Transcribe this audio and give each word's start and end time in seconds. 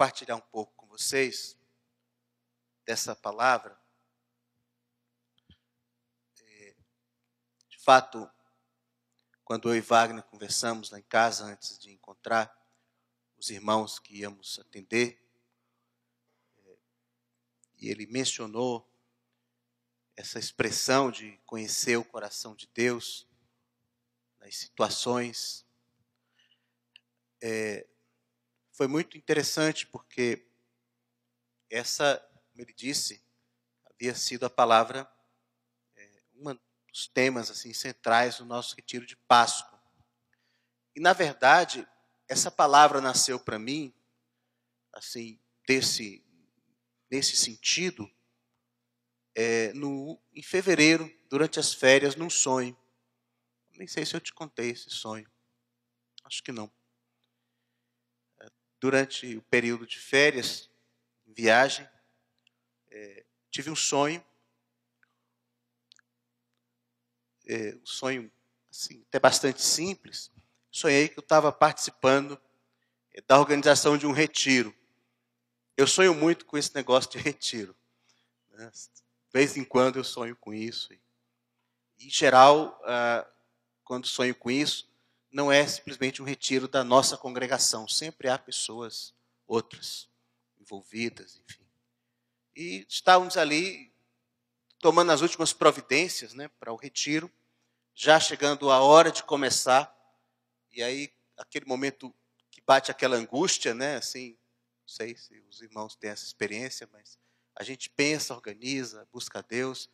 compartilhar 0.00 0.36
um 0.36 0.40
pouco 0.40 0.72
com 0.76 0.86
vocês 0.86 1.58
dessa 2.86 3.14
palavra. 3.14 3.78
É, 6.40 6.74
de 7.68 7.76
fato, 7.76 8.26
quando 9.44 9.68
eu 9.68 9.76
e 9.76 9.80
Wagner 9.82 10.22
conversamos 10.22 10.90
lá 10.90 10.98
em 10.98 11.02
casa 11.02 11.44
antes 11.44 11.78
de 11.78 11.92
encontrar 11.92 12.50
os 13.36 13.50
irmãos 13.50 13.98
que 13.98 14.16
íamos 14.16 14.58
atender, 14.58 15.22
é, 16.56 16.78
e 17.76 17.90
ele 17.90 18.06
mencionou 18.06 18.90
essa 20.16 20.38
expressão 20.38 21.10
de 21.10 21.36
conhecer 21.44 21.98
o 21.98 22.04
coração 22.06 22.54
de 22.54 22.66
Deus 22.68 23.28
nas 24.38 24.56
situações. 24.56 25.66
É, 27.42 27.86
foi 28.80 28.88
muito 28.88 29.18
interessante 29.18 29.86
porque 29.86 30.42
essa, 31.68 32.16
como 32.50 32.62
ele 32.62 32.72
disse, 32.72 33.22
havia 33.84 34.14
sido 34.14 34.46
a 34.46 34.48
palavra, 34.48 35.06
é, 35.94 36.22
um 36.32 36.58
dos 36.88 37.06
temas 37.06 37.50
assim 37.50 37.74
centrais 37.74 38.38
do 38.38 38.46
nosso 38.46 38.74
retiro 38.74 39.04
de 39.04 39.16
Páscoa. 39.16 39.78
E 40.96 41.00
na 41.00 41.12
verdade, 41.12 41.86
essa 42.26 42.50
palavra 42.50 43.02
nasceu 43.02 43.38
para 43.38 43.58
mim, 43.58 43.92
assim, 44.94 45.38
desse, 45.68 46.24
nesse 47.10 47.36
sentido, 47.36 48.10
é, 49.34 49.74
no, 49.74 50.18
em 50.32 50.42
fevereiro, 50.42 51.06
durante 51.28 51.60
as 51.60 51.74
férias, 51.74 52.16
num 52.16 52.30
sonho. 52.30 52.74
Nem 53.72 53.86
sei 53.86 54.06
se 54.06 54.16
eu 54.16 54.20
te 54.22 54.32
contei 54.32 54.70
esse 54.70 54.88
sonho. 54.88 55.30
Acho 56.24 56.42
que 56.42 56.50
não. 56.50 56.79
Durante 58.80 59.36
o 59.36 59.42
período 59.42 59.86
de 59.86 59.98
férias, 59.98 60.70
em 61.26 61.32
viagem, 61.32 61.88
é, 62.90 63.24
tive 63.50 63.70
um 63.70 63.76
sonho. 63.76 64.24
É, 67.46 67.74
um 67.74 67.86
sonho 67.86 68.32
assim, 68.70 69.04
até 69.08 69.20
bastante 69.20 69.62
simples. 69.62 70.30
Sonhei 70.70 71.08
que 71.08 71.18
eu 71.18 71.22
estava 71.22 71.52
participando 71.52 72.40
é, 73.12 73.20
da 73.20 73.38
organização 73.38 73.98
de 73.98 74.06
um 74.06 74.12
retiro. 74.12 74.74
Eu 75.76 75.86
sonho 75.86 76.14
muito 76.14 76.44
com 76.46 76.58
esse 76.58 76.74
negócio 76.74 77.10
de 77.10 77.18
retiro. 77.18 77.76
Né? 78.50 78.70
De 78.72 79.02
vez 79.32 79.56
em 79.56 79.64
quando 79.64 79.96
eu 79.96 80.04
sonho 80.04 80.36
com 80.36 80.52
isso. 80.52 80.92
Em 81.98 82.10
geral, 82.10 82.80
ah, 82.84 83.26
quando 83.84 84.06
sonho 84.06 84.34
com 84.34 84.50
isso, 84.50 84.89
não 85.30 85.50
é 85.50 85.66
simplesmente 85.66 86.20
um 86.20 86.24
retiro 86.24 86.66
da 86.66 86.82
nossa 86.82 87.16
congregação. 87.16 87.86
Sempre 87.86 88.28
há 88.28 88.38
pessoas 88.38 89.14
outras 89.46 90.08
envolvidas, 90.58 91.40
enfim. 91.44 91.66
E 92.54 92.86
estávamos 92.88 93.36
ali 93.36 93.92
tomando 94.80 95.12
as 95.12 95.20
últimas 95.20 95.52
providências 95.52 96.32
né, 96.32 96.48
para 96.58 96.72
o 96.72 96.76
retiro, 96.76 97.30
já 97.94 98.18
chegando 98.18 98.70
a 98.70 98.80
hora 98.80 99.12
de 99.12 99.22
começar. 99.22 99.94
E 100.72 100.82
aí, 100.82 101.12
aquele 101.36 101.66
momento 101.66 102.14
que 102.50 102.60
bate 102.60 102.90
aquela 102.90 103.16
angústia, 103.16 103.74
né? 103.74 103.96
Assim, 103.96 104.30
não 104.82 104.88
sei 104.88 105.16
se 105.16 105.38
os 105.48 105.60
irmãos 105.60 105.94
têm 105.94 106.10
essa 106.10 106.24
experiência, 106.24 106.88
mas 106.92 107.18
a 107.54 107.62
gente 107.62 107.90
pensa, 107.90 108.34
organiza, 108.34 109.06
busca 109.12 109.40
a 109.40 109.42
Deus, 109.42 109.88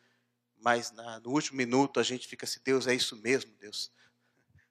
mas 0.56 0.92
na, 0.92 1.20
no 1.20 1.30
último 1.30 1.56
minuto 1.56 1.98
a 1.98 2.02
gente 2.02 2.28
fica 2.28 2.44
assim, 2.44 2.60
Deus, 2.64 2.86
é 2.86 2.94
isso 2.94 3.16
mesmo, 3.16 3.52
Deus. 3.56 3.90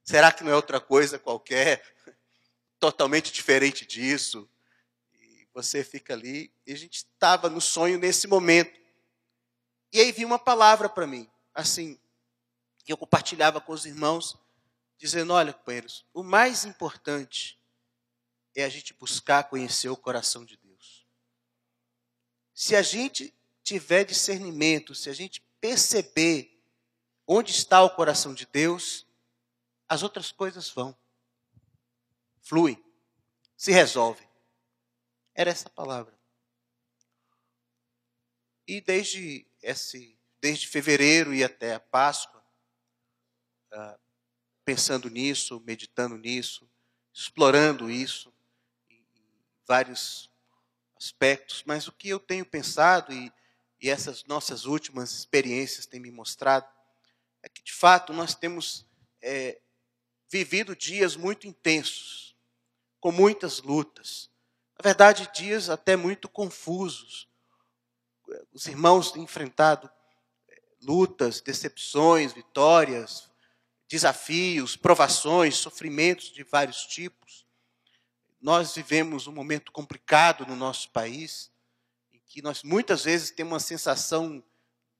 Será 0.05 0.31
que 0.31 0.43
não 0.43 0.51
é 0.51 0.55
outra 0.55 0.79
coisa 0.79 1.17
qualquer, 1.17 1.83
totalmente 2.79 3.33
diferente 3.33 3.87
disso? 3.87 4.47
E 5.15 5.47
você 5.51 5.83
fica 5.83 6.13
ali, 6.13 6.53
e 6.65 6.71
a 6.71 6.77
gente 6.77 6.97
estava 6.97 7.49
no 7.49 7.59
sonho 7.59 7.97
nesse 7.97 8.27
momento. 8.27 8.79
E 9.91 9.99
aí 9.99 10.11
vinha 10.11 10.27
uma 10.27 10.37
palavra 10.37 10.87
para 10.87 11.07
mim, 11.07 11.27
assim, 11.55 11.99
que 12.83 12.93
eu 12.93 12.97
compartilhava 12.97 13.59
com 13.59 13.73
os 13.73 13.85
irmãos, 13.85 14.37
dizendo: 14.95 15.33
olha, 15.33 15.51
companheiros, 15.51 16.05
o 16.13 16.21
mais 16.21 16.65
importante 16.65 17.59
é 18.55 18.63
a 18.63 18.69
gente 18.69 18.93
buscar 18.93 19.45
conhecer 19.45 19.89
o 19.89 19.97
coração 19.97 20.45
de 20.45 20.55
Deus. 20.57 21.07
Se 22.53 22.75
a 22.75 22.83
gente 22.83 23.33
tiver 23.63 24.03
discernimento, 24.03 24.93
se 24.93 25.09
a 25.09 25.13
gente 25.13 25.41
perceber 25.59 26.61
onde 27.25 27.51
está 27.51 27.81
o 27.81 27.89
coração 27.89 28.35
de 28.35 28.45
Deus, 28.45 29.04
as 29.87 30.03
outras 30.03 30.31
coisas 30.31 30.69
vão. 30.69 30.97
Fluem, 32.41 32.83
se 33.55 33.71
resolvem. 33.71 34.27
Era 35.33 35.51
essa 35.51 35.69
palavra. 35.69 36.17
E 38.67 38.81
desde 38.81 39.47
esse, 39.61 40.17
desde 40.39 40.67
fevereiro 40.67 41.33
e 41.33 41.43
até 41.43 41.75
a 41.75 41.79
Páscoa, 41.79 42.43
ah, 43.71 43.99
pensando 44.63 45.09
nisso, 45.09 45.61
meditando 45.65 46.17
nisso, 46.17 46.69
explorando 47.13 47.89
isso, 47.89 48.33
em 48.89 49.05
vários 49.67 50.31
aspectos, 50.97 51.63
mas 51.65 51.87
o 51.87 51.91
que 51.91 52.09
eu 52.09 52.19
tenho 52.19 52.45
pensado 52.45 53.13
e, 53.13 53.31
e 53.79 53.89
essas 53.89 54.23
nossas 54.23 54.65
últimas 54.65 55.11
experiências 55.11 55.85
têm 55.85 55.99
me 55.99 56.09
mostrado 56.09 56.67
é 57.43 57.49
que, 57.49 57.61
de 57.61 57.73
fato, 57.73 58.11
nós 58.11 58.33
temos 58.33 58.87
é, 59.21 59.61
vivido 60.29 60.75
dias 60.75 61.15
muito 61.15 61.47
intensos, 61.47 62.35
com 62.99 63.11
muitas 63.11 63.61
lutas. 63.61 64.29
Na 64.77 64.83
verdade, 64.83 65.29
dias 65.33 65.69
até 65.69 65.95
muito 65.95 66.27
confusos. 66.27 67.27
Os 68.51 68.67
irmãos 68.67 69.11
têm 69.11 69.23
enfrentado 69.23 69.89
é, 70.49 70.61
lutas, 70.81 71.39
decepções, 71.39 72.33
vitórias, 72.33 73.29
desafios, 73.87 74.75
provações, 74.75 75.55
sofrimentos 75.55 76.31
de 76.31 76.43
vários 76.43 76.85
tipos. 76.85 77.45
Nós 78.41 78.75
vivemos 78.75 79.27
um 79.27 79.31
momento 79.31 79.71
complicado 79.71 80.45
no 80.45 80.55
nosso 80.55 80.89
país, 80.91 81.51
em 82.13 82.19
que 82.27 82.41
nós 82.41 82.63
muitas 82.63 83.03
vezes 83.03 83.31
temos 83.31 83.53
uma 83.53 83.59
sensação 83.59 84.43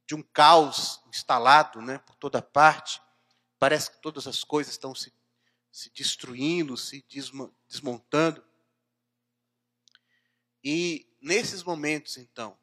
de 0.08 0.16
um 0.16 0.22
caos 0.22 1.02
instalado 1.08 1.82
né, 1.82 1.98
por 2.00 2.16
toda 2.16 2.42
parte. 2.42 3.02
Parece 3.58 3.92
que 3.92 4.02
todas 4.02 4.28
as 4.28 4.44
coisas 4.44 4.74
estão 4.74 4.94
se, 4.94 5.12
se 5.76 5.90
destruindo, 5.90 6.78
se 6.78 7.06
desmontando. 7.68 8.46
E 10.64 11.06
nesses 11.22 11.64
momentos, 11.64 12.18
então, 12.18 12.58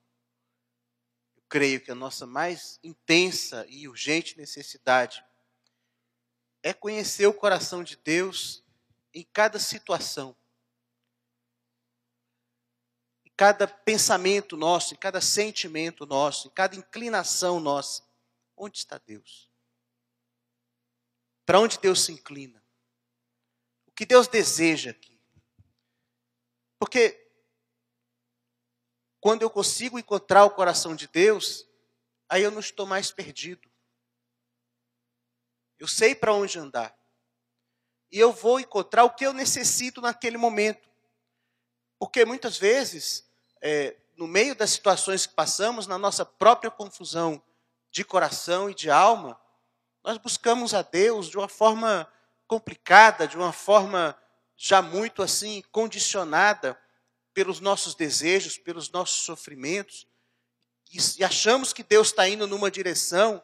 eu 1.36 1.42
creio 1.48 1.80
que 1.80 1.90
a 1.90 1.94
nossa 1.94 2.26
mais 2.26 2.80
intensa 2.82 3.66
e 3.68 3.86
urgente 3.86 4.38
necessidade 4.38 5.22
é 6.62 6.72
conhecer 6.72 7.26
o 7.26 7.34
coração 7.34 7.84
de 7.84 7.96
Deus 7.96 8.64
em 9.12 9.24
cada 9.24 9.58
situação 9.58 10.36
cada 13.42 13.66
pensamento 13.66 14.56
nosso, 14.56 14.94
em 14.94 14.96
cada 14.96 15.20
sentimento 15.20 16.06
nosso, 16.06 16.46
em 16.46 16.50
cada 16.52 16.76
inclinação 16.76 17.58
nossa. 17.58 18.00
Onde 18.56 18.78
está 18.78 18.98
Deus? 18.98 19.50
Para 21.44 21.58
onde 21.58 21.76
Deus 21.80 22.02
se 22.02 22.12
inclina? 22.12 22.61
O 23.92 23.94
que 23.94 24.06
Deus 24.06 24.26
deseja 24.26 24.90
aqui? 24.90 25.20
Porque 26.78 27.30
quando 29.20 29.42
eu 29.42 29.50
consigo 29.50 29.98
encontrar 29.98 30.44
o 30.44 30.50
coração 30.50 30.96
de 30.96 31.06
Deus, 31.06 31.68
aí 32.28 32.42
eu 32.42 32.50
não 32.50 32.58
estou 32.58 32.86
mais 32.86 33.12
perdido. 33.12 33.70
Eu 35.78 35.86
sei 35.86 36.14
para 36.14 36.32
onde 36.32 36.58
andar. 36.58 36.96
E 38.10 38.18
eu 38.18 38.32
vou 38.32 38.58
encontrar 38.58 39.04
o 39.04 39.14
que 39.14 39.24
eu 39.24 39.32
necessito 39.32 40.00
naquele 40.00 40.36
momento. 40.36 40.90
Porque 41.98 42.24
muitas 42.24 42.56
vezes 42.56 43.24
é, 43.60 43.96
no 44.16 44.26
meio 44.26 44.54
das 44.56 44.70
situações 44.70 45.26
que 45.26 45.34
passamos, 45.34 45.86
na 45.86 45.98
nossa 45.98 46.24
própria 46.24 46.70
confusão 46.70 47.42
de 47.90 48.04
coração 48.04 48.70
e 48.70 48.74
de 48.74 48.90
alma, 48.90 49.40
nós 50.02 50.18
buscamos 50.18 50.74
a 50.74 50.82
Deus 50.82 51.28
de 51.28 51.36
uma 51.36 51.48
forma 51.48 52.12
complicada, 52.52 53.26
de 53.26 53.34
uma 53.34 53.50
forma 53.50 54.14
já 54.54 54.82
muito 54.82 55.22
assim 55.22 55.62
condicionada 55.72 56.78
pelos 57.32 57.60
nossos 57.60 57.94
desejos, 57.94 58.58
pelos 58.58 58.90
nossos 58.90 59.24
sofrimentos, 59.24 60.06
e 61.16 61.24
achamos 61.24 61.72
que 61.72 61.82
Deus 61.82 62.08
está 62.08 62.28
indo 62.28 62.46
numa 62.46 62.70
direção, 62.70 63.42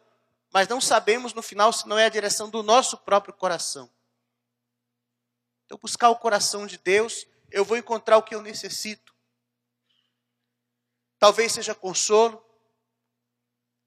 mas 0.52 0.68
não 0.68 0.78
sabemos 0.78 1.32
no 1.32 1.40
final 1.40 1.72
se 1.72 1.88
não 1.88 1.98
é 1.98 2.04
a 2.04 2.10
direção 2.10 2.50
do 2.50 2.62
nosso 2.62 2.98
próprio 2.98 3.32
coração. 3.32 3.90
Então, 5.64 5.78
buscar 5.78 6.10
o 6.10 6.18
coração 6.18 6.66
de 6.66 6.76
Deus, 6.76 7.26
eu 7.50 7.64
vou 7.64 7.78
encontrar 7.78 8.18
o 8.18 8.22
que 8.22 8.34
eu 8.34 8.42
necessito. 8.42 9.14
Talvez 11.18 11.52
seja 11.52 11.74
consolo, 11.74 12.44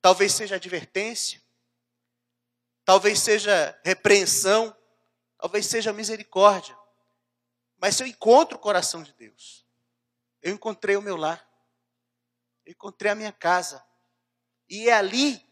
talvez 0.02 0.34
seja 0.34 0.56
advertência, 0.56 1.40
talvez 2.84 3.20
seja 3.20 3.80
repreensão, 3.86 4.76
talvez 5.42 5.66
seja 5.66 5.92
misericórdia. 5.92 6.78
Mas 7.80 7.96
se 7.96 8.04
eu 8.04 8.08
encontro 8.08 8.58
o 8.58 8.62
coração 8.62 9.02
de 9.02 9.12
Deus, 9.14 9.66
eu 10.40 10.54
encontrei 10.54 10.96
o 10.96 11.02
meu 11.02 11.18
lar. 11.18 11.46
Eu 12.64 12.74
encontrei 12.74 13.12
a 13.12 13.16
minha 13.16 13.32
casa. 13.32 13.84
E 14.70 14.88
é 14.88 14.94
ali, 14.94 15.44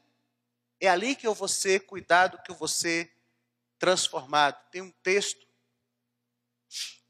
é 0.79 0.87
ali 0.87 1.15
que 1.15 1.25
eu 1.25 1.33
vou 1.33 1.47
ser 1.47 1.87
cuidado, 1.87 2.39
que 2.43 2.51
eu 2.51 2.55
vou 2.55 2.67
ser 2.67 3.11
transformado. 3.79 4.63
Tem 4.69 4.81
um 4.81 4.91
texto 4.91 5.47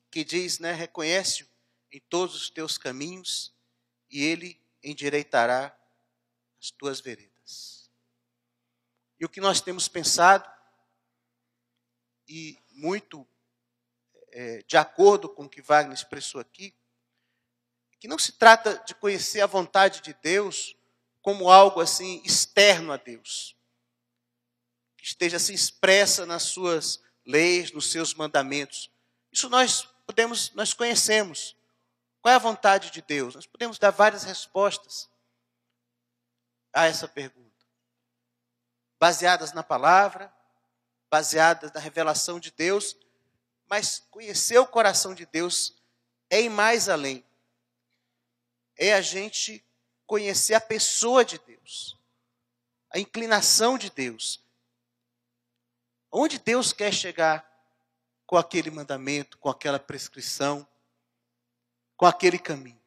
que 0.09 0.23
diz, 0.23 0.57
né, 0.59 0.71
reconhece-o 0.71 1.47
em 1.91 1.99
todos 1.99 2.33
os 2.33 2.49
teus 2.49 2.77
caminhos 2.77 3.53
e 4.09 4.23
ele 4.23 4.59
endireitará 4.81 5.77
as 6.61 6.71
tuas 6.71 7.01
veredas. 7.01 7.91
E 9.19 9.25
o 9.25 9.29
que 9.29 9.41
nós 9.41 9.59
temos 9.59 9.89
pensado, 9.89 10.49
e 12.29 12.57
muito 12.79 13.27
é, 14.31 14.63
de 14.63 14.77
acordo 14.77 15.27
com 15.27 15.43
o 15.43 15.49
que 15.49 15.61
Wagner 15.61 15.93
expressou 15.93 16.39
aqui, 16.39 16.73
que 17.99 18.07
não 18.07 18.17
se 18.17 18.31
trata 18.33 18.81
de 18.85 18.95
conhecer 18.95 19.41
a 19.41 19.47
vontade 19.47 20.01
de 20.01 20.13
Deus 20.13 20.75
como 21.21 21.49
algo 21.49 21.81
assim 21.81 22.21
externo 22.23 22.93
a 22.93 22.97
Deus, 22.97 23.55
que 24.97 25.05
esteja 25.05 25.37
assim 25.37 25.53
expressa 25.53 26.25
nas 26.25 26.43
suas 26.43 27.03
leis, 27.25 27.71
nos 27.71 27.91
seus 27.91 28.13
mandamentos. 28.13 28.89
Isso 29.31 29.49
nós 29.49 29.83
podemos, 30.05 30.51
nós 30.53 30.73
conhecemos. 30.73 31.55
Qual 32.21 32.31
é 32.31 32.35
a 32.35 32.39
vontade 32.39 32.91
de 32.91 33.01
Deus? 33.01 33.35
Nós 33.35 33.45
podemos 33.45 33.77
dar 33.77 33.91
várias 33.91 34.23
respostas 34.23 35.09
a 36.73 36.85
essa 36.85 37.07
pergunta, 37.07 37.65
baseadas 38.99 39.53
na 39.53 39.63
palavra, 39.63 40.33
baseadas 41.09 41.71
na 41.73 41.79
revelação 41.79 42.39
de 42.39 42.51
Deus, 42.51 42.95
mas 43.67 44.03
conhecer 44.11 44.57
o 44.57 44.67
coração 44.67 45.13
de 45.13 45.25
Deus 45.25 45.75
é 46.29 46.41
ir 46.41 46.49
mais 46.49 46.89
além 46.89 47.25
é 48.79 48.93
a 48.93 49.01
gente 49.01 49.63
conhecer 50.07 50.53
a 50.53 50.61
pessoa 50.61 51.23
de 51.25 51.37
Deus, 51.39 51.99
a 52.89 52.97
inclinação 52.97 53.77
de 53.77 53.91
Deus. 53.91 54.41
Onde 56.09 56.39
Deus 56.39 56.71
quer 56.71 56.91
chegar 56.93 57.45
com 58.25 58.37
aquele 58.37 58.71
mandamento, 58.71 59.37
com 59.37 59.49
aquela 59.49 59.77
prescrição, 59.77 60.65
com 61.97 62.05
aquele 62.05 62.39
caminho? 62.39 62.81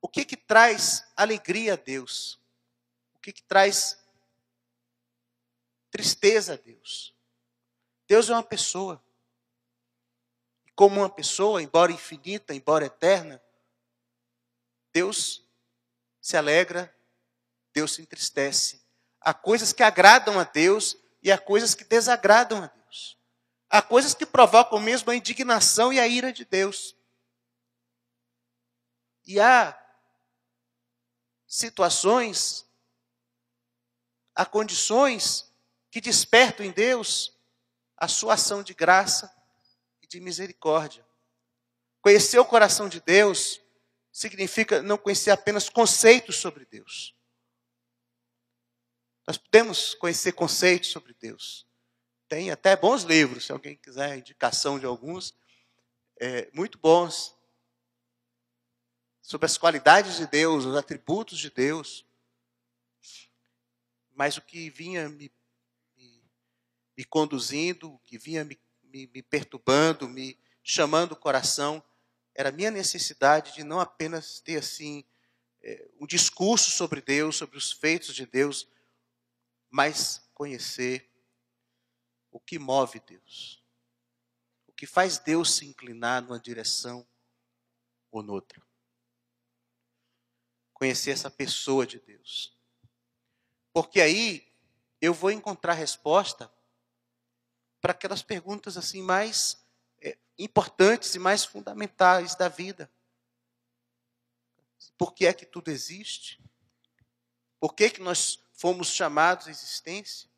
O 0.00 0.08
que 0.08 0.24
que 0.24 0.36
traz 0.36 1.04
alegria 1.16 1.74
a 1.74 1.76
Deus? 1.76 2.40
O 3.12 3.18
que 3.18 3.32
que 3.32 3.42
traz 3.42 3.99
tristeza 5.90 6.54
a 6.54 6.56
Deus? 6.56 7.14
Deus 8.06 8.28
é 8.28 8.32
uma 8.32 8.42
pessoa. 8.42 9.02
Como 10.74 11.00
uma 11.00 11.10
pessoa, 11.10 11.62
embora 11.62 11.92
infinita, 11.92 12.54
embora 12.54 12.86
eterna, 12.86 13.40
Deus 14.92 15.44
se 16.20 16.36
alegra, 16.36 16.94
Deus 17.72 17.94
se 17.94 18.02
entristece. 18.02 18.80
Há 19.20 19.34
coisas 19.34 19.72
que 19.72 19.82
agradam 19.82 20.38
a 20.38 20.44
Deus 20.44 20.96
e 21.22 21.30
há 21.30 21.38
coisas 21.38 21.74
que 21.74 21.84
desagradam 21.84 22.62
a 22.62 22.66
Deus. 22.66 23.18
Há 23.68 23.82
coisas 23.82 24.14
que 24.14 24.26
provocam 24.26 24.80
mesmo 24.80 25.10
a 25.10 25.14
indignação 25.16 25.92
e 25.92 26.00
a 26.00 26.08
ira 26.08 26.32
de 26.32 26.44
Deus. 26.44 26.96
E 29.24 29.38
há 29.38 29.78
situações, 31.46 32.66
há 34.34 34.44
condições 34.46 35.49
que 35.90 36.00
despertam 36.00 36.64
em 36.64 36.70
Deus 36.70 37.36
a 37.96 38.08
sua 38.08 38.34
ação 38.34 38.62
de 38.62 38.72
graça 38.72 39.30
e 40.02 40.06
de 40.06 40.20
misericórdia. 40.20 41.06
Conhecer 42.00 42.38
o 42.38 42.44
coração 42.44 42.88
de 42.88 43.00
Deus 43.00 43.60
significa 44.12 44.82
não 44.82 44.96
conhecer 44.96 45.30
apenas 45.30 45.68
conceitos 45.68 46.36
sobre 46.36 46.64
Deus. 46.64 47.14
Nós 49.26 49.36
podemos 49.36 49.94
conhecer 49.94 50.32
conceitos 50.32 50.90
sobre 50.90 51.14
Deus. 51.14 51.66
Tem 52.28 52.50
até 52.50 52.76
bons 52.76 53.02
livros, 53.02 53.46
se 53.46 53.52
alguém 53.52 53.76
quiser 53.76 54.16
indicação 54.16 54.78
de 54.78 54.86
alguns, 54.86 55.34
é, 56.20 56.50
muito 56.52 56.78
bons, 56.78 57.36
sobre 59.20 59.46
as 59.46 59.58
qualidades 59.58 60.16
de 60.16 60.26
Deus, 60.26 60.64
os 60.64 60.76
atributos 60.76 61.38
de 61.38 61.50
Deus. 61.50 62.04
Mas 64.12 64.36
o 64.36 64.42
que 64.42 64.70
vinha 64.70 65.08
me, 65.08 65.30
me 67.00 67.04
conduzindo, 67.06 67.98
que 68.04 68.18
vinha 68.18 68.44
me, 68.44 68.60
me, 68.82 69.06
me 69.06 69.22
perturbando, 69.22 70.06
me 70.06 70.38
chamando 70.62 71.12
o 71.12 71.16
coração, 71.16 71.82
era 72.34 72.50
a 72.50 72.52
minha 72.52 72.70
necessidade 72.70 73.54
de 73.54 73.64
não 73.64 73.80
apenas 73.80 74.38
ter 74.40 74.58
assim 74.58 75.02
é, 75.62 75.88
um 75.98 76.06
discurso 76.06 76.70
sobre 76.70 77.00
Deus, 77.00 77.36
sobre 77.36 77.56
os 77.56 77.72
feitos 77.72 78.14
de 78.14 78.26
Deus, 78.26 78.68
mas 79.70 80.30
conhecer 80.34 81.10
o 82.30 82.38
que 82.38 82.58
move 82.58 83.00
Deus, 83.00 83.64
o 84.66 84.72
que 84.74 84.86
faz 84.86 85.16
Deus 85.16 85.54
se 85.54 85.64
inclinar 85.64 86.20
numa 86.20 86.38
direção 86.38 87.08
ou 88.10 88.22
noutra. 88.22 88.62
Conhecer 90.74 91.12
essa 91.12 91.30
pessoa 91.30 91.86
de 91.86 91.98
Deus. 91.98 92.54
Porque 93.72 94.02
aí 94.02 94.52
eu 95.00 95.14
vou 95.14 95.30
encontrar 95.30 95.72
resposta 95.72 96.52
para 97.80 97.92
aquelas 97.92 98.22
perguntas 98.22 98.76
assim 98.76 99.02
mais 99.02 99.60
importantes 100.42 101.14
e 101.14 101.18
mais 101.18 101.44
fundamentais 101.44 102.34
da 102.34 102.48
vida. 102.48 102.90
Por 104.96 105.12
que 105.12 105.26
é 105.26 105.34
que 105.34 105.44
tudo 105.44 105.70
existe? 105.70 106.42
Por 107.58 107.74
que, 107.74 107.90
que 107.90 108.00
nós 108.00 108.42
fomos 108.54 108.88
chamados 108.88 109.46
à 109.46 109.50
existência? 109.50 110.30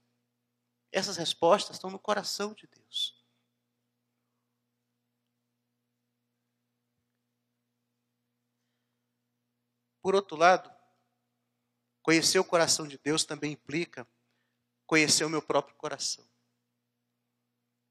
Essas 0.91 1.17
respostas 1.17 1.77
estão 1.77 1.89
no 1.89 1.99
coração 1.99 2.53
de 2.53 2.67
Deus. 2.67 3.23
Por 10.03 10.17
outro 10.17 10.37
lado, 10.37 10.69
conhecer 12.03 12.41
o 12.41 12.45
coração 12.45 12.89
de 12.89 12.99
Deus 12.99 13.25
também 13.25 13.53
implica 13.53 14.07
conhecer 14.85 15.25
o 15.25 15.31
meu 15.31 15.41
próprio 15.41 15.77
coração. 15.77 16.32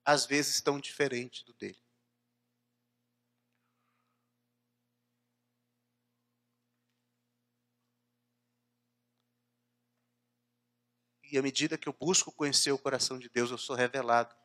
Às 0.03 0.25
vezes 0.25 0.61
tão 0.61 0.79
diferente 0.79 1.45
do 1.45 1.53
dele. 1.53 1.81
E 11.31 11.37
à 11.37 11.41
medida 11.41 11.77
que 11.77 11.87
eu 11.87 11.93
busco 11.93 12.29
conhecer 12.29 12.73
o 12.73 12.77
coração 12.77 13.17
de 13.17 13.29
Deus, 13.29 13.51
eu 13.51 13.57
sou 13.57 13.73
revelado 13.73 14.35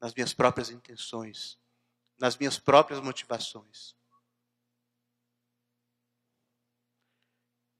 nas 0.00 0.14
minhas 0.14 0.32
próprias 0.32 0.70
intenções, 0.70 1.58
nas 2.16 2.36
minhas 2.36 2.56
próprias 2.56 3.00
motivações. 3.00 3.96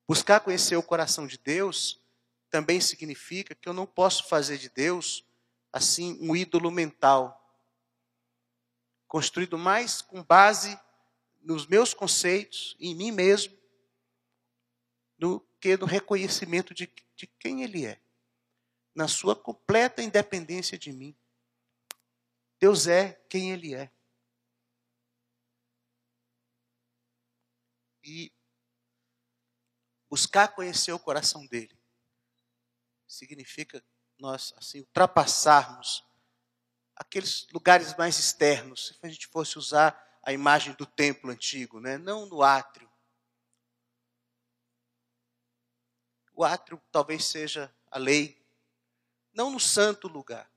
Buscar 0.08 0.40
conhecer 0.40 0.74
o 0.74 0.82
coração 0.82 1.28
de 1.28 1.38
Deus 1.38 2.00
também 2.50 2.80
significa 2.80 3.54
que 3.54 3.68
eu 3.68 3.72
não 3.72 3.86
posso 3.86 4.28
fazer 4.28 4.58
de 4.58 4.68
Deus 4.68 5.24
assim 5.72 6.18
um 6.20 6.34
ídolo 6.34 6.70
mental, 6.70 7.36
construído 9.06 9.56
mais 9.56 10.02
com 10.02 10.22
base 10.22 10.78
nos 11.40 11.66
meus 11.66 11.94
conceitos, 11.94 12.76
em 12.80 12.94
mim 12.94 13.12
mesmo, 13.12 13.56
do 15.16 15.40
que 15.60 15.76
no 15.76 15.86
reconhecimento 15.86 16.74
de, 16.74 16.92
de 17.14 17.26
quem 17.38 17.62
Ele 17.62 17.86
é, 17.86 18.00
na 18.94 19.06
sua 19.06 19.36
completa 19.36 20.02
independência 20.02 20.76
de 20.76 20.92
mim. 20.92 21.16
Deus 22.58 22.86
é 22.86 23.12
quem 23.28 23.52
Ele 23.52 23.74
é. 23.74 23.90
E 28.02 28.32
buscar 30.10 30.48
conhecer 30.48 30.92
o 30.92 30.98
coração 30.98 31.46
dele 31.46 31.79
significa 33.12 33.82
nós 34.18 34.52
assim 34.56 34.80
ultrapassarmos 34.80 36.04
aqueles 36.94 37.46
lugares 37.52 37.96
mais 37.96 38.18
externos. 38.18 38.88
Se 38.88 39.06
a 39.06 39.08
gente 39.08 39.26
fosse 39.26 39.58
usar 39.58 40.20
a 40.22 40.32
imagem 40.32 40.74
do 40.74 40.84
templo 40.86 41.30
antigo, 41.30 41.80
né? 41.80 41.96
não 41.96 42.26
no 42.26 42.42
átrio, 42.42 42.90
O 46.40 46.44
átrio 46.44 46.80
talvez 46.90 47.26
seja 47.26 47.70
a 47.90 47.98
lei, 47.98 48.42
não 49.30 49.50
no 49.50 49.60
santo 49.60 50.08
lugar. 50.08 50.50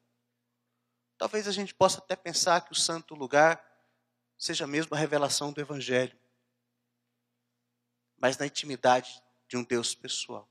Talvez 1.18 1.46
a 1.46 1.52
gente 1.52 1.76
possa 1.76 1.98
até 1.98 2.16
pensar 2.16 2.62
que 2.62 2.72
o 2.72 2.76
santo 2.76 3.14
lugar 3.14 3.62
seja 4.38 4.66
mesmo 4.66 4.96
a 4.96 4.98
revelação 4.98 5.52
do 5.52 5.60
Evangelho, 5.60 6.18
mas 8.16 8.38
na 8.38 8.46
intimidade 8.46 9.22
de 9.46 9.58
um 9.58 9.64
Deus 9.66 9.94
pessoal. 9.94 10.50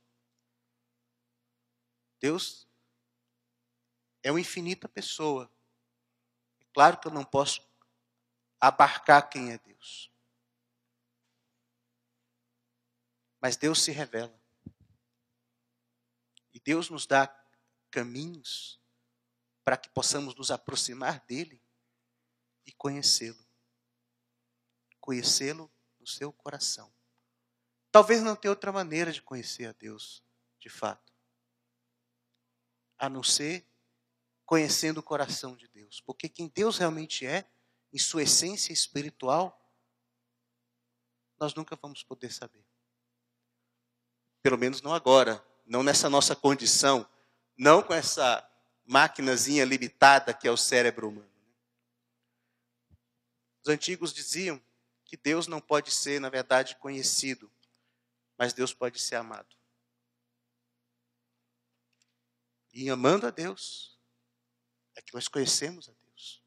Deus 2.23 2.69
é 4.23 4.31
uma 4.31 4.41
infinita 4.41 4.89
pessoa. 4.89 5.53
É 6.61 6.65
claro 6.73 6.97
que 7.01 7.09
eu 7.09 7.13
não 7.13 7.25
posso 7.25 7.61
abarcar 8.61 9.29
quem 9.29 9.51
é 9.51 9.59
Deus. 9.59 10.09
Mas 13.41 13.57
Deus 13.57 13.83
se 13.83 13.91
revela. 13.91 14.41
E 16.55 16.61
Deus 16.61 16.89
nos 16.89 17.07
dá 17.07 17.27
caminhos 17.91 18.81
para 19.65 19.77
que 19.77 19.89
possamos 19.89 20.33
nos 20.37 20.53
aproximar 20.53 21.19
dele 21.27 21.61
e 22.65 22.71
conhecê-lo. 22.71 23.45
Conhecê-lo 25.01 25.69
no 25.99 26.07
seu 26.07 26.33
coração. 26.33 26.95
Talvez 27.91 28.23
não 28.23 28.37
tenha 28.37 28.53
outra 28.53 28.71
maneira 28.71 29.13
de 29.13 29.21
conhecer 29.21 29.67
a 29.67 29.73
Deus, 29.73 30.23
de 30.61 30.69
fato, 30.69 31.12
a 33.03 33.09
não 33.09 33.25
ser 33.25 33.67
conhecendo 34.47 34.99
o 34.99 35.03
coração 35.03 35.57
de 35.57 35.67
Deus. 35.67 36.01
Porque 36.01 36.29
quem 36.29 36.47
Deus 36.47 36.79
realmente 36.79 37.27
é, 37.27 37.45
em 37.93 37.99
sua 37.99 38.23
essência 38.23 38.73
espiritual, 38.73 39.61
nós 41.37 41.53
nunca 41.53 41.75
vamos 41.75 42.05
poder 42.05 42.33
saber. 42.33 42.65
Pelo 44.41 44.57
menos 44.57 44.81
não 44.81 44.95
agora, 44.95 45.45
não 45.67 45.83
nessa 45.83 46.09
nossa 46.09 46.37
condição, 46.37 47.05
não 47.59 47.83
com 47.83 47.93
essa 47.93 48.49
maquinazinha 48.85 49.65
limitada 49.65 50.33
que 50.33 50.47
é 50.47 50.51
o 50.53 50.57
cérebro 50.57 51.09
humano. 51.09 51.29
Os 53.65 53.69
antigos 53.69 54.13
diziam 54.13 54.63
que 55.05 55.17
Deus 55.17 55.49
não 55.49 55.61
pode 55.61 55.91
ser, 55.91 56.21
na 56.21 56.29
verdade, 56.29 56.77
conhecido, 56.77 57.51
mas 58.39 58.53
Deus 58.53 58.73
pode 58.73 59.01
ser 59.01 59.17
amado. 59.17 59.57
E 62.73 62.89
amando 62.89 63.27
a 63.27 63.31
Deus, 63.31 63.99
é 64.97 65.03
que 65.03 65.13
nós 65.13 65.29
conhecemos 65.29 65.89
a 65.89 65.93
Deus. 65.93 66.43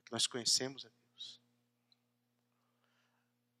É 0.00 0.04
que 0.06 0.12
nós 0.12 0.26
conhecemos 0.26 0.86
a 0.86 0.88
Deus. 0.88 1.40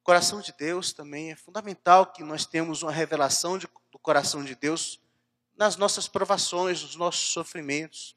O 0.00 0.04
coração 0.04 0.40
de 0.40 0.52
Deus 0.52 0.92
também 0.92 1.32
é 1.32 1.36
fundamental 1.36 2.12
que 2.12 2.22
nós 2.22 2.46
tenhamos 2.46 2.82
uma 2.82 2.92
revelação 2.92 3.58
de, 3.58 3.68
do 3.90 3.98
coração 3.98 4.44
de 4.44 4.54
Deus 4.54 5.00
nas 5.56 5.76
nossas 5.76 6.06
provações, 6.06 6.82
nos 6.82 6.96
nossos 6.96 7.28
sofrimentos, 7.32 8.16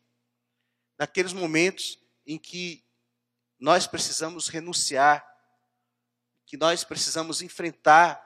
naqueles 0.98 1.34
momentos 1.34 1.98
em 2.26 2.38
que 2.38 2.86
nós 3.58 3.88
precisamos 3.88 4.48
renunciar, 4.48 5.26
que 6.46 6.58
nós 6.58 6.84
precisamos 6.84 7.42
enfrentar 7.42 8.26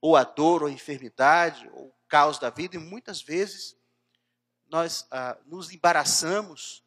ou 0.00 0.16
a 0.16 0.24
dor, 0.24 0.62
ou 0.62 0.68
a 0.68 0.72
enfermidade, 0.72 1.68
ou 1.72 1.94
caos 2.10 2.38
da 2.38 2.50
vida, 2.50 2.76
e 2.76 2.78
muitas 2.78 3.22
vezes 3.22 3.76
nós 4.66 5.06
ah, 5.10 5.38
nos 5.46 5.72
embaraçamos 5.72 6.84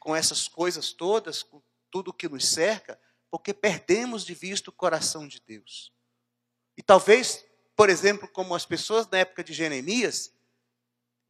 com 0.00 0.14
essas 0.14 0.48
coisas 0.48 0.92
todas, 0.92 1.42
com 1.42 1.62
tudo 1.90 2.12
que 2.12 2.28
nos 2.28 2.48
cerca, 2.48 3.00
porque 3.30 3.54
perdemos 3.54 4.24
de 4.24 4.34
vista 4.34 4.68
o 4.68 4.72
coração 4.72 5.26
de 5.26 5.40
Deus. 5.40 5.92
E 6.76 6.82
talvez, 6.82 7.44
por 7.76 7.88
exemplo, 7.88 8.28
como 8.28 8.54
as 8.54 8.66
pessoas 8.66 9.08
na 9.08 9.18
época 9.18 9.44
de 9.44 9.52
Jeremias, 9.52 10.32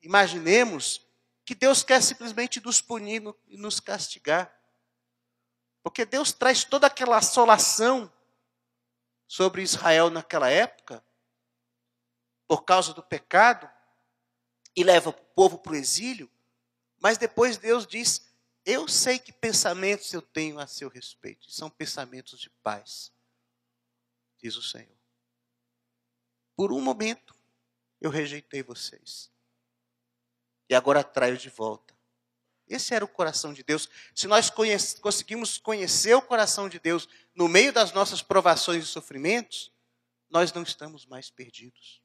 imaginemos 0.01 1.07
que 1.45 1.55
Deus 1.55 1.83
quer 1.83 2.03
simplesmente 2.03 2.65
nos 2.65 2.81
punir 2.81 3.23
e 3.49 3.57
nos 3.57 3.81
castigar. 3.81 4.55
Porque 5.83 6.05
Deus 6.05 6.33
traz 6.33 6.65
toda 6.65 6.87
aquela 6.87 7.19
assolação 7.19 8.11
sobre 9.27 9.63
Israel 9.63 10.11
naquela 10.11 10.49
época, 10.49 11.05
por 12.51 12.65
causa 12.65 12.93
do 12.93 13.01
pecado, 13.01 13.71
e 14.75 14.83
leva 14.83 15.11
o 15.11 15.13
povo 15.13 15.57
para 15.57 15.71
o 15.71 15.77
exílio, 15.77 16.29
mas 16.99 17.17
depois 17.17 17.57
Deus 17.57 17.87
diz: 17.87 18.29
Eu 18.67 18.89
sei 18.89 19.21
que 19.21 19.33
pensamentos 19.33 20.13
eu 20.13 20.21
tenho 20.21 20.59
a 20.59 20.67
seu 20.67 20.89
respeito, 20.89 21.49
são 21.49 21.71
pensamentos 21.71 22.41
de 22.41 22.51
paz, 22.51 23.13
diz 24.43 24.57
o 24.57 24.63
Senhor. 24.63 24.99
Por 26.57 26.73
um 26.73 26.81
momento 26.81 27.37
eu 28.01 28.11
rejeitei 28.11 28.65
vocês, 28.65 29.31
e 30.69 30.75
agora 30.75 31.05
traio 31.05 31.39
de 31.39 31.49
volta 31.49 31.95
esse 32.67 32.95
era 32.95 33.05
o 33.05 33.09
coração 33.09 33.53
de 33.53 33.65
Deus. 33.65 33.89
Se 34.15 34.29
nós 34.29 34.49
conhece, 34.49 35.01
conseguimos 35.01 35.59
conhecer 35.59 36.15
o 36.15 36.23
coração 36.23 36.69
de 36.69 36.79
Deus 36.79 37.09
no 37.35 37.49
meio 37.49 37.73
das 37.73 37.93
nossas 37.93 38.23
provações 38.23 38.85
e 38.85 38.87
sofrimentos, 38.87 39.73
nós 40.31 40.53
não 40.53 40.63
estamos 40.63 41.05
mais 41.05 41.29
perdidos. 41.29 42.00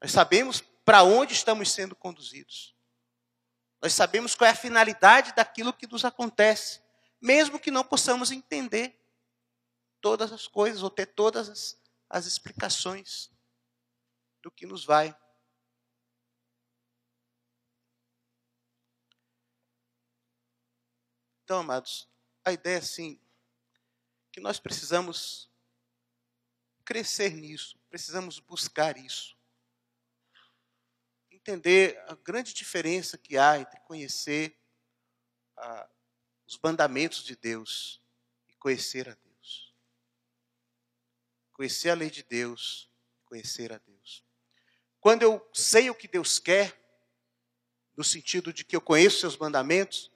Nós 0.00 0.12
sabemos 0.12 0.60
para 0.84 1.02
onde 1.02 1.32
estamos 1.32 1.70
sendo 1.70 1.94
conduzidos. 1.94 2.74
Nós 3.80 3.94
sabemos 3.94 4.34
qual 4.34 4.48
é 4.48 4.52
a 4.52 4.56
finalidade 4.56 5.34
daquilo 5.34 5.72
que 5.72 5.86
nos 5.86 6.04
acontece, 6.04 6.80
mesmo 7.20 7.58
que 7.58 7.70
não 7.70 7.84
possamos 7.84 8.30
entender 8.30 8.98
todas 10.00 10.32
as 10.32 10.46
coisas 10.46 10.82
ou 10.82 10.90
ter 10.90 11.06
todas 11.06 11.48
as, 11.48 11.80
as 12.08 12.26
explicações 12.26 13.30
do 14.42 14.50
que 14.50 14.66
nos 14.66 14.84
vai 14.84 15.16
Então, 21.48 21.60
amados, 21.60 22.06
a 22.44 22.52
ideia 22.52 22.74
é 22.74 22.78
assim, 22.78 23.18
que 24.30 24.38
nós 24.38 24.60
precisamos 24.60 25.50
crescer 26.84 27.30
nisso, 27.30 27.78
precisamos 27.88 28.38
buscar 28.38 28.98
isso. 28.98 29.37
Entender 31.48 31.98
a 32.06 32.14
grande 32.14 32.52
diferença 32.52 33.16
que 33.16 33.38
há 33.38 33.58
entre 33.58 33.80
conhecer 33.80 34.54
os 36.46 36.58
mandamentos 36.62 37.24
de 37.24 37.34
Deus 37.34 38.02
e 38.50 38.56
conhecer 38.56 39.08
a 39.08 39.14
Deus. 39.14 39.74
Conhecer 41.54 41.88
a 41.88 41.94
lei 41.94 42.10
de 42.10 42.22
Deus 42.22 42.92
conhecer 43.24 43.72
a 43.72 43.78
Deus. 43.78 44.22
Quando 45.00 45.22
eu 45.22 45.50
sei 45.54 45.88
o 45.88 45.94
que 45.94 46.06
Deus 46.06 46.38
quer, 46.38 46.78
no 47.96 48.04
sentido 48.04 48.52
de 48.52 48.62
que 48.62 48.76
eu 48.76 48.80
conheço 48.82 49.20
seus 49.20 49.38
mandamentos, 49.38 50.12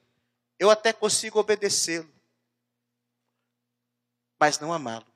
eu 0.58 0.68
até 0.68 0.92
consigo 0.92 1.38
obedecê-lo, 1.38 2.12
mas 4.38 4.58
não 4.58 4.70
amá-lo. 4.70 5.10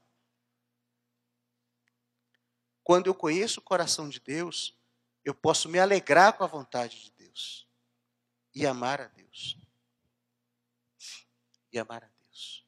Quando 2.83 3.07
eu 3.07 3.15
conheço 3.15 3.61
o 3.61 3.63
coração 3.63 4.09
de 4.09 4.19
Deus, 4.19 4.75
eu 5.27 5.35
posso 5.35 5.69
me 5.69 5.81
alegrar 5.81 6.35
com 6.35 6.45
a 6.45 6.47
vontade 6.47 7.03
de 7.03 7.11
Deus 7.11 7.69
e 8.55 8.65
amar 8.65 9.01
a 9.01 9.09
Deus. 9.09 9.59
E 11.73 11.79
amar 11.81 12.05
a 12.05 12.09
Deus. 12.23 12.65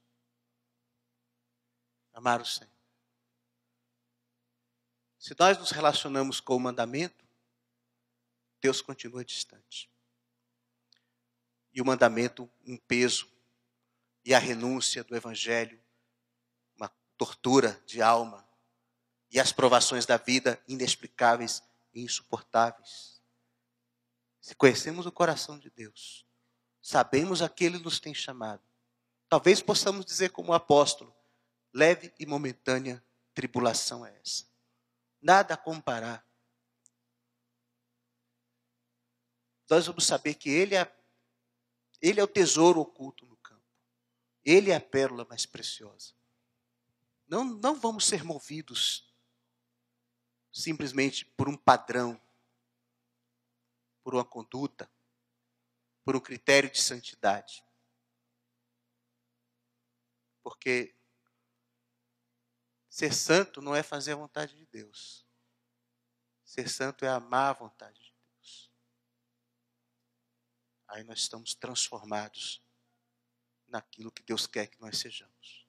Amar 2.13 2.41
o 2.41 2.45
Senhor. 2.45 2.73
Se 5.21 5.37
nós 5.39 5.57
nos 5.57 5.71
relacionamos 5.71 6.41
com 6.41 6.57
o 6.57 6.61
mandamento, 6.61 7.25
Deus 8.61 8.81
continua 8.83 9.25
distante 9.25 9.89
e 11.73 11.81
o 11.81 11.85
mandamento 11.85 12.51
um 12.67 12.77
peso, 12.77 13.31
e 14.25 14.35
a 14.35 14.39
renúncia 14.41 15.05
do 15.05 15.15
evangelho 15.15 15.81
uma 16.77 16.89
tortura 17.17 17.81
de 17.87 18.03
alma, 18.03 18.45
e 19.31 19.39
as 19.39 19.53
provações 19.53 20.05
da 20.05 20.17
vida 20.17 20.61
inexplicáveis 20.67 21.63
e 21.99 22.05
insuportáveis. 22.05 23.21
Se 24.41 24.55
conhecemos 24.55 25.07
o 25.07 25.13
coração 25.13 25.59
de 25.59 25.71
Deus, 25.71 26.27
sabemos 26.81 27.43
a 27.43 27.49
que 27.49 27.65
Ele 27.65 27.79
nos 27.79 28.01
tem 28.01 28.15
chamado, 28.15 28.63
talvez 29.29 29.61
possamos 29.61 30.05
dizer 30.05 30.31
como 30.31 30.53
apóstolo, 30.53 31.15
leve 31.73 32.13
e 32.19 32.27
momentânea 32.27 33.05
tribulação 33.35 34.05
é 34.05 34.19
essa. 34.21 34.47
Nada 35.21 35.55
a 35.55 35.57
comparar. 35.57 36.27
Nós 39.69 39.87
vamos 39.87 40.07
saber 40.07 40.35
que 40.35 40.49
Ele 40.49 40.75
é 40.75 40.99
ele 42.01 42.21
é 42.21 42.23
o 42.23 42.29
tesouro 42.29 42.81
oculto 42.81 43.27
no 43.27 43.37
campo. 43.39 43.63
Ele 44.45 44.71
é 44.71 44.77
a 44.77 44.81
pérola 44.81 45.27
mais 45.29 45.45
preciosa. 45.45 46.15
Não, 47.27 47.45
não 47.45 47.79
vamos 47.79 48.07
ser 48.07 48.25
movidos 48.25 49.08
simplesmente 50.61 51.25
por 51.25 51.49
um 51.49 51.57
padrão, 51.57 52.21
por 54.03 54.15
uma 54.15 54.25
conduta, 54.25 54.91
por 56.05 56.17
um 56.17 56.21
critério 56.21 56.71
de 56.71 56.81
santidade. 56.81 57.65
Porque 60.43 60.95
ser 62.89 63.13
santo 63.15 63.61
não 63.61 63.75
é 63.75 63.83
fazer 63.83 64.13
a 64.13 64.17
vontade 64.17 64.57
de 64.57 64.67
Deus. 64.67 65.27
Ser 66.45 66.69
santo 66.69 67.05
é 67.05 67.09
amar 67.09 67.51
a 67.51 67.59
vontade 67.59 68.01
de 68.03 68.09
aí 70.89 71.05
nós 71.05 71.21
estamos 71.21 71.55
transformados 71.55 72.63
naquilo 73.69 74.11
que 74.11 74.23
Deus 74.23 74.47
quer 74.47 74.67
que 74.67 74.81
nós 74.81 74.99
sejamos. 74.99 75.67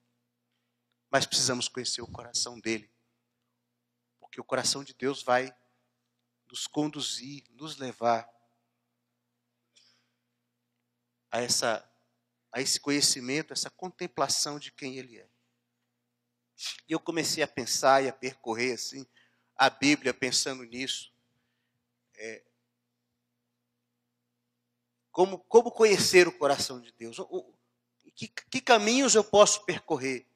Mas 1.10 1.26
precisamos 1.26 1.68
conhecer 1.68 2.00
o 2.00 2.10
coração 2.10 2.58
dele, 2.58 2.90
porque 4.30 4.40
o 4.40 4.44
coração 4.44 4.84
de 4.84 4.94
Deus 4.94 5.24
vai 5.24 5.52
nos 6.48 6.68
conduzir, 6.68 7.44
nos 7.50 7.76
levar 7.76 8.30
a 11.32 11.40
essa 11.40 11.84
a 12.52 12.60
esse 12.60 12.80
conhecimento, 12.80 13.52
essa 13.52 13.70
contemplação 13.70 14.58
de 14.58 14.72
quem 14.72 14.98
Ele 14.98 15.18
é. 15.18 15.28
E 16.88 16.92
eu 16.92 16.98
comecei 16.98 17.42
a 17.44 17.48
pensar 17.48 18.02
e 18.02 18.08
a 18.08 18.12
percorrer 18.12 18.74
assim 18.74 19.06
a 19.56 19.68
Bíblia 19.68 20.12
pensando 20.14 20.64
nisso. 20.64 21.12
É, 22.16 22.42
como, 25.12 25.38
como 25.40 25.70
conhecer 25.70 26.26
o 26.26 26.36
coração 26.36 26.80
de 26.80 26.92
Deus? 26.92 27.18
O, 27.18 27.52
que, 28.14 28.28
que 28.28 28.60
caminhos 28.60 29.14
eu 29.14 29.22
posso 29.22 29.64
percorrer 29.64 30.26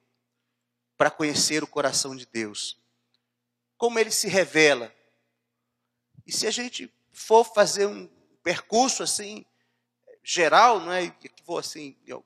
para 0.97 1.11
conhecer 1.11 1.65
o 1.65 1.67
coração 1.67 2.15
de 2.15 2.27
Deus? 2.27 2.81
Como 3.85 3.99
ele 3.99 4.11
se 4.11 4.29
revela? 4.29 4.91
E 6.27 6.33
se 6.33 6.47
a 6.47 6.51
gente 6.51 6.91
for 7.13 7.45
fazer 7.45 7.85
um 7.85 8.07
percurso 8.43 9.03
assim 9.03 9.45
geral, 10.23 10.81
não 10.81 10.91
é? 10.91 11.11
Que 11.11 11.31
vou 11.45 11.59
assim, 11.59 11.95
eu, 12.07 12.25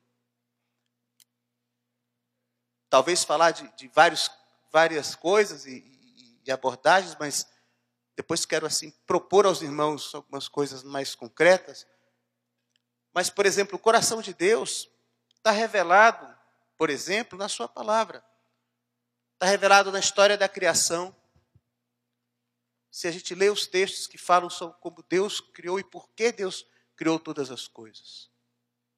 talvez 2.89 3.25
falar 3.25 3.51
de, 3.51 3.69
de 3.75 3.89
vários, 3.89 4.31
várias 4.71 5.15
coisas 5.15 5.65
e, 5.65 5.79
e, 5.79 6.41
e 6.45 6.49
abordagens, 6.49 7.17
mas 7.19 7.45
depois 8.15 8.45
quero 8.45 8.65
assim 8.65 8.91
propor 9.05 9.45
aos 9.45 9.61
irmãos 9.61 10.15
algumas 10.15 10.47
coisas 10.47 10.81
mais 10.81 11.13
concretas. 11.13 11.85
Mas, 13.13 13.29
por 13.29 13.45
exemplo, 13.45 13.75
o 13.75 13.79
coração 13.79 14.21
de 14.21 14.33
Deus 14.33 14.89
está 15.35 15.51
revelado, 15.51 16.25
por 16.77 16.89
exemplo, 16.89 17.37
na 17.37 17.49
Sua 17.49 17.67
palavra. 17.67 18.23
Está 19.33 19.45
revelado 19.45 19.91
na 19.91 19.99
história 19.99 20.37
da 20.37 20.47
criação. 20.47 21.13
Se 22.91 23.07
a 23.07 23.11
gente 23.11 23.35
lê 23.35 23.49
os 23.49 23.67
textos 23.67 24.07
que 24.07 24.17
falam 24.17 24.49
sobre 24.49 24.77
como 24.79 25.03
Deus 25.03 25.39
criou 25.39 25.79
e 25.79 25.83
por 25.83 26.09
que 26.09 26.31
Deus 26.31 26.65
criou 26.95 27.19
todas 27.19 27.51
as 27.51 27.67
coisas, 27.67 28.29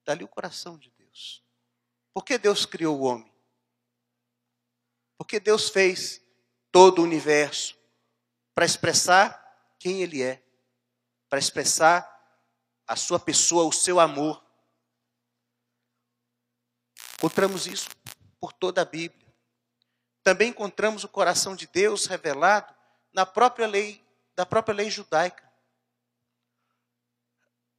está 0.00 0.12
ali 0.12 0.24
o 0.24 0.28
coração 0.28 0.78
de 0.78 0.90
Deus. 0.90 1.44
Por 2.12 2.24
que 2.24 2.38
Deus 2.38 2.66
criou 2.66 2.98
o 2.98 3.04
homem? 3.04 3.32
Porque 5.16 5.38
Deus 5.38 5.68
fez 5.68 6.20
todo 6.70 7.00
o 7.00 7.04
universo 7.04 7.78
para 8.54 8.64
expressar 8.64 9.40
quem 9.78 10.02
Ele 10.02 10.22
é, 10.22 10.42
para 11.28 11.38
expressar 11.38 12.10
a 12.86 12.96
sua 12.96 13.18
pessoa, 13.18 13.64
o 13.64 13.72
seu 13.72 14.00
amor. 14.00 14.44
Encontramos 17.14 17.66
isso 17.66 17.88
por 18.40 18.52
toda 18.52 18.82
a 18.82 18.84
Bíblia. 18.84 19.32
Também 20.22 20.50
encontramos 20.50 21.04
o 21.04 21.08
coração 21.08 21.54
de 21.54 21.66
Deus 21.66 22.06
revelado 22.06 22.74
na 23.12 23.26
própria 23.26 23.66
lei, 23.66 24.02
da 24.34 24.46
própria 24.46 24.74
lei 24.74 24.90
judaica. 24.90 25.50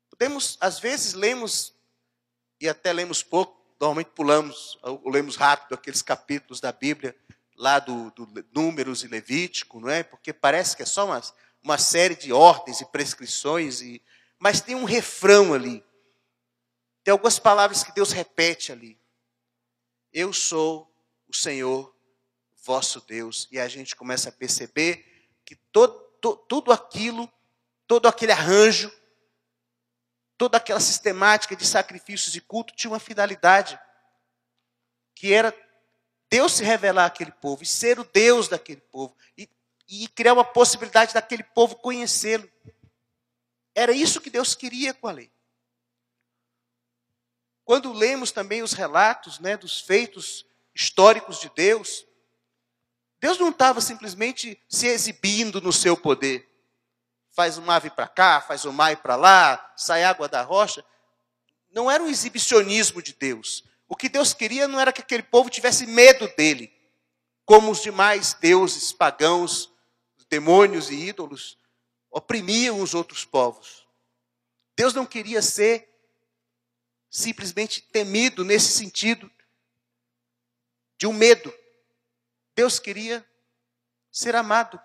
Podemos, 0.10 0.58
às 0.62 0.80
vezes, 0.80 1.14
lemos, 1.14 1.74
e 2.60 2.70
até 2.70 2.94
lemos 2.94 3.24
pouco, 3.24 3.60
normalmente 3.80 4.12
pulamos, 4.12 4.78
ou 4.82 5.10
lemos 5.10 5.36
rápido 5.36 5.74
aqueles 5.74 6.02
capítulos 6.02 6.62
da 6.62 6.72
Bíblia, 6.72 7.16
lá 7.56 7.80
do, 7.80 8.12
do 8.12 8.46
Números 8.54 9.04
e 9.04 9.08
Levítico, 9.08 9.80
não 9.80 9.90
é? 9.90 10.04
Porque 10.04 10.32
parece 10.32 10.76
que 10.76 10.84
é 10.84 10.86
só 10.86 11.06
uma, 11.06 11.22
uma 11.62 11.78
série 11.78 12.16
de 12.16 12.32
ordens 12.32 12.82
e 12.82 12.86
prescrições, 12.86 13.82
e, 13.82 14.02
mas 14.40 14.62
tem 14.62 14.76
um 14.76 14.86
refrão 14.86 15.54
ali. 15.54 15.84
Tem 17.04 17.12
algumas 17.12 17.40
palavras 17.40 17.84
que 17.84 17.92
Deus 17.92 18.12
repete 18.12 18.72
ali. 18.72 18.98
Eu 20.12 20.32
sou 20.32 20.90
o 21.28 21.36
Senhor 21.36 21.94
vosso 22.64 23.02
Deus. 23.02 23.48
E 23.52 23.60
a 23.60 23.68
gente 23.68 23.96
começa 23.96 24.30
a 24.30 24.32
perceber 24.32 25.13
que 25.54 25.62
todo, 25.72 25.94
to, 26.20 26.36
tudo 26.48 26.72
aquilo, 26.72 27.32
todo 27.86 28.08
aquele 28.08 28.32
arranjo, 28.32 28.92
toda 30.38 30.58
aquela 30.58 30.80
sistemática 30.80 31.56
de 31.56 31.66
sacrifícios 31.66 32.36
e 32.36 32.42
culto 32.42 32.76
tinha 32.76 32.92
uma 32.92 33.00
finalidade, 33.00 33.80
que 35.16 35.32
era 35.32 35.56
Deus 36.30 36.54
se 36.54 36.64
revelar 36.64 37.06
àquele 37.06 37.32
povo 37.32 37.62
e 37.62 37.68
ser 37.68 38.00
o 38.00 38.04
Deus 38.04 38.48
daquele 38.48 38.82
povo 38.82 39.16
e, 39.38 39.48
e 39.88 40.08
criar 40.08 40.34
uma 40.34 40.44
possibilidade 40.44 41.14
daquele 41.14 41.44
povo 41.44 41.76
conhecê-lo. 41.76 42.50
Era 43.76 43.92
isso 43.92 44.22
que 44.22 44.30
Deus 44.30 44.56
queria 44.56 44.94
com 44.94 45.08
a 45.08 45.12
lei. 45.12 45.32
Quando 47.64 47.94
lemos 47.94 48.32
também 48.32 48.64
os 48.64 48.74
relatos 48.74 49.40
né, 49.40 49.56
dos 49.56 49.80
feitos 49.80 50.46
históricos 50.74 51.40
de 51.40 51.50
Deus, 51.50 52.06
Deus 53.24 53.38
não 53.38 53.52
estava 53.52 53.80
simplesmente 53.80 54.62
se 54.68 54.86
exibindo 54.86 55.62
no 55.62 55.72
seu 55.72 55.96
poder. 55.96 56.46
Faz 57.32 57.58
uma 57.58 57.76
ave 57.76 57.90
para 57.90 58.06
cá, 58.06 58.42
faz 58.42 58.66
um 58.66 58.74
mar 58.74 58.98
para 58.98 59.16
lá, 59.16 59.74
sai 59.78 60.04
água 60.04 60.28
da 60.28 60.42
rocha. 60.42 60.84
Não 61.72 61.90
era 61.90 62.04
um 62.04 62.10
exibicionismo 62.10 63.02
de 63.02 63.14
Deus. 63.14 63.64
O 63.88 63.96
que 63.96 64.10
Deus 64.10 64.34
queria 64.34 64.68
não 64.68 64.78
era 64.78 64.92
que 64.92 65.00
aquele 65.00 65.24
povo 65.24 65.50
tivesse 65.50 65.88
medo 65.88 66.28
dele, 66.36 66.70
como 67.46 67.72
os 67.72 67.82
demais 67.82 68.34
deuses 68.34 68.92
pagãos, 68.92 69.72
demônios 70.30 70.90
e 70.90 70.96
ídolos 70.96 71.58
oprimiam 72.12 72.82
os 72.82 72.94
outros 72.94 73.24
povos. 73.24 73.88
Deus 74.76 74.94
não 74.94 75.06
queria 75.06 75.42
ser 75.42 75.88
simplesmente 77.10 77.84
temido 77.84 78.44
nesse 78.44 78.74
sentido 78.74 79.32
de 80.98 81.08
um 81.08 81.14
medo. 81.14 81.63
Deus 82.56 82.80
queria 82.80 83.26
ser 84.12 84.36
amado. 84.36 84.80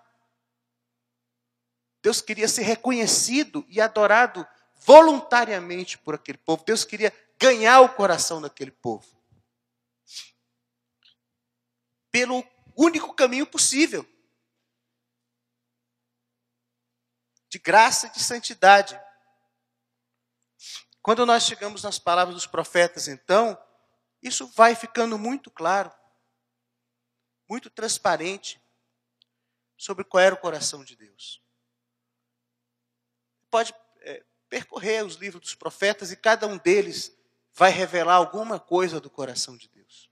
Deus 2.01 2.21
queria 2.21 2.47
ser 2.47 2.63
reconhecido 2.63 3.65
e 3.67 3.81
adorado 3.81 4.47
voluntariamente 4.77 5.97
por 5.97 6.15
aquele 6.15 6.37
povo. 6.37 6.63
Deus 6.63 6.83
queria 6.83 7.13
ganhar 7.39 7.81
o 7.81 7.93
coração 7.93 8.41
daquele 8.41 8.71
povo. 8.71 9.07
Pelo 12.11 12.43
único 12.75 13.13
caminho 13.13 13.45
possível 13.45 14.07
de 17.49 17.57
graça 17.57 18.07
e 18.07 18.11
de 18.11 18.19
santidade. 18.19 18.99
Quando 21.01 21.25
nós 21.25 21.43
chegamos 21.43 21.83
nas 21.83 21.97
palavras 21.97 22.35
dos 22.35 22.45
profetas, 22.45 23.07
então, 23.07 23.57
isso 24.21 24.47
vai 24.47 24.75
ficando 24.75 25.17
muito 25.17 25.49
claro, 25.49 25.91
muito 27.49 27.69
transparente 27.69 28.61
sobre 29.75 30.03
qual 30.03 30.21
era 30.21 30.35
o 30.35 30.39
coração 30.39 30.83
de 30.83 30.95
Deus. 30.95 31.41
Pode 33.49 33.73
é, 34.01 34.23
percorrer 34.47 35.03
os 35.03 35.15
livros 35.15 35.41
dos 35.41 35.55
profetas 35.55 36.11
e 36.11 36.15
cada 36.15 36.45
um 36.45 36.57
deles 36.57 37.11
vai 37.53 37.71
revelar 37.71 38.15
alguma 38.15 38.59
coisa 38.59 38.99
do 38.99 39.09
coração 39.09 39.57
de 39.57 39.67
Deus. 39.69 40.09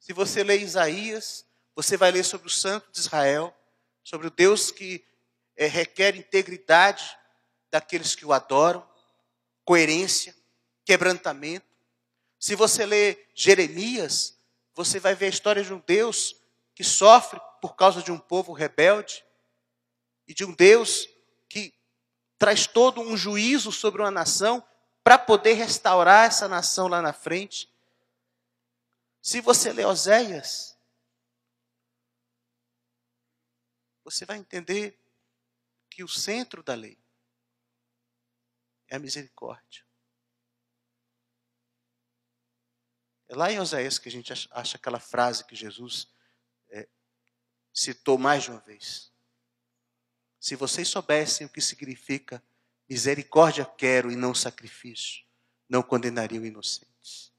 Se 0.00 0.12
você 0.12 0.42
lê 0.42 0.58
Isaías, 0.58 1.46
você 1.74 1.96
vai 1.96 2.10
ler 2.10 2.24
sobre 2.24 2.48
o 2.48 2.50
Santo 2.50 2.90
de 2.90 2.98
Israel, 2.98 3.54
sobre 4.02 4.26
o 4.26 4.30
Deus 4.30 4.70
que 4.70 5.04
é, 5.56 5.66
requer 5.66 6.16
integridade 6.16 7.16
daqueles 7.70 8.14
que 8.14 8.26
o 8.26 8.32
adoram 8.32 8.86
coerência, 9.64 10.36
quebrantamento. 10.84 11.66
Se 12.38 12.54
você 12.54 12.84
lê 12.84 13.26
Jeremias, 13.34 14.36
você 14.74 15.00
vai 15.00 15.14
ver 15.14 15.26
a 15.26 15.30
história 15.30 15.64
de 15.64 15.72
um 15.72 15.82
Deus 15.86 16.36
que 16.74 16.82
sofre 16.82 17.40
por 17.60 17.76
causa 17.76 18.02
de 18.02 18.10
um 18.10 18.18
povo 18.18 18.52
rebelde 18.52 19.24
e 20.26 20.34
de 20.34 20.44
um 20.44 20.52
Deus 20.52 21.08
que 21.48 21.74
traz 22.38 22.66
todo 22.66 23.00
um 23.00 23.16
juízo 23.16 23.70
sobre 23.70 24.02
uma 24.02 24.10
nação 24.10 24.66
para 25.02 25.18
poder 25.18 25.54
restaurar 25.54 26.26
essa 26.26 26.48
nação 26.48 26.88
lá 26.88 27.00
na 27.00 27.12
frente. 27.12 27.72
Se 29.22 29.40
você 29.40 29.72
lê 29.72 29.84
Oséias, 29.84 30.76
você 34.02 34.24
vai 34.24 34.36
entender 34.36 34.98
que 35.88 36.02
o 36.02 36.08
centro 36.08 36.62
da 36.62 36.74
lei 36.74 36.98
é 38.88 38.96
a 38.96 38.98
misericórdia. 38.98 39.84
É 43.28 43.34
lá 43.34 43.50
em 43.50 43.58
Oséias 43.58 43.98
que 43.98 44.08
a 44.08 44.12
gente 44.12 44.32
acha 44.32 44.76
aquela 44.76 45.00
frase 45.00 45.44
que 45.44 45.56
Jesus 45.56 46.13
citou 47.74 48.16
mais 48.16 48.44
de 48.44 48.52
uma 48.52 48.60
vez. 48.60 49.12
Se 50.38 50.54
vocês 50.54 50.86
soubessem 50.86 51.46
o 51.46 51.50
que 51.50 51.60
significa 51.60 52.42
misericórdia 52.88 53.64
quero 53.64 54.12
e 54.12 54.16
não 54.16 54.34
sacrifício, 54.34 55.24
não 55.68 55.82
condenariam 55.82 56.44
inocentes. 56.44 57.32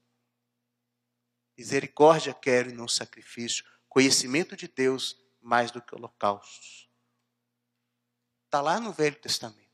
Misericórdia 1.56 2.34
quero 2.34 2.68
e 2.68 2.74
não 2.74 2.86
sacrifício, 2.86 3.64
conhecimento 3.88 4.54
de 4.54 4.68
Deus 4.68 5.18
mais 5.40 5.70
do 5.70 5.80
que 5.80 5.94
holocaustos. 5.94 6.90
Está 8.44 8.60
lá 8.60 8.78
no 8.78 8.92
Velho 8.92 9.16
Testamento. 9.16 9.66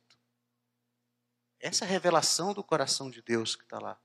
Essa 1.58 1.84
é 1.84 1.88
revelação 1.88 2.52
do 2.52 2.62
coração 2.62 3.10
de 3.10 3.20
Deus 3.22 3.56
que 3.56 3.64
está 3.64 3.78
lá. 3.78 4.00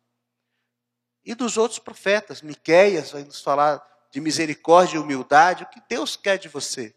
E 1.24 1.36
dos 1.36 1.58
outros 1.58 1.80
profetas, 1.80 2.42
Miqueias 2.42 3.12
vai 3.12 3.24
nos 3.24 3.42
falar 3.42 3.80
de 4.12 4.20
misericórdia 4.20 4.98
e 4.98 5.00
humildade, 5.00 5.64
o 5.64 5.70
que 5.70 5.82
Deus 5.90 6.16
quer 6.16 6.38
de 6.38 6.48
você. 6.48 6.96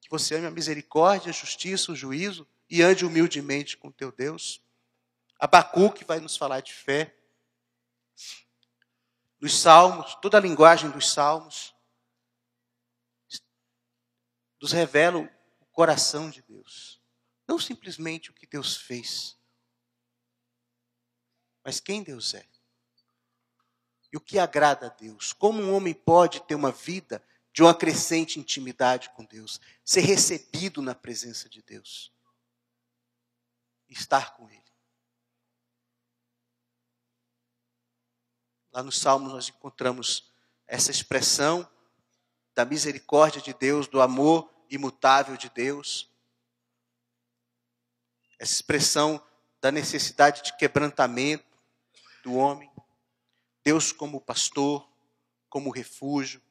Que 0.00 0.10
você 0.10 0.36
ame 0.36 0.46
a 0.46 0.50
misericórdia, 0.50 1.30
a 1.30 1.32
justiça, 1.32 1.92
o 1.92 1.96
juízo 1.96 2.46
e 2.68 2.82
ande 2.82 3.04
humildemente 3.04 3.76
com 3.76 3.90
teu 3.90 4.10
Deus. 4.10 4.62
Abacuque 5.38 6.04
vai 6.04 6.20
nos 6.20 6.36
falar 6.36 6.60
de 6.60 6.72
fé. 6.72 7.14
Nos 9.40 9.58
salmos, 9.58 10.14
toda 10.16 10.36
a 10.36 10.40
linguagem 10.40 10.90
dos 10.90 11.10
salmos 11.12 11.74
nos 14.60 14.72
revela 14.72 15.18
o 15.18 15.66
coração 15.66 16.28
de 16.28 16.42
Deus. 16.42 17.00
Não 17.48 17.58
simplesmente 17.58 18.30
o 18.30 18.34
que 18.34 18.46
Deus 18.46 18.76
fez, 18.76 19.38
mas 21.64 21.80
quem 21.80 22.02
Deus 22.02 22.34
é. 22.34 22.49
E 24.12 24.16
o 24.16 24.20
que 24.20 24.38
agrada 24.38 24.86
a 24.86 24.90
Deus. 24.90 25.32
Como 25.32 25.62
um 25.62 25.74
homem 25.74 25.94
pode 25.94 26.40
ter 26.42 26.54
uma 26.54 26.72
vida 26.72 27.22
de 27.52 27.62
uma 27.62 27.74
crescente 27.74 28.38
intimidade 28.38 29.10
com 29.10 29.24
Deus, 29.24 29.60
ser 29.84 30.02
recebido 30.02 30.80
na 30.80 30.94
presença 30.94 31.48
de 31.48 31.62
Deus, 31.62 32.12
estar 33.88 34.36
com 34.36 34.48
Ele. 34.48 34.60
Lá 38.72 38.82
nos 38.82 38.98
Salmos 38.98 39.32
nós 39.32 39.48
encontramos 39.48 40.30
essa 40.66 40.92
expressão 40.92 41.68
da 42.54 42.64
misericórdia 42.64 43.40
de 43.40 43.52
Deus, 43.52 43.88
do 43.88 44.00
amor 44.00 44.48
imutável 44.70 45.36
de 45.36 45.50
Deus. 45.50 46.08
Essa 48.38 48.54
expressão 48.54 49.24
da 49.60 49.72
necessidade 49.72 50.42
de 50.42 50.56
quebrantamento 50.56 51.44
do 52.22 52.34
homem. 52.34 52.69
Deus 53.62 53.92
como 53.92 54.20
pastor, 54.20 54.88
como 55.48 55.70
refúgio. 55.70 56.42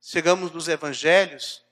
Chegamos 0.00 0.52
nos 0.52 0.68
evangelhos, 0.68 1.64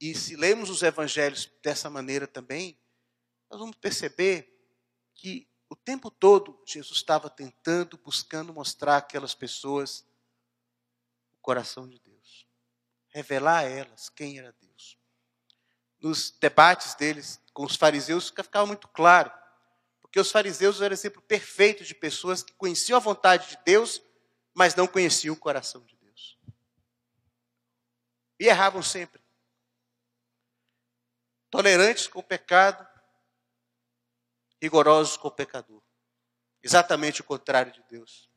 e 0.00 0.14
se 0.14 0.36
lemos 0.36 0.68
os 0.70 0.82
evangelhos 0.82 1.50
dessa 1.62 1.88
maneira 1.88 2.26
também, 2.26 2.78
nós 3.50 3.58
vamos 3.58 3.76
perceber 3.76 4.50
que 5.14 5.48
o 5.68 5.76
tempo 5.76 6.10
todo 6.10 6.62
Jesus 6.66 6.98
estava 6.98 7.30
tentando, 7.30 7.96
buscando 7.98 8.52
mostrar 8.52 8.98
àquelas 8.98 9.34
pessoas 9.34 10.06
o 11.32 11.38
coração 11.40 11.88
de 11.88 11.98
Deus, 11.98 12.46
revelar 13.08 13.60
a 13.60 13.68
elas 13.68 14.08
quem 14.08 14.38
era 14.38 14.52
Deus. 14.60 14.98
Nos 16.00 16.30
debates 16.32 16.94
deles 16.94 17.40
com 17.52 17.64
os 17.64 17.76
fariseus 17.76 18.28
ficava 18.28 18.66
muito 18.66 18.88
claro, 18.88 19.32
porque 20.14 20.20
os 20.20 20.30
fariseus 20.30 20.80
eram 20.80 20.92
exemplo 20.92 21.20
perfeito 21.22 21.82
de 21.82 21.92
pessoas 21.92 22.40
que 22.40 22.52
conheciam 22.52 22.96
a 22.96 23.00
vontade 23.00 23.48
de 23.48 23.64
Deus, 23.64 24.00
mas 24.54 24.76
não 24.76 24.86
conheciam 24.86 25.34
o 25.34 25.36
coração 25.36 25.84
de 25.84 25.96
Deus. 25.96 26.38
E 28.38 28.46
erravam 28.46 28.80
sempre. 28.80 29.20
Tolerantes 31.50 32.06
com 32.06 32.20
o 32.20 32.22
pecado, 32.22 32.88
rigorosos 34.62 35.16
com 35.16 35.26
o 35.26 35.32
pecador. 35.32 35.82
Exatamente 36.62 37.20
o 37.20 37.24
contrário 37.24 37.72
de 37.72 37.82
Deus. 37.82 38.30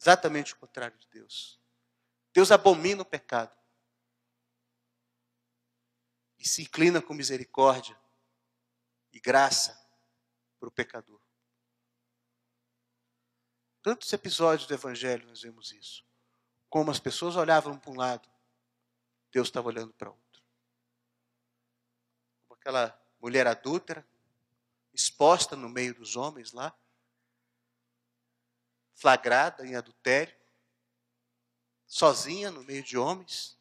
Exatamente 0.00 0.54
o 0.54 0.56
contrário 0.56 0.98
de 0.98 1.06
Deus. 1.06 1.60
Deus 2.32 2.50
abomina 2.50 3.02
o 3.02 3.06
pecado 3.06 3.56
e 6.36 6.48
se 6.48 6.62
inclina 6.62 7.00
com 7.00 7.14
misericórdia 7.14 7.96
e 9.16 9.20
graça 9.20 9.74
para 10.60 10.68
o 10.68 10.70
pecador. 10.70 11.18
Tantos 13.80 14.12
episódios 14.12 14.68
do 14.68 14.74
Evangelho 14.74 15.26
nós 15.26 15.40
vemos 15.40 15.72
isso. 15.72 16.04
Como 16.68 16.90
as 16.90 17.00
pessoas 17.00 17.34
olhavam 17.34 17.78
para 17.78 17.90
um 17.90 17.96
lado, 17.96 18.28
Deus 19.32 19.48
estava 19.48 19.68
olhando 19.68 19.94
para 19.94 20.10
outro. 20.10 20.44
Como 22.46 22.60
aquela 22.60 23.00
mulher 23.18 23.46
adúltera, 23.46 24.06
exposta 24.92 25.56
no 25.56 25.70
meio 25.70 25.94
dos 25.94 26.14
homens 26.14 26.52
lá, 26.52 26.78
flagrada 28.92 29.66
em 29.66 29.76
adultério, 29.76 30.36
sozinha 31.86 32.50
no 32.50 32.62
meio 32.62 32.82
de 32.82 32.98
homens, 32.98 33.58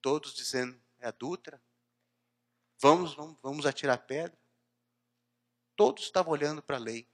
todos 0.00 0.32
dizendo 0.32 0.80
é 1.00 1.08
adúltera, 1.08 1.62
vamos, 2.80 3.14
vamos, 3.14 3.38
vamos 3.42 3.66
atirar 3.66 3.98
pedra. 4.06 4.38
Todos 5.76 6.04
estavam 6.04 6.32
olhando 6.32 6.62
para 6.62 6.76
a 6.76 6.80
lei. 6.80 7.08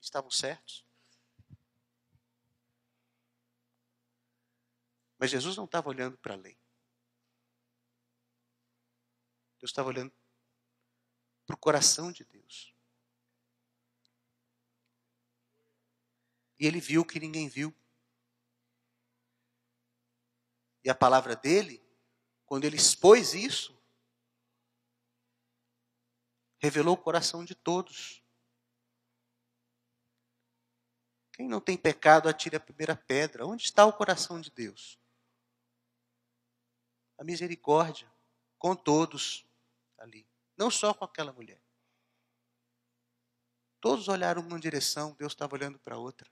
Estavam 0.00 0.30
certos. 0.30 0.86
Mas 5.18 5.30
Jesus 5.30 5.56
não 5.56 5.64
estava 5.64 5.88
olhando 5.88 6.16
para 6.18 6.34
a 6.34 6.36
lei. 6.36 6.56
Deus 9.58 9.70
estava 9.70 9.88
olhando 9.88 10.12
para 11.46 11.54
o 11.54 11.58
coração 11.58 12.12
de 12.12 12.24
Deus. 12.24 12.72
E 16.58 16.66
ele 16.66 16.80
viu 16.80 17.04
que 17.04 17.18
ninguém 17.18 17.48
viu. 17.48 17.74
E 20.84 20.90
a 20.90 20.94
palavra 20.94 21.34
dele, 21.34 21.82
quando 22.48 22.64
ele 22.64 22.76
expôs 22.76 23.34
isso, 23.34 23.78
revelou 26.58 26.94
o 26.94 26.98
coração 26.98 27.44
de 27.44 27.54
todos. 27.54 28.22
Quem 31.34 31.46
não 31.46 31.60
tem 31.60 31.76
pecado, 31.76 32.26
atire 32.26 32.56
a 32.56 32.60
primeira 32.60 32.96
pedra. 32.96 33.46
Onde 33.46 33.64
está 33.64 33.84
o 33.84 33.92
coração 33.92 34.40
de 34.40 34.50
Deus? 34.50 34.98
A 37.18 37.22
misericórdia 37.22 38.10
com 38.58 38.74
todos 38.74 39.46
ali. 39.98 40.26
Não 40.56 40.70
só 40.70 40.94
com 40.94 41.04
aquela 41.04 41.32
mulher. 41.32 41.60
Todos 43.78 44.08
olharam 44.08 44.40
uma 44.40 44.58
direção, 44.58 45.14
Deus 45.18 45.32
estava 45.32 45.54
olhando 45.54 45.78
para 45.78 45.98
outra. 45.98 46.28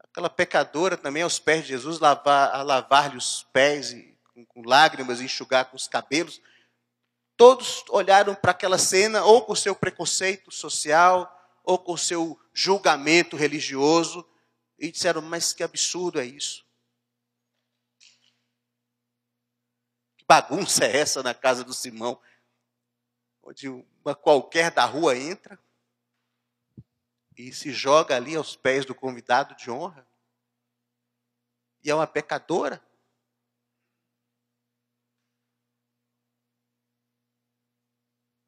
Aquela 0.00 0.28
pecadora 0.28 0.96
também 0.96 1.22
aos 1.22 1.38
pés 1.38 1.62
de 1.62 1.68
Jesus, 1.68 2.00
lavar, 2.00 2.50
a 2.52 2.62
lavar-lhe 2.62 3.16
os 3.16 3.44
pés 3.44 3.92
e, 3.92 4.17
com, 4.38 4.44
com 4.44 4.68
lágrimas, 4.68 5.20
enxugar 5.20 5.66
com 5.66 5.76
os 5.76 5.88
cabelos. 5.88 6.40
Todos 7.36 7.84
olharam 7.88 8.34
para 8.34 8.52
aquela 8.52 8.78
cena, 8.78 9.24
ou 9.24 9.44
com 9.44 9.54
seu 9.54 9.74
preconceito 9.74 10.50
social, 10.50 11.34
ou 11.64 11.78
com 11.78 11.96
seu 11.96 12.38
julgamento 12.52 13.36
religioso, 13.36 14.28
e 14.78 14.90
disseram: 14.90 15.22
Mas 15.22 15.52
que 15.52 15.62
absurdo 15.62 16.20
é 16.20 16.24
isso? 16.24 16.66
bagunça 20.26 20.84
é 20.84 20.94
essa 20.94 21.22
na 21.22 21.32
casa 21.32 21.64
do 21.64 21.72
Simão? 21.72 22.20
Onde 23.42 23.66
uma 23.66 24.14
qualquer 24.14 24.70
da 24.70 24.84
rua 24.84 25.16
entra 25.16 25.58
e 27.34 27.50
se 27.50 27.72
joga 27.72 28.14
ali 28.14 28.36
aos 28.36 28.54
pés 28.54 28.84
do 28.84 28.94
convidado 28.94 29.54
de 29.54 29.70
honra? 29.70 30.06
E 31.82 31.90
é 31.90 31.94
uma 31.94 32.06
pecadora? 32.06 32.86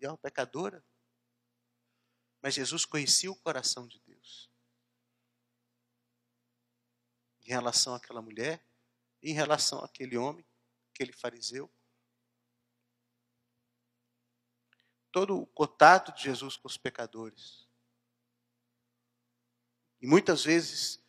E 0.00 0.06
é 0.06 0.08
uma 0.08 0.16
pecadora? 0.16 0.84
Mas 2.40 2.54
Jesus 2.54 2.84
conhecia 2.84 3.30
o 3.30 3.36
coração 3.36 3.86
de 3.86 4.00
Deus. 4.00 4.50
Em 7.42 7.48
relação 7.48 7.94
àquela 7.94 8.22
mulher, 8.22 8.64
em 9.22 9.34
relação 9.34 9.84
àquele 9.84 10.16
homem, 10.16 10.46
aquele 10.94 11.12
fariseu. 11.12 11.70
Todo 15.12 15.36
o 15.38 15.46
contato 15.46 16.12
de 16.14 16.22
Jesus 16.22 16.56
com 16.56 16.68
os 16.68 16.78
pecadores. 16.78 17.68
E 20.00 20.06
muitas 20.06 20.44
vezes 20.44 21.02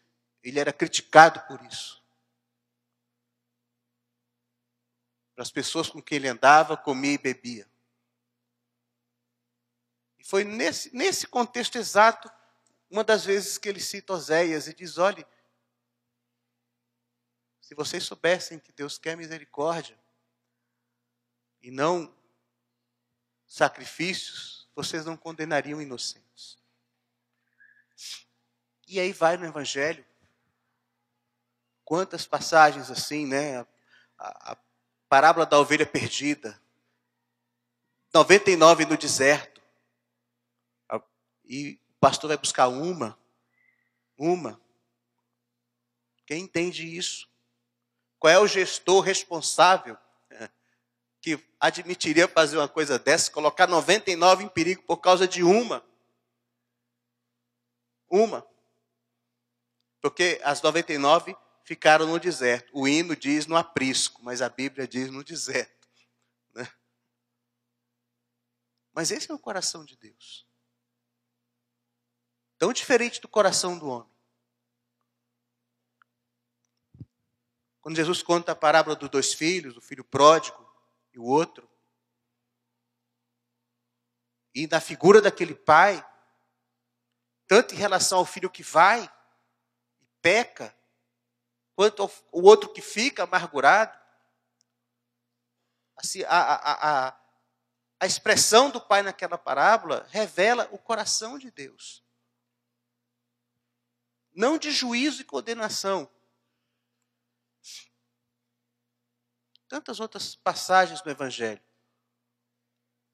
ele 0.43 0.60
era 0.60 0.73
criticado 0.73 1.39
por 1.47 1.63
isso. 1.65 2.04
Para 5.34 5.43
as 5.43 5.51
pessoas 5.51 5.89
com 5.89 6.01
quem 6.01 6.17
ele 6.17 6.27
andava, 6.27 6.75
comia 6.75 7.13
e 7.13 7.17
bebia. 7.17 7.70
E 10.21 10.23
foi 10.23 10.43
nesse, 10.43 10.95
nesse 10.95 11.25
contexto 11.25 11.77
exato, 11.77 12.31
uma 12.89 13.03
das 13.03 13.25
vezes 13.25 13.57
que 13.57 13.67
ele 13.67 13.79
cita 13.79 14.13
Oséias 14.13 14.67
e 14.67 14.73
diz: 14.73 14.99
olhe, 14.99 15.25
se 17.60 17.73
vocês 17.73 18.03
soubessem 18.03 18.60
que 18.60 18.71
Deus 18.71 18.99
quer 18.99 19.17
misericórdia 19.17 19.97
e 21.60 21.71
não 21.71 22.13
sacrifícios, 23.47 24.69
vocês 24.75 25.05
não 25.05 25.17
condenariam 25.17 25.81
inocentes. 25.81 26.60
E 28.88 28.99
aí 28.99 29.12
vai 29.12 29.38
no 29.38 29.45
Evangelho. 29.45 30.05
Quantas 31.84 32.27
passagens 32.27 32.91
assim, 32.91 33.25
né? 33.25 33.62
A, 34.17 34.51
a, 34.51 34.57
parábola 35.10 35.47
da 35.47 35.60
ovelha 35.60 35.86
perdida. 35.86 36.62
99 38.13 38.86
no 38.86 38.95
deserto. 38.95 39.50
E 41.51 41.73
o 41.73 41.99
pastor 41.99 42.29
vai 42.29 42.37
buscar 42.37 42.69
uma. 42.69 43.19
Uma. 44.17 44.61
Quem 46.25 46.43
entende 46.43 46.97
isso? 46.97 47.29
Qual 48.17 48.31
é 48.31 48.39
o 48.39 48.47
gestor 48.47 49.01
responsável 49.01 49.97
que 51.19 51.37
admitiria 51.59 52.25
fazer 52.25 52.55
uma 52.55 52.69
coisa 52.69 52.97
dessa, 52.97 53.29
colocar 53.29 53.67
99 53.67 54.45
em 54.45 54.47
perigo 54.47 54.81
por 54.83 54.97
causa 54.97 55.27
de 55.27 55.43
uma. 55.43 55.85
Uma. 58.09 58.47
Porque 59.99 60.39
as 60.45 60.61
99 60.61 61.35
ficaram 61.65 62.07
no 62.07 62.17
deserto. 62.17 62.71
O 62.73 62.87
hino 62.87 63.13
diz 63.13 63.45
no 63.45 63.57
aprisco, 63.57 64.23
mas 64.23 64.41
a 64.41 64.47
Bíblia 64.47 64.87
diz 64.87 65.11
no 65.11 65.21
deserto. 65.21 65.89
Né? 66.53 66.65
Mas 68.93 69.11
esse 69.11 69.29
é 69.29 69.33
o 69.33 69.39
coração 69.39 69.83
de 69.83 69.97
Deus. 69.97 70.49
Tão 72.62 72.71
diferente 72.71 73.19
do 73.19 73.28
coração 73.28 73.76
do 73.76 73.89
homem. 73.89 74.13
Quando 77.82 77.95
Jesus 77.95 78.21
conta 78.21 78.52
a 78.52 78.56
parábola 78.56 78.95
dos 78.95 79.10
dois 79.10 79.34
filhos, 79.34 79.76
o 79.76 79.82
filho 79.82 80.04
pródigo 80.04 80.71
e 81.12 81.17
o 81.17 81.24
outro, 81.24 81.67
e 84.54 84.67
na 84.67 84.80
figura 84.80 85.19
daquele 85.19 85.56
pai, 85.56 86.08
tanto 87.47 87.74
em 87.74 87.78
relação 87.80 88.19
ao 88.19 88.28
filho 88.28 88.47
que 88.47 88.62
vai 88.62 89.12
e 90.00 90.06
peca, 90.21 90.71
quanto 91.74 92.04
ao 92.04 92.12
o 92.32 92.43
outro 92.43 92.71
que 92.71 92.80
fica 92.80 93.24
amargurado, 93.24 94.00
assim, 95.95 96.21
a, 96.26 96.28
a, 96.30 97.08
a, 97.08 97.19
a 98.02 98.06
expressão 98.06 98.69
do 98.69 98.80
pai 98.80 99.02
naquela 99.02 99.36
parábola 99.36 100.06
revela 100.12 100.69
o 100.71 100.78
coração 100.78 101.39
de 101.39 101.50
Deus. 101.50 102.04
Não 104.34 104.58
de 104.58 104.72
juízo 104.72 105.22
e 105.22 105.26
condenação, 105.26 106.10
tantas 109.67 110.00
outras 110.00 110.36
passagens 110.36 111.02
do 111.02 111.10
Evangelho. 111.10 111.62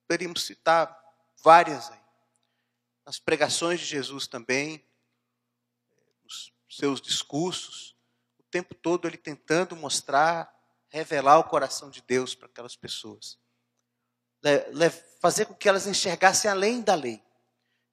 Poderíamos 0.07 0.43
citar 0.43 0.97
várias 1.43 1.91
aí. 1.91 2.01
Nas 3.05 3.19
pregações 3.19 3.79
de 3.79 3.85
Jesus 3.85 4.27
também, 4.27 4.83
nos 6.23 6.51
seus 6.69 6.99
discursos, 6.99 7.95
o 8.39 8.43
tempo 8.43 8.73
todo 8.73 9.07
ele 9.07 9.17
tentando 9.17 9.75
mostrar, 9.75 10.51
revelar 10.89 11.37
o 11.37 11.43
coração 11.43 11.89
de 11.89 12.01
Deus 12.01 12.33
para 12.33 12.47
aquelas 12.47 12.75
pessoas. 12.75 13.39
Fazer 15.21 15.45
com 15.45 15.53
que 15.53 15.69
elas 15.69 15.87
enxergassem 15.87 16.49
além 16.49 16.81
da 16.81 16.95
lei. 16.95 17.23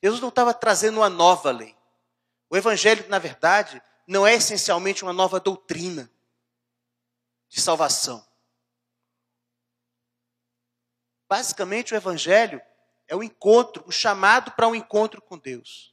Jesus 0.03 0.21
não 0.21 0.29
estava 0.29 0.53
trazendo 0.55 0.99
uma 1.01 1.09
nova 1.09 1.51
lei. 1.51 1.77
O 2.55 2.57
Evangelho, 2.57 3.05
na 3.09 3.19
verdade, 3.19 3.83
não 4.07 4.25
é 4.25 4.35
essencialmente 4.35 5.03
uma 5.03 5.13
nova 5.13 5.41
doutrina 5.41 6.09
de 7.49 7.61
salvação. 7.61 8.25
Basicamente, 11.29 11.93
o 11.93 11.97
Evangelho 11.97 12.63
é 13.09 13.17
o 13.17 13.25
encontro, 13.25 13.83
o 13.89 13.91
chamado 13.91 14.53
para 14.53 14.69
um 14.69 14.75
encontro 14.77 15.21
com 15.21 15.37
Deus. 15.37 15.93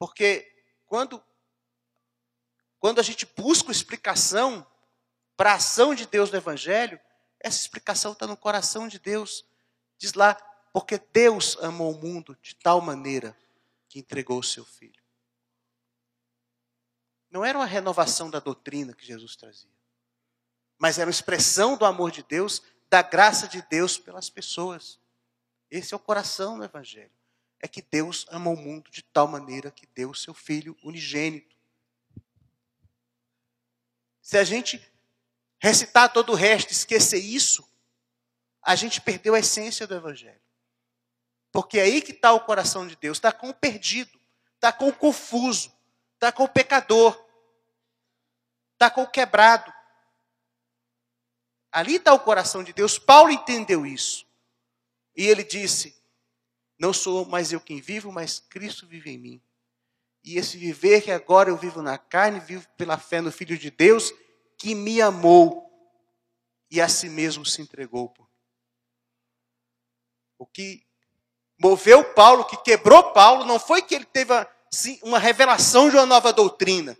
Porque 0.00 0.52
quando, 0.84 1.24
quando 2.80 2.98
a 2.98 3.04
gente 3.04 3.24
busca 3.24 3.70
explicação 3.70 4.66
para 5.36 5.52
a 5.52 5.54
ação 5.54 5.94
de 5.94 6.06
Deus 6.06 6.28
no 6.28 6.38
Evangelho, 6.38 6.98
essa 7.38 7.60
explicação 7.60 8.14
está 8.14 8.26
no 8.26 8.36
coração 8.36 8.88
de 8.88 8.98
Deus. 8.98 9.46
Diz 9.96 10.12
lá, 10.14 10.34
porque 10.72 10.98
Deus 10.98 11.56
amou 11.58 11.94
o 11.94 12.00
mundo 12.00 12.36
de 12.42 12.56
tal 12.56 12.80
maneira 12.80 13.43
que 13.94 14.00
entregou 14.00 14.40
o 14.40 14.42
seu 14.42 14.64
Filho. 14.64 15.00
Não 17.30 17.44
era 17.44 17.56
uma 17.56 17.66
renovação 17.66 18.28
da 18.28 18.40
doutrina 18.40 18.92
que 18.92 19.06
Jesus 19.06 19.36
trazia 19.36 19.74
mas 20.78 20.98
era 20.98 21.08
uma 21.08 21.14
expressão 21.14 21.76
do 21.76 21.84
amor 21.84 22.10
de 22.10 22.22
Deus, 22.22 22.62
da 22.90 23.02
graça 23.02 23.48
de 23.48 23.62
Deus 23.62 23.96
pelas 23.96 24.28
pessoas. 24.28 24.98
Esse 25.70 25.94
é 25.94 25.96
o 25.96 26.00
coração 26.00 26.58
do 26.58 26.64
Evangelho. 26.64 27.10
É 27.60 27.66
que 27.66 27.80
Deus 27.80 28.26
ama 28.28 28.50
o 28.50 28.56
mundo 28.56 28.90
de 28.90 29.02
tal 29.02 29.26
maneira 29.26 29.70
que 29.70 29.86
deu 29.86 30.10
o 30.10 30.14
seu 30.14 30.34
Filho 30.34 30.76
unigênito. 30.82 31.56
Se 34.20 34.36
a 34.36 34.44
gente 34.44 34.78
recitar 35.58 36.12
todo 36.12 36.32
o 36.32 36.34
resto, 36.34 36.70
esquecer 36.70 37.18
isso, 37.18 37.66
a 38.62 38.74
gente 38.74 39.00
perdeu 39.00 39.34
a 39.34 39.38
essência 39.38 39.86
do 39.86 39.94
Evangelho. 39.94 40.40
Porque 41.54 41.78
é 41.78 41.84
aí 41.84 42.02
que 42.02 42.12
está 42.12 42.34
o 42.34 42.44
coração 42.44 42.86
de 42.86 42.96
Deus, 42.96 43.16
está 43.16 43.32
com 43.32 43.48
o 43.48 43.54
perdido, 43.54 44.20
está 44.56 44.70
com 44.70 44.88
o 44.88 44.92
confuso, 44.92 45.72
está 46.14 46.30
com 46.30 46.44
o 46.44 46.48
pecador, 46.48 47.18
está 48.74 48.90
com 48.90 49.04
o 49.04 49.10
quebrado, 49.10 49.72
Ali 51.74 51.96
está 51.96 52.14
o 52.14 52.20
coração 52.20 52.62
de 52.62 52.72
Deus. 52.72 53.00
Paulo 53.00 53.32
entendeu 53.32 53.84
isso. 53.84 54.24
E 55.16 55.26
ele 55.26 55.42
disse: 55.42 56.00
Não 56.78 56.92
sou 56.92 57.26
mais 57.26 57.52
eu 57.52 57.60
quem 57.60 57.80
vivo, 57.80 58.12
mas 58.12 58.38
Cristo 58.38 58.86
vive 58.86 59.10
em 59.10 59.18
mim. 59.18 59.42
E 60.22 60.38
esse 60.38 60.56
viver 60.56 61.02
que 61.02 61.10
agora 61.10 61.50
eu 61.50 61.56
vivo 61.56 61.82
na 61.82 61.98
carne, 61.98 62.38
vivo 62.38 62.68
pela 62.76 62.96
fé 62.96 63.20
no 63.20 63.32
Filho 63.32 63.58
de 63.58 63.72
Deus, 63.72 64.12
que 64.56 64.72
me 64.72 65.02
amou 65.02 65.68
e 66.70 66.80
a 66.80 66.88
si 66.88 67.08
mesmo 67.08 67.44
se 67.44 67.60
entregou. 67.60 68.14
O 70.38 70.46
que 70.46 70.86
moveu 71.58 72.04
Paulo, 72.14 72.44
que 72.44 72.56
quebrou 72.58 73.12
Paulo, 73.12 73.44
não 73.44 73.58
foi 73.58 73.82
que 73.82 73.94
ele 73.94 74.04
teve 74.04 74.32
uma 75.02 75.18
revelação 75.18 75.88
de 75.88 75.96
uma 75.96 76.06
nova 76.06 76.32
doutrina. 76.32 76.96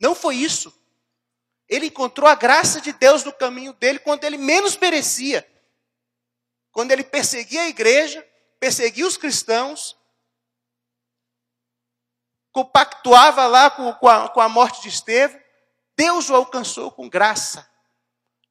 Não 0.00 0.14
foi 0.14 0.36
isso. 0.36 0.72
Ele 1.68 1.86
encontrou 1.86 2.28
a 2.28 2.34
graça 2.34 2.80
de 2.80 2.92
Deus 2.92 3.24
no 3.24 3.32
caminho 3.32 3.72
dele 3.72 3.98
quando 3.98 4.24
ele 4.24 4.38
menos 4.38 4.76
merecia. 4.76 5.46
Quando 6.72 6.92
ele 6.92 7.04
perseguia 7.04 7.62
a 7.62 7.68
igreja, 7.68 8.26
perseguia 8.58 9.06
os 9.06 9.16
cristãos, 9.16 9.96
compactuava 12.52 13.46
lá 13.46 13.70
com, 13.70 13.92
com, 13.94 14.08
a, 14.08 14.28
com 14.28 14.40
a 14.40 14.48
morte 14.48 14.82
de 14.82 14.88
Estevão, 14.88 15.40
Deus 15.96 16.30
o 16.30 16.34
alcançou 16.34 16.90
com 16.90 17.08
graça. 17.08 17.68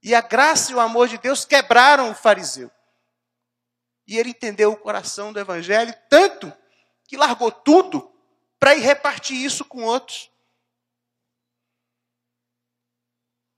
E 0.04 0.14
a 0.14 0.22
graça 0.22 0.72
e 0.72 0.76
o 0.76 0.80
amor 0.80 1.08
de 1.08 1.18
Deus 1.18 1.46
quebraram 1.46 2.12
o 2.12 2.16
fariseu. 2.16 2.70
E 4.08 4.18
ele 4.18 4.30
entendeu 4.30 4.72
o 4.72 4.78
coração 4.78 5.34
do 5.34 5.40
evangelho 5.40 5.94
tanto 6.10 6.52
que 7.04 7.18
largou 7.18 7.52
tudo 7.52 8.10
para 8.58 8.74
ir 8.76 8.80
repartir 8.80 9.38
isso 9.38 9.66
com 9.66 9.84
outros. 9.84 10.32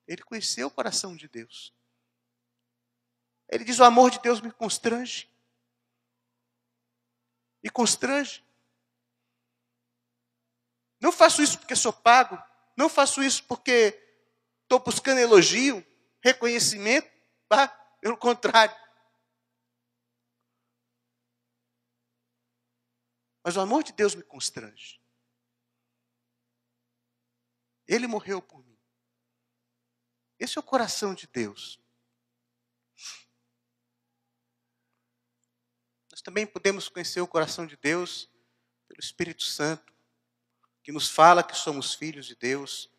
Ele 0.07 0.23
conheceu 0.23 0.67
o 0.67 0.71
coração 0.71 1.15
de 1.15 1.27
Deus. 1.27 1.71
Ele 3.47 3.63
diz: 3.63 3.79
O 3.79 3.83
amor 3.83 4.09
de 4.09 4.19
Deus 4.19 4.41
me 4.41 4.51
constrange. 4.51 5.29
Me 7.61 7.69
constrange. 7.69 8.43
Não 10.99 11.11
faço 11.11 11.43
isso 11.43 11.59
porque 11.59 11.75
sou 11.75 11.93
pago. 11.93 12.41
Não 12.75 12.89
faço 12.89 13.21
isso 13.21 13.43
porque 13.43 14.01
estou 14.63 14.79
buscando 14.79 15.19
elogio, 15.19 15.85
reconhecimento. 16.21 17.09
Pelo 18.01 18.17
contrário. 18.17 18.75
Mas 23.43 23.55
o 23.55 23.61
amor 23.61 23.83
de 23.83 23.93
Deus 23.93 24.15
me 24.15 24.23
constrange. 24.23 24.99
Ele 27.87 28.07
morreu 28.07 28.41
por 28.41 28.63
mim. 28.65 28.77
Esse 30.37 30.57
é 30.57 30.61
o 30.61 30.63
coração 30.63 31.13
de 31.13 31.27
Deus. 31.27 31.79
Nós 36.11 36.21
também 36.21 36.45
podemos 36.45 36.89
conhecer 36.89 37.21
o 37.21 37.27
coração 37.27 37.65
de 37.65 37.77
Deus 37.77 38.29
pelo 38.89 38.99
Espírito 38.99 39.43
Santo, 39.43 39.93
que 40.83 40.91
nos 40.91 41.07
fala 41.07 41.41
que 41.41 41.55
somos 41.55 41.93
filhos 41.93 42.25
de 42.25 42.35
Deus, 42.35 42.91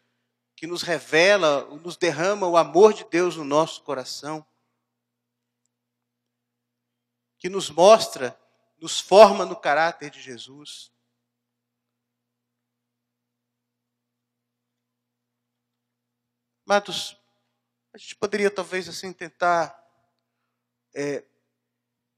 que 0.57 0.67
nos 0.67 0.81
revela, 0.81 1.65
nos 1.77 1.99
derrama 1.99 2.47
o 2.47 2.57
amor 2.57 2.95
de 2.95 3.05
Deus 3.05 3.37
no 3.37 3.45
nosso 3.45 3.83
coração, 3.83 4.47
que 7.39 7.51
nos 7.51 7.69
mostra, 7.69 8.40
nos 8.81 8.99
forma 8.99 9.45
no 9.45 9.55
caráter 9.55 10.11
de 10.11 10.21
Jesus. 10.21 10.91
Amados, 16.67 17.17
a 17.93 17.99
gente 17.99 18.17
poderia 18.17 18.51
talvez 18.51 18.89
assim 18.89 19.13
tentar 19.13 19.77
é, 20.95 21.25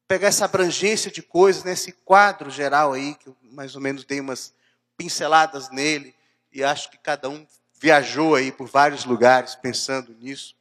pegar 0.07 0.29
essa 0.29 0.45
abrangência 0.45 1.11
de 1.11 1.23
coisas, 1.23 1.65
nesse 1.65 1.91
quadro 1.91 2.51
geral 2.51 2.93
aí, 2.93 3.15
que 3.15 3.29
eu 3.29 3.37
mais 3.43 3.75
ou 3.75 3.81
menos 3.81 4.05
dei 4.05 4.21
umas 4.21 4.55
pinceladas 4.97 5.71
nele, 5.71 6.15
e 6.53 6.63
acho 6.63 6.91
que 6.91 6.99
cada 6.99 7.29
um 7.29 7.47
viajou 7.75 8.35
aí 8.35 8.53
por 8.53 8.69
vários 8.69 9.05
lugares 9.05 9.55
pensando 9.55 10.15
nisso, 10.15 10.55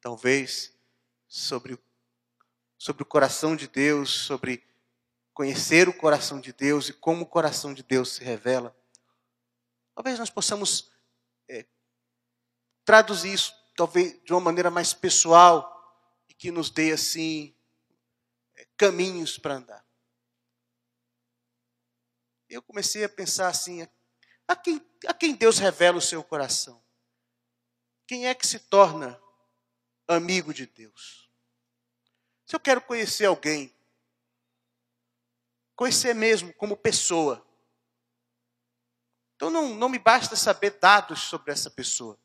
talvez 0.00 0.72
sobre, 1.28 1.78
sobre 2.76 3.02
o 3.02 3.06
coração 3.06 3.54
de 3.54 3.68
Deus, 3.68 4.10
sobre 4.10 4.67
conhecer 5.38 5.88
o 5.88 5.94
coração 5.96 6.40
de 6.40 6.52
Deus 6.52 6.88
e 6.88 6.92
como 6.92 7.22
o 7.22 7.26
coração 7.26 7.72
de 7.72 7.84
Deus 7.84 8.14
se 8.14 8.24
revela. 8.24 8.76
Talvez 9.94 10.18
nós 10.18 10.30
possamos 10.30 10.90
é, 11.48 11.64
traduzir 12.84 13.34
isso 13.34 13.54
talvez 13.76 14.20
de 14.24 14.32
uma 14.32 14.40
maneira 14.40 14.68
mais 14.68 14.92
pessoal 14.92 15.96
e 16.28 16.34
que 16.34 16.50
nos 16.50 16.70
dê 16.70 16.90
assim 16.90 17.56
é, 18.56 18.66
caminhos 18.76 19.38
para 19.38 19.54
andar. 19.54 19.86
Eu 22.48 22.60
comecei 22.60 23.04
a 23.04 23.08
pensar 23.08 23.46
assim, 23.46 23.86
a 24.48 24.56
quem, 24.56 24.84
a 25.06 25.14
quem 25.14 25.36
Deus 25.36 25.58
revela 25.58 25.98
o 25.98 26.02
seu 26.02 26.24
coração? 26.24 26.84
Quem 28.08 28.26
é 28.26 28.34
que 28.34 28.44
se 28.44 28.58
torna 28.58 29.22
amigo 30.08 30.52
de 30.52 30.66
Deus? 30.66 31.30
Se 32.44 32.56
eu 32.56 32.60
quero 32.60 32.80
conhecer 32.80 33.26
alguém, 33.26 33.77
conhecer 35.78 36.12
mesmo 36.12 36.52
como 36.54 36.76
pessoa, 36.76 37.46
então 39.36 39.48
não, 39.48 39.68
não 39.76 39.88
me 39.88 40.00
basta 40.00 40.34
saber 40.34 40.70
dados 40.80 41.20
sobre 41.20 41.52
essa 41.52 41.70
pessoa. 41.70 42.18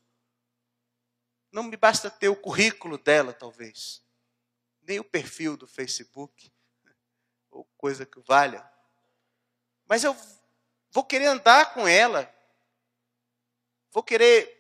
Não 1.52 1.62
me 1.62 1.78
basta 1.78 2.10
ter 2.10 2.30
o 2.30 2.36
currículo 2.36 2.98
dela, 2.98 3.32
talvez. 3.32 4.04
Nem 4.82 5.00
o 5.00 5.04
perfil 5.04 5.56
do 5.56 5.68
Facebook, 5.68 6.52
ou 7.52 7.66
coisa 7.78 8.08
que 8.08 8.20
valha. 8.22 8.68
Mas 9.86 10.04
eu 10.04 10.18
vou 10.90 11.06
querer 11.06 11.28
andar 11.28 11.76
com 11.76 11.88
ela. 11.88 12.28
Vou 13.92 14.02
querer, 14.02 14.52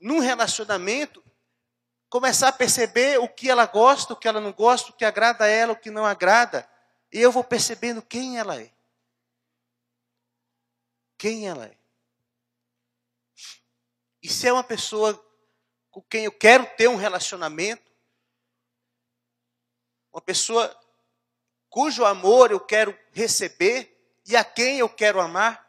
num 0.00 0.18
relacionamento, 0.18 1.24
começar 2.10 2.48
a 2.48 2.52
perceber 2.52 3.20
o 3.20 3.28
que 3.28 3.48
ela 3.48 3.66
gosta, 3.66 4.14
o 4.14 4.16
que 4.16 4.26
ela 4.26 4.40
não 4.40 4.52
gosta, 4.52 4.90
o 4.90 4.94
que 4.94 5.04
agrada 5.04 5.44
a 5.44 5.48
ela, 5.48 5.74
o 5.74 5.78
que 5.78 5.92
não 5.92 6.04
agrada. 6.04 6.73
E 7.14 7.18
eu 7.18 7.32
vou 7.32 7.42
percebendo 7.42 8.02
quem 8.02 8.38
ela 8.38 8.60
é 8.60 8.74
quem 11.24 11.48
ela 11.48 11.64
é. 11.64 11.78
E 14.22 14.28
se 14.28 14.46
é 14.46 14.52
uma 14.52 14.62
pessoa 14.62 15.18
com 15.90 16.02
quem 16.02 16.26
eu 16.26 16.32
quero 16.32 16.66
ter 16.76 16.86
um 16.86 16.96
relacionamento, 16.96 17.90
uma 20.12 20.20
pessoa 20.20 20.78
cujo 21.70 22.04
amor 22.04 22.50
eu 22.50 22.60
quero 22.60 22.94
receber 23.10 23.90
e 24.26 24.36
a 24.36 24.44
quem 24.44 24.80
eu 24.80 24.88
quero 24.94 25.18
amar, 25.18 25.64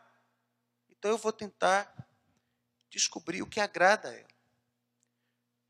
então 0.89 1.09
eu 1.11 1.17
vou 1.17 1.31
tentar 1.31 2.05
descobrir 2.89 3.41
o 3.41 3.47
que 3.47 3.61
agrada 3.61 4.09
a 4.09 4.13
ela 4.13 4.35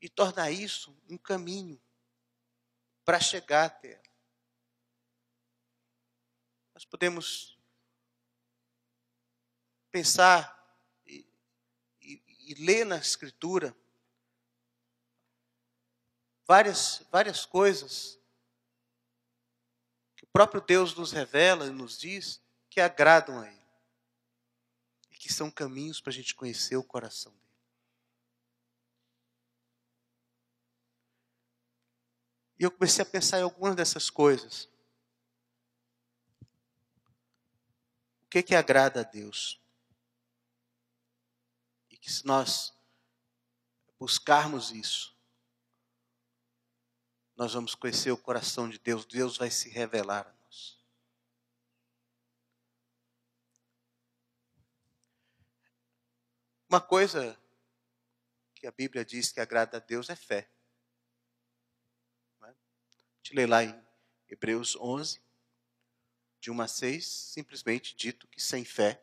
e 0.00 0.08
tornar 0.08 0.50
isso 0.50 0.96
um 1.08 1.16
caminho 1.16 1.80
para 3.04 3.20
chegar 3.20 3.66
até 3.66 3.92
ela. 3.92 4.05
Nós 6.76 6.84
podemos 6.84 7.58
pensar 9.90 10.78
e, 11.06 11.26
e, 12.02 12.22
e 12.50 12.54
ler 12.66 12.84
na 12.84 12.98
Escritura 12.98 13.74
várias, 16.46 17.02
várias 17.10 17.46
coisas 17.46 18.20
que 20.16 20.24
o 20.24 20.26
próprio 20.26 20.60
Deus 20.60 20.94
nos 20.94 21.12
revela 21.12 21.64
e 21.64 21.70
nos 21.70 21.98
diz 21.98 22.42
que 22.68 22.78
agradam 22.78 23.40
a 23.40 23.50
Ele. 23.50 23.66
E 25.12 25.16
que 25.16 25.32
são 25.32 25.50
caminhos 25.50 25.98
para 25.98 26.10
a 26.10 26.14
gente 26.14 26.34
conhecer 26.34 26.76
o 26.76 26.84
coração 26.84 27.32
dele. 27.32 27.56
E 32.58 32.64
eu 32.64 32.70
comecei 32.70 33.02
a 33.02 33.08
pensar 33.08 33.38
em 33.38 33.44
algumas 33.44 33.74
dessas 33.74 34.10
coisas. 34.10 34.75
Que, 38.36 38.42
que 38.42 38.54
agrada 38.54 39.00
a 39.00 39.02
Deus? 39.02 39.58
que 41.98 42.12
se 42.12 42.24
nós 42.24 42.72
buscarmos 43.98 44.70
isso, 44.70 45.16
nós 47.34 47.54
vamos 47.54 47.74
conhecer 47.74 48.12
o 48.12 48.16
coração 48.16 48.68
de 48.68 48.78
Deus, 48.78 49.04
Deus 49.04 49.36
vai 49.36 49.50
se 49.50 49.68
revelar 49.68 50.24
a 50.24 50.32
nós. 50.44 50.80
Uma 56.68 56.80
coisa 56.80 57.36
que 58.54 58.68
a 58.68 58.70
Bíblia 58.70 59.04
diz 59.04 59.32
que 59.32 59.40
agrada 59.40 59.78
a 59.78 59.80
Deus 59.80 60.08
é 60.08 60.14
fé. 60.14 60.48
É? 62.44 62.54
Gente 63.16 63.34
lê 63.34 63.46
lá 63.46 63.64
em 63.64 63.84
Hebreus 64.28 64.76
11, 64.76 65.25
de 66.46 66.50
1 66.52 66.62
a 66.62 66.68
6, 66.68 67.06
simplesmente 67.06 67.96
dito 67.96 68.26
que 68.28 68.40
sem 68.40 68.64
fé 68.64 69.02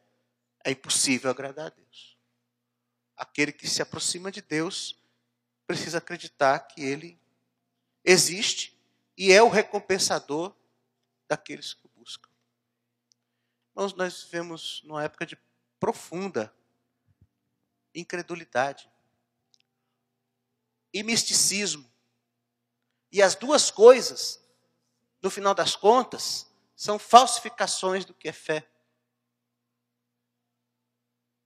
é 0.63 0.71
impossível 0.71 1.29
agradar 1.29 1.67
a 1.67 1.69
Deus 1.69 2.13
aquele 3.23 3.51
que 3.51 3.67
se 3.67 3.81
aproxima 3.81 4.31
de 4.31 4.41
Deus 4.41 4.97
precisa 5.65 5.97
acreditar 5.97 6.59
que 6.59 6.81
Ele 6.81 7.19
existe 8.03 8.77
e 9.17 9.31
é 9.31 9.41
o 9.41 9.49
recompensador 9.49 10.53
daqueles 11.27 11.73
que 11.73 11.85
o 11.85 11.89
buscam. 11.89 12.29
Irmãos, 13.71 13.93
nós 13.93 14.23
vivemos 14.23 14.81
numa 14.83 15.03
época 15.03 15.25
de 15.25 15.37
profunda 15.79 16.53
incredulidade 17.95 18.89
e 20.91 21.03
misticismo. 21.03 21.89
E 23.11 23.21
as 23.21 23.35
duas 23.35 23.69
coisas, 23.69 24.43
no 25.21 25.29
final 25.29 25.53
das 25.53 25.75
contas, 25.75 26.47
são 26.83 26.99
falsificações 26.99 28.03
do 28.03 28.13
que 28.13 28.27
é 28.27 28.33
fé. 28.33 28.69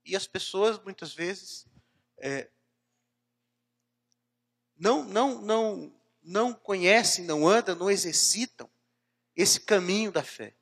E 0.04 0.16
as 0.16 0.26
pessoas, 0.26 0.82
muitas 0.82 1.14
vezes, 1.14 1.64
é, 2.16 2.50
não, 4.76 5.04
não, 5.04 5.40
não, 5.40 6.00
não 6.20 6.52
conhecem, 6.52 7.24
não 7.24 7.46
andam, 7.46 7.76
não 7.76 7.88
exercitam 7.88 8.68
esse 9.36 9.60
caminho 9.60 10.10
da 10.10 10.24
fé. 10.24 10.56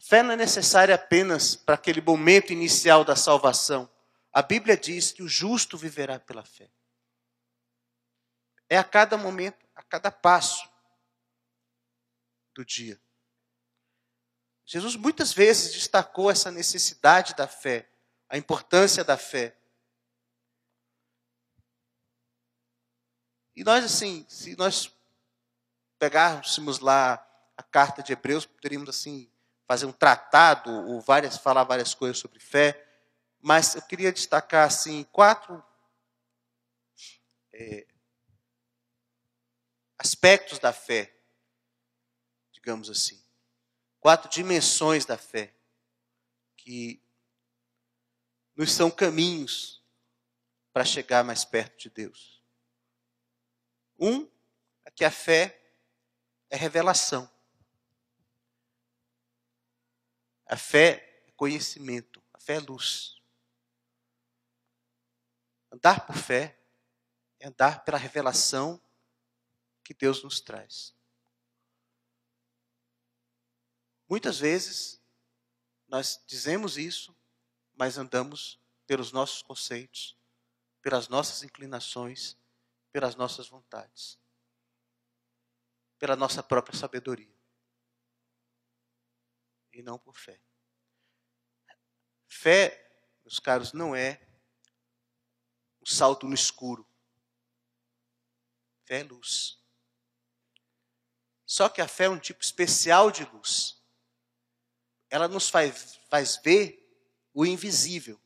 Fé 0.00 0.22
não 0.22 0.32
é 0.32 0.36
necessária 0.36 0.94
apenas 0.94 1.54
para 1.54 1.74
aquele 1.74 2.00
momento 2.00 2.54
inicial 2.54 3.04
da 3.04 3.16
salvação. 3.16 3.90
A 4.32 4.40
Bíblia 4.40 4.78
diz 4.78 5.12
que 5.12 5.22
o 5.22 5.28
justo 5.28 5.76
viverá 5.76 6.18
pela 6.18 6.42
fé. 6.42 6.70
É 8.74 8.76
a 8.76 8.82
cada 8.82 9.16
momento, 9.16 9.64
a 9.76 9.84
cada 9.84 10.10
passo 10.10 10.68
do 12.52 12.64
dia. 12.64 13.00
Jesus 14.64 14.96
muitas 14.96 15.32
vezes 15.32 15.72
destacou 15.72 16.28
essa 16.28 16.50
necessidade 16.50 17.36
da 17.36 17.46
fé, 17.46 17.88
a 18.28 18.36
importância 18.36 19.04
da 19.04 19.16
fé. 19.16 19.56
E 23.54 23.62
nós, 23.62 23.84
assim, 23.84 24.26
se 24.28 24.56
nós 24.56 24.92
pegássemos 25.96 26.80
lá 26.80 27.24
a 27.56 27.62
carta 27.62 28.02
de 28.02 28.12
Hebreus, 28.12 28.44
poderíamos, 28.44 28.88
assim, 28.88 29.30
fazer 29.68 29.86
um 29.86 29.92
tratado 29.92 30.68
ou 30.68 31.00
várias, 31.00 31.38
falar 31.38 31.62
várias 31.62 31.94
coisas 31.94 32.18
sobre 32.18 32.40
fé, 32.40 32.84
mas 33.40 33.76
eu 33.76 33.82
queria 33.82 34.12
destacar, 34.12 34.66
assim, 34.66 35.04
quatro 35.12 35.64
é, 37.52 37.86
aspectos 40.04 40.58
da 40.58 40.72
fé, 40.72 41.16
digamos 42.52 42.88
assim 42.88 43.24
quatro 44.04 44.28
dimensões 44.28 45.06
da 45.06 45.16
fé 45.16 45.56
que 46.58 47.02
nos 48.54 48.70
são 48.70 48.90
caminhos 48.90 49.82
para 50.74 50.84
chegar 50.84 51.24
mais 51.24 51.42
perto 51.42 51.78
de 51.78 51.88
Deus. 51.88 52.42
Um 53.98 54.30
é 54.84 54.90
que 54.90 55.06
a 55.06 55.10
fé 55.10 55.58
é 56.50 56.56
revelação. 56.56 57.26
A 60.44 60.58
fé 60.58 61.22
é 61.26 61.30
conhecimento, 61.32 62.22
a 62.34 62.38
fé 62.38 62.56
é 62.56 62.60
luz. 62.60 63.18
Andar 65.72 66.04
por 66.04 66.18
fé 66.18 66.58
é 67.40 67.46
andar 67.46 67.86
pela 67.86 67.96
revelação 67.96 68.78
que 69.84 69.92
Deus 69.92 70.22
nos 70.22 70.40
traz. 70.40 70.94
Muitas 74.08 74.38
vezes 74.38 75.00
nós 75.86 76.22
dizemos 76.26 76.76
isso, 76.76 77.16
mas 77.74 77.98
andamos 77.98 78.60
pelos 78.86 79.12
nossos 79.12 79.42
conceitos, 79.42 80.18
pelas 80.80 81.08
nossas 81.08 81.42
inclinações, 81.42 82.36
pelas 82.90 83.14
nossas 83.14 83.48
vontades, 83.48 84.18
pela 85.98 86.16
nossa 86.16 86.42
própria 86.42 86.76
sabedoria. 86.76 87.34
E 89.72 89.82
não 89.82 89.98
por 89.98 90.16
fé. 90.16 90.40
Fé, 92.28 93.18
meus 93.24 93.38
caros, 93.38 93.72
não 93.72 93.94
é 93.94 94.20
um 95.80 95.86
salto 95.86 96.26
no 96.26 96.34
escuro. 96.34 96.86
Fé 98.84 99.00
é 99.00 99.02
luz. 99.02 99.63
Só 101.54 101.68
que 101.68 101.80
a 101.80 101.86
fé 101.86 102.06
é 102.06 102.10
um 102.10 102.18
tipo 102.18 102.42
especial 102.42 103.12
de 103.12 103.24
luz 103.26 103.80
ela 105.08 105.28
nos 105.28 105.48
faz, 105.48 106.00
faz 106.10 106.36
ver 106.42 106.84
o 107.32 107.46
invisível. 107.46 108.20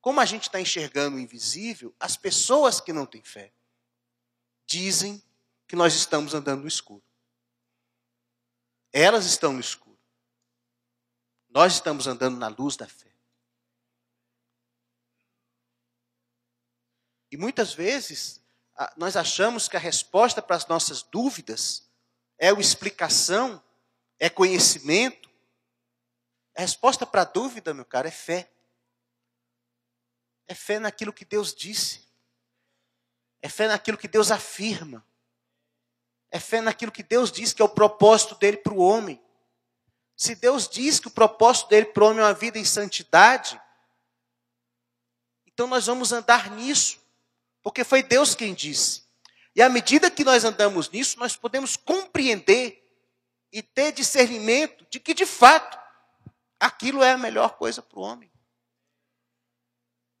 como 0.00 0.18
a 0.18 0.24
gente 0.24 0.44
está 0.44 0.58
enxergando 0.58 1.18
o 1.18 1.20
invisível, 1.20 1.94
as 2.00 2.16
pessoas 2.16 2.80
que 2.80 2.90
não 2.90 3.04
têm 3.04 3.22
fé 3.22 3.52
dizem 4.64 5.22
que 5.66 5.76
nós 5.76 5.92
estamos 5.94 6.32
andando 6.32 6.62
no 6.62 6.68
escuro. 6.68 7.04
Elas 8.90 9.26
estão 9.26 9.52
no 9.52 9.60
escuro. 9.60 10.00
Nós 11.50 11.74
estamos 11.74 12.06
andando 12.06 12.38
na 12.38 12.48
luz 12.48 12.78
da 12.78 12.88
fé. 12.88 13.14
E 17.30 17.36
muitas 17.36 17.74
vezes 17.74 18.42
nós 18.96 19.16
achamos 19.16 19.68
que 19.68 19.76
a 19.76 19.80
resposta 19.80 20.40
para 20.40 20.56
as 20.56 20.66
nossas 20.66 21.02
dúvidas 21.02 21.87
é 22.38 22.52
explicação, 22.52 23.62
é 24.18 24.30
conhecimento. 24.30 25.28
A 26.56 26.60
resposta 26.60 27.04
para 27.04 27.22
a 27.22 27.24
dúvida, 27.24 27.74
meu 27.74 27.84
caro, 27.84 28.08
é 28.08 28.12
fé. 28.12 28.50
É 30.46 30.54
fé 30.54 30.78
naquilo 30.78 31.12
que 31.12 31.24
Deus 31.24 31.54
disse. 31.54 32.06
É 33.42 33.48
fé 33.48 33.68
naquilo 33.68 33.98
que 33.98 34.08
Deus 34.08 34.30
afirma. 34.30 35.04
É 36.30 36.38
fé 36.38 36.60
naquilo 36.60 36.92
que 36.92 37.02
Deus 37.02 37.32
diz 37.32 37.52
que 37.52 37.62
é 37.62 37.64
o 37.64 37.68
propósito 37.68 38.34
dele 38.34 38.58
para 38.58 38.74
o 38.74 38.78
homem. 38.78 39.22
Se 40.16 40.34
Deus 40.34 40.68
diz 40.68 40.98
que 40.98 41.08
o 41.08 41.12
propósito 41.12 41.68
dele 41.68 41.86
para 41.86 42.04
o 42.04 42.08
homem 42.08 42.20
é 42.20 42.26
uma 42.26 42.34
vida 42.34 42.58
em 42.58 42.64
santidade, 42.64 43.60
então 45.46 45.66
nós 45.66 45.86
vamos 45.86 46.12
andar 46.12 46.50
nisso, 46.50 47.00
porque 47.62 47.84
foi 47.84 48.02
Deus 48.02 48.34
quem 48.34 48.52
disse. 48.52 49.07
E 49.58 49.62
à 49.62 49.68
medida 49.68 50.08
que 50.08 50.22
nós 50.22 50.44
andamos 50.44 50.88
nisso, 50.88 51.18
nós 51.18 51.34
podemos 51.34 51.76
compreender 51.76 52.80
e 53.50 53.60
ter 53.60 53.90
discernimento 53.90 54.86
de 54.88 55.00
que, 55.00 55.12
de 55.12 55.26
fato, 55.26 55.76
aquilo 56.60 57.02
é 57.02 57.10
a 57.10 57.18
melhor 57.18 57.56
coisa 57.56 57.82
para 57.82 57.98
o 57.98 58.02
homem. 58.02 58.30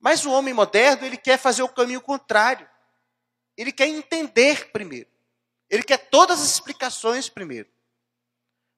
Mas 0.00 0.26
o 0.26 0.32
homem 0.32 0.52
moderno, 0.52 1.06
ele 1.06 1.16
quer 1.16 1.38
fazer 1.38 1.62
o 1.62 1.68
caminho 1.68 2.00
contrário. 2.00 2.68
Ele 3.56 3.70
quer 3.70 3.86
entender 3.86 4.72
primeiro. 4.72 5.08
Ele 5.70 5.84
quer 5.84 5.98
todas 5.98 6.42
as 6.42 6.54
explicações 6.54 7.28
primeiro. 7.28 7.70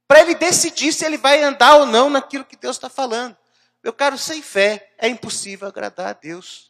Para 0.06 0.20
ele 0.20 0.34
decidir 0.34 0.92
se 0.92 1.06
ele 1.06 1.16
vai 1.16 1.42
andar 1.42 1.76
ou 1.76 1.86
não 1.86 2.10
naquilo 2.10 2.44
que 2.44 2.54
Deus 2.54 2.76
está 2.76 2.90
falando. 2.90 3.34
Meu 3.82 3.94
caro, 3.94 4.18
sem 4.18 4.42
fé 4.42 4.92
é 4.98 5.08
impossível 5.08 5.66
agradar 5.66 6.08
a 6.08 6.12
Deus. 6.12 6.69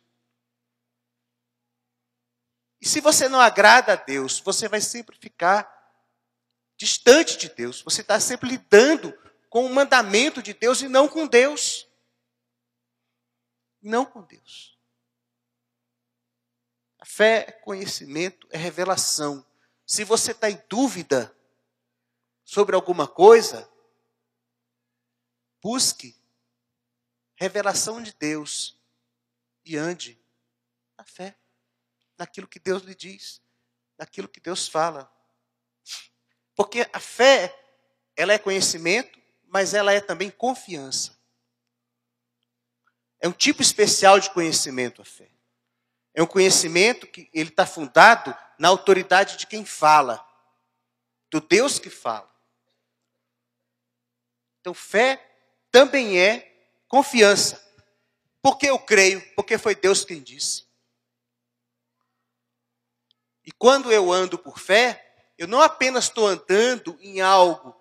E 2.81 2.89
se 2.89 3.01
você 3.01 3.28
não 3.28 3.41
agrada 3.41 3.93
a 3.93 3.97
Deus, 3.97 4.41
você 4.41 4.68
vai 4.68 4.81
sempre 4.81 5.16
ficar 5.18 5.68
distante 6.76 7.37
de 7.37 7.49
Deus. 7.51 7.83
Você 7.83 8.01
está 8.01 8.18
sempre 8.18 8.49
lidando 8.49 9.12
com 9.51 9.66
o 9.66 9.74
mandamento 9.74 10.43
de 10.43 10.55
Deus 10.55 10.81
e 10.81 10.89
não 10.89 11.07
com 11.07 11.26
Deus. 11.26 11.87
Não 13.83 14.07
com 14.07 14.22
Deus. 14.22 14.78
A 16.99 17.05
fé 17.05 17.47
é 17.49 17.53
conhecimento, 17.53 18.47
é 18.51 18.57
revelação. 18.57 19.45
Se 19.87 20.05
você 20.05 20.31
está 20.31 20.51
em 20.51 20.62
dúvida 20.68 21.37
sobre 22.45 22.74
alguma 22.74 23.09
coisa, 23.09 23.68
busque 25.62 26.14
revelação 27.35 28.03
de 28.03 28.12
Deus 28.14 28.78
e 29.64 29.76
ande 29.76 30.22
na 30.97 31.05
fé, 31.05 31.39
naquilo 32.21 32.47
que 32.47 32.59
Deus 32.59 32.83
lhe 32.83 32.95
diz, 32.95 33.41
naquilo 33.97 34.29
que 34.29 34.41
Deus 34.41 34.68
fala. 34.68 35.11
Porque 36.55 36.87
a 36.93 37.01
fé, 37.01 37.59
ela 38.14 38.35
é 38.35 38.39
conhecimento, 38.39 39.18
mas 39.49 39.73
ela 39.73 39.91
é 39.91 40.03
também 40.03 40.31
confiança. 40.31 41.18
É 43.18 43.27
um 43.27 43.33
tipo 43.33 43.62
especial 43.62 44.21
de 44.21 44.29
conhecimento 44.31 45.01
a 45.01 45.05
fé. 45.05 45.31
É 46.12 46.23
um 46.23 46.27
conhecimento 46.27 47.07
que 47.07 47.31
ele 47.33 47.49
está 47.49 47.64
fundado 47.64 48.37
na 48.59 48.68
autoridade 48.68 49.39
de 49.39 49.47
quem 49.47 49.64
fala, 49.64 50.23
do 51.31 51.41
Deus 51.41 51.79
que 51.79 51.89
fala. 51.89 52.31
Então, 54.61 54.75
fé 54.75 55.27
também 55.71 56.18
é 56.21 56.68
confiança. 56.87 57.66
Porque 58.43 58.66
eu 58.66 58.79
creio, 58.79 59.23
porque 59.35 59.57
foi 59.57 59.75
Deus 59.75 60.05
quem 60.05 60.23
disse. 60.23 60.70
E 63.45 63.53
quando 63.53 63.93
eu 63.93 64.12
ando 64.12 64.38
por 64.38 64.59
fé, 64.59 65.14
eu 65.38 65.49
não 65.49 65.62
apenas 65.62 66.05
estou 66.05 66.26
andando 66.26 66.99
em 67.01 67.20
algo 67.20 67.74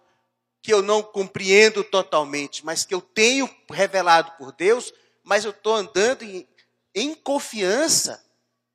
que 0.62 0.74
eu 0.74 0.82
não 0.82 1.02
compreendo 1.02 1.84
totalmente, 1.84 2.66
mas 2.66 2.86
que 2.86 2.94
eu 2.94 3.02
tenho 3.02 3.50
revelado 3.70 4.32
por 4.34 4.52
Deus, 4.52 4.94
mas 5.24 5.46
eu 5.46 5.52
estou 5.52 5.76
andando 5.76 6.24
em, 6.24 6.48
em 6.94 7.16
confiança 7.16 8.24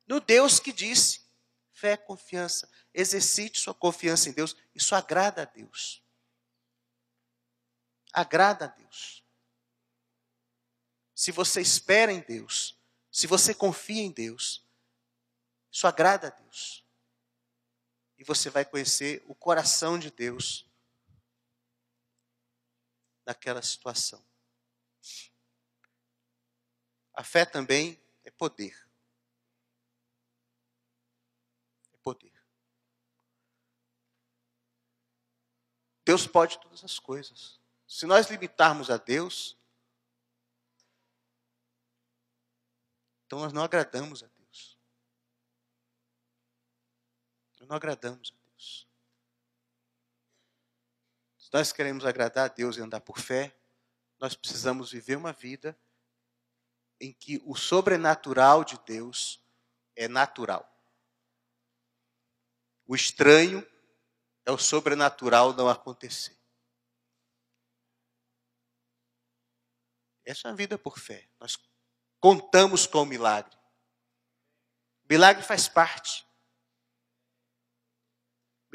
no 0.07 0.19
Deus 0.19 0.59
que 0.59 0.71
disse. 0.71 1.21
Fé, 1.71 1.97
confiança. 1.97 2.69
Exercite 2.93 3.59
sua 3.59 3.73
confiança 3.73 4.29
em 4.29 4.31
Deus. 4.31 4.55
Isso 4.73 4.95
agrada 4.95 5.41
a 5.41 5.45
Deus. 5.45 6.01
Agrada 8.13 8.65
a 8.65 8.67
Deus. 8.67 9.23
Se 11.13 11.31
você 11.31 11.61
espera 11.61 12.11
em 12.11 12.21
Deus, 12.21 12.77
se 13.11 13.27
você 13.27 13.53
confia 13.53 14.01
em 14.01 14.11
Deus, 14.11 14.64
isso 15.75 15.87
agrada 15.87 16.27
a 16.27 16.29
Deus. 16.29 16.85
E 18.17 18.23
você 18.23 18.49
vai 18.49 18.63
conhecer 18.63 19.21
o 19.27 19.35
coração 19.35 19.99
de 19.99 20.09
Deus 20.09 20.65
naquela 23.25 23.61
situação. 23.61 24.25
A 27.13 27.25
fé 27.25 27.45
também 27.45 28.01
é 28.23 28.31
poder. 28.31 28.89
É 31.91 31.97
poder. 31.97 32.31
Deus 36.05 36.25
pode 36.25 36.57
todas 36.61 36.85
as 36.85 36.99
coisas. 36.99 37.59
Se 37.85 38.05
nós 38.05 38.29
limitarmos 38.29 38.89
a 38.89 38.95
Deus, 38.95 39.57
então 43.25 43.39
nós 43.39 43.51
não 43.51 43.61
agradamos 43.61 44.23
a 44.23 44.27
Deus. 44.27 44.34
Não 47.65 47.75
agradamos 47.75 48.33
a 48.33 48.49
Deus. 48.49 48.87
Se 51.37 51.49
nós 51.53 51.71
queremos 51.71 52.05
agradar 52.05 52.45
a 52.45 52.53
Deus 52.53 52.77
e 52.77 52.81
andar 52.81 53.01
por 53.01 53.19
fé, 53.19 53.55
nós 54.19 54.35
precisamos 54.35 54.91
viver 54.91 55.15
uma 55.15 55.33
vida 55.33 55.77
em 56.99 57.13
que 57.13 57.41
o 57.45 57.55
sobrenatural 57.55 58.63
de 58.63 58.77
Deus 58.85 59.43
é 59.95 60.07
natural. 60.07 60.71
O 62.87 62.95
estranho 62.95 63.65
é 64.45 64.51
o 64.51 64.57
sobrenatural 64.57 65.53
não 65.53 65.67
acontecer. 65.67 66.37
Essa 70.23 70.47
é 70.47 70.51
a 70.51 70.55
vida 70.55 70.77
por 70.77 70.97
fé. 70.97 71.27
Nós 71.39 71.57
contamos 72.19 72.87
com 72.87 73.03
o 73.03 73.05
milagre. 73.05 73.55
O 75.03 75.07
milagre 75.13 75.43
faz 75.43 75.67
parte. 75.67 76.24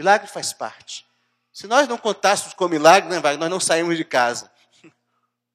Milagre 0.00 0.26
faz 0.26 0.54
parte. 0.54 1.06
Se 1.52 1.66
nós 1.66 1.86
não 1.86 1.98
contássemos 1.98 2.54
com 2.54 2.66
milagre, 2.66 3.10
né, 3.10 3.20
nós 3.36 3.50
não 3.50 3.60
saímos 3.60 3.98
de 3.98 4.04
casa. 4.06 4.50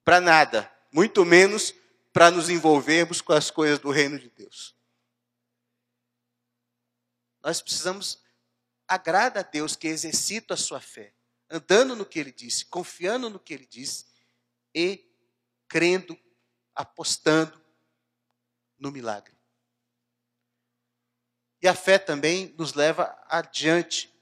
Para 0.06 0.22
nada. 0.22 0.72
Muito 0.92 1.26
menos 1.26 1.74
para 2.14 2.30
nos 2.30 2.48
envolvermos 2.48 3.22
com 3.22 3.34
as 3.34 3.50
coisas 3.50 3.80
do 3.80 3.90
reino 3.90 4.20
de 4.20 4.30
Deus. 4.30 4.76
Nós 7.44 7.60
precisamos 7.60 8.22
agrada 8.88 9.40
a 9.40 9.44
Deus 9.44 9.76
que 9.76 9.88
exercita 9.88 10.54
a 10.54 10.58
sua 10.58 10.80
fé, 10.80 11.12
andando 11.50 11.96
no 11.96 12.06
que 12.06 12.20
ele 12.20 12.32
disse, 12.32 12.66
confiando 12.66 13.32
no 13.32 13.40
que 13.40 13.52
ele 13.52 13.66
disse 13.66 14.06
e 14.76 15.12
crendo, 15.68 16.16
apostando 16.76 17.60
no 18.78 18.92
milagre. 18.92 19.36
E 21.64 21.68
a 21.68 21.74
fé 21.74 21.98
também 21.98 22.54
nos 22.60 22.76
leva 22.76 23.18
adiante. 23.28 24.15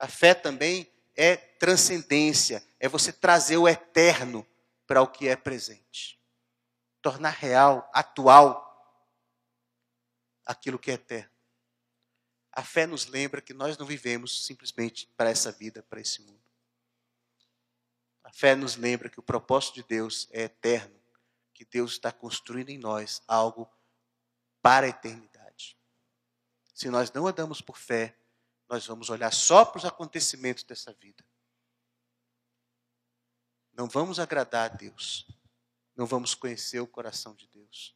A 0.00 0.08
fé 0.08 0.34
também 0.34 0.90
é 1.14 1.36
transcendência, 1.36 2.64
é 2.80 2.88
você 2.88 3.12
trazer 3.12 3.56
o 3.58 3.68
eterno 3.68 4.44
para 4.86 5.00
o 5.00 5.06
que 5.06 5.28
é 5.28 5.36
presente 5.36 6.20
tornar 7.02 7.30
real, 7.30 7.88
atual, 7.92 8.66
aquilo 10.44 10.78
que 10.78 10.90
é 10.90 10.94
eterno. 10.94 11.30
A 12.52 12.62
fé 12.62 12.86
nos 12.86 13.06
lembra 13.06 13.40
que 13.40 13.54
nós 13.54 13.78
não 13.78 13.86
vivemos 13.86 14.44
simplesmente 14.44 15.06
para 15.16 15.30
essa 15.30 15.52
vida, 15.52 15.82
para 15.84 16.00
esse 16.00 16.20
mundo. 16.22 16.40
A 18.24 18.32
fé 18.32 18.54
nos 18.54 18.76
lembra 18.76 19.08
que 19.08 19.20
o 19.20 19.22
propósito 19.22 19.76
de 19.76 19.82
Deus 19.84 20.28
é 20.30 20.42
eterno, 20.42 21.00
que 21.54 21.64
Deus 21.64 21.92
está 21.92 22.12
construindo 22.12 22.70
em 22.70 22.78
nós 22.78 23.22
algo 23.26 23.70
para 24.60 24.86
a 24.86 24.90
eternidade. 24.90 25.76
Se 26.74 26.90
nós 26.90 27.12
não 27.12 27.26
andamos 27.26 27.60
por 27.60 27.78
fé, 27.78 28.16
nós 28.70 28.86
vamos 28.86 29.10
olhar 29.10 29.32
só 29.32 29.66
para 29.66 29.78
os 29.78 29.84
acontecimentos 29.84 30.64
dessa 30.64 30.94
vida. 30.94 31.22
Não 33.74 33.86
vamos 33.86 34.18
agradar 34.18 34.70
a 34.70 34.74
Deus 34.74 35.26
não 36.00 36.06
vamos 36.06 36.34
conhecer 36.34 36.80
o 36.80 36.86
coração 36.86 37.34
de 37.34 37.46
Deus. 37.48 37.94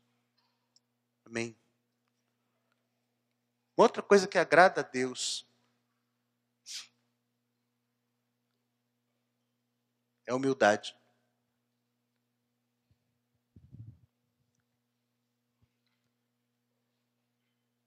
Amém. 1.25 1.59
Outra 3.75 4.03
coisa 4.03 4.29
que 4.29 4.37
agrada 4.37 4.83
a 4.83 4.85
Deus 4.85 5.49
é 10.27 10.33
a 10.33 10.35
humildade. 10.35 10.95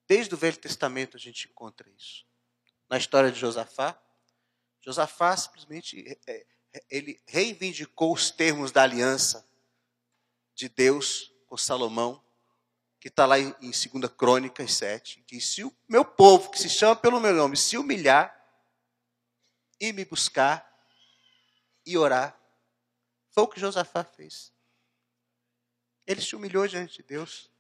Desde 0.07 0.33
o 0.33 0.37
Velho 0.37 0.57
Testamento 0.57 1.15
a 1.15 1.19
gente 1.19 1.47
encontra 1.47 1.87
isso. 1.91 2.26
Na 2.89 2.97
história 2.97 3.31
de 3.31 3.39
Josafá, 3.39 3.99
Josafá 4.81 5.35
simplesmente 5.35 6.19
é, 6.25 6.45
é, 6.73 6.85
ele 6.89 7.21
reivindicou 7.25 8.13
os 8.13 8.31
termos 8.31 8.71
da 8.71 8.83
aliança 8.83 9.45
de 10.55 10.69
Deus 10.69 11.33
com 11.47 11.57
Salomão, 11.57 12.23
que 12.99 13.09
está 13.09 13.25
lá 13.25 13.37
em, 13.37 13.53
em 13.61 13.71
2 13.71 14.11
Crônicas 14.15 14.73
7, 14.73 15.23
diz: 15.27 15.45
Se 15.45 15.63
o 15.63 15.75
meu 15.87 16.05
povo, 16.05 16.49
que 16.49 16.59
se 16.59 16.69
chama 16.69 16.95
pelo 16.95 17.19
meu 17.19 17.33
nome, 17.33 17.57
se 17.57 17.77
humilhar 17.77 18.33
e 19.79 19.91
me 19.91 20.05
buscar 20.05 20.65
e 21.85 21.97
orar, 21.97 22.39
foi 23.31 23.43
o 23.43 23.47
que 23.47 23.59
Josafá 23.59 24.03
fez. 24.03 24.53
Ele 26.05 26.21
se 26.21 26.35
humilhou 26.35 26.67
diante 26.67 26.97
de 26.97 27.03
Deus 27.03 27.51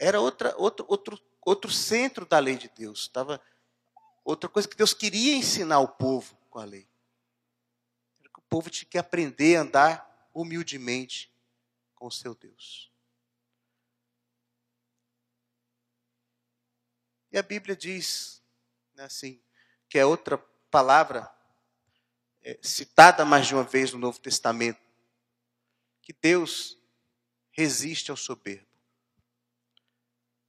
era 0.00 0.18
outra, 0.18 0.54
outro, 0.56 0.86
outro, 0.88 1.20
outro 1.42 1.70
centro 1.70 2.26
da 2.26 2.38
lei 2.38 2.56
de 2.56 2.68
Deus. 2.68 3.02
Estava 3.02 3.40
outra 4.24 4.48
coisa 4.48 4.68
que 4.68 4.76
Deus 4.76 4.92
queria 4.92 5.34
ensinar 5.34 5.80
o 5.80 5.88
povo 5.88 6.36
com 6.50 6.58
a 6.58 6.64
lei. 6.64 6.88
O 8.36 8.42
povo 8.42 8.68
tinha 8.68 8.88
que 8.88 8.98
aprender 8.98 9.56
a 9.56 9.62
andar 9.62 10.28
humildemente 10.34 11.32
com 11.94 12.06
o 12.06 12.10
seu 12.10 12.34
Deus. 12.34 12.90
E 17.32 17.38
a 17.38 17.42
Bíblia 17.42 17.76
diz, 17.76 18.42
né, 18.94 19.04
assim, 19.04 19.40
que 19.88 19.98
é 19.98 20.04
outra 20.04 20.36
palavra 20.70 21.32
é, 22.42 22.58
citada 22.60 23.24
mais 23.24 23.46
de 23.46 23.54
uma 23.54 23.62
vez 23.62 23.92
no 23.92 23.98
Novo 23.98 24.18
Testamento, 24.18 24.80
que 26.02 26.12
Deus 26.12 26.76
resiste 27.52 28.10
ao 28.10 28.16
soberbo 28.16 28.69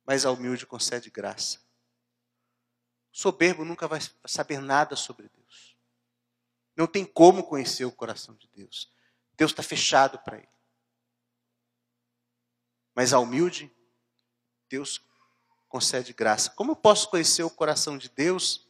mas 0.06 0.26
a 0.26 0.32
humilde 0.32 0.66
concede 0.66 1.10
graça. 1.10 1.60
O 3.14 3.18
soberbo 3.18 3.66
nunca 3.66 3.88
vai 3.88 4.00
saber 4.26 4.60
nada 4.60 4.96
sobre 4.96 5.30
Deus. 5.30 5.78
Não 6.76 6.88
tem 6.88 7.06
como 7.06 7.44
conhecer 7.44 7.86
o 7.86 7.92
coração 7.92 8.36
de 8.36 8.48
Deus. 8.48 8.92
Deus 9.34 9.52
está 9.52 9.62
fechado 9.62 10.20
para 10.20 10.38
ele. 10.38 10.50
Mas 12.96 13.14
a 13.14 13.20
humilde, 13.20 13.72
Deus 14.70 15.02
concede 15.68 16.14
graça. 16.14 16.50
Como 16.52 16.72
eu 16.72 16.76
posso 16.76 17.10
conhecer 17.10 17.44
o 17.44 17.50
coração 17.50 17.98
de 17.98 18.10
Deus 18.10 18.68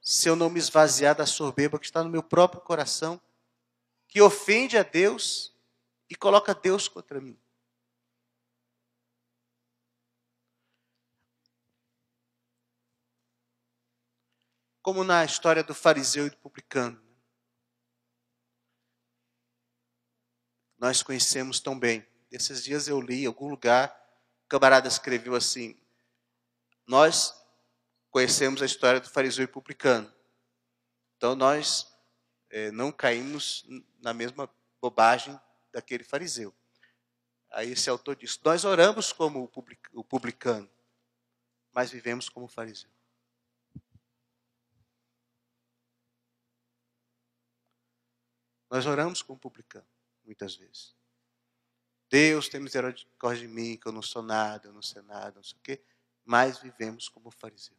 se 0.00 0.28
eu 0.28 0.34
não 0.34 0.50
me 0.50 0.58
esvaziar 0.58 1.14
da 1.14 1.26
soberba 1.26 1.78
que 1.78 1.86
está 1.86 2.02
no 2.02 2.10
meu 2.10 2.22
próprio 2.22 2.60
coração, 2.60 3.20
que 4.08 4.20
ofende 4.20 4.76
a 4.76 4.82
Deus 4.82 5.54
e 6.08 6.14
coloca 6.14 6.54
Deus 6.54 6.88
contra 6.88 7.20
mim? 7.20 7.38
Como 14.82 15.04
na 15.04 15.24
história 15.24 15.62
do 15.62 15.74
fariseu 15.74 16.26
e 16.26 16.30
do 16.30 16.36
publicano. 16.38 17.00
Nós 20.76 21.02
conhecemos 21.02 21.60
tão 21.60 21.78
bem. 21.78 22.04
Esses 22.30 22.64
dias 22.64 22.88
eu 22.88 23.00
li 23.00 23.22
em 23.22 23.26
algum 23.26 23.48
lugar, 23.48 23.96
o 24.44 24.48
camarada 24.48 24.88
escreveu 24.88 25.36
assim: 25.36 25.80
Nós 26.86 27.32
conhecemos 28.10 28.60
a 28.60 28.66
história 28.66 29.00
do 29.00 29.08
fariseu 29.08 29.44
e 29.44 29.46
publicano. 29.46 30.12
Então 31.16 31.36
nós 31.36 31.86
é, 32.50 32.72
não 32.72 32.90
caímos 32.90 33.64
na 34.00 34.12
mesma 34.12 34.50
bobagem 34.80 35.38
daquele 35.72 36.02
fariseu. 36.02 36.52
Aí 37.52 37.70
esse 37.70 37.88
autor 37.88 38.16
diz: 38.16 38.40
Nós 38.42 38.64
oramos 38.64 39.12
como 39.12 39.48
o 39.92 40.02
publicano, 40.02 40.68
mas 41.72 41.92
vivemos 41.92 42.28
como 42.28 42.48
fariseu. 42.48 42.90
Nós 48.72 48.86
oramos 48.86 49.20
como 49.20 49.38
publicano, 49.38 49.86
muitas 50.24 50.56
vezes. 50.56 50.96
Deus 52.08 52.48
tem 52.48 52.58
misericórdia 52.58 53.46
de 53.46 53.52
mim, 53.52 53.76
que 53.76 53.86
eu 53.86 53.92
não 53.92 54.00
sou 54.00 54.22
nada, 54.22 54.66
eu 54.66 54.72
não 54.72 54.80
sei 54.80 55.02
nada, 55.02 55.32
não 55.36 55.44
sei 55.44 55.58
o 55.58 55.60
quê. 55.60 55.84
Mas 56.24 56.58
vivemos 56.58 57.06
como 57.06 57.30
fariseu. 57.30 57.76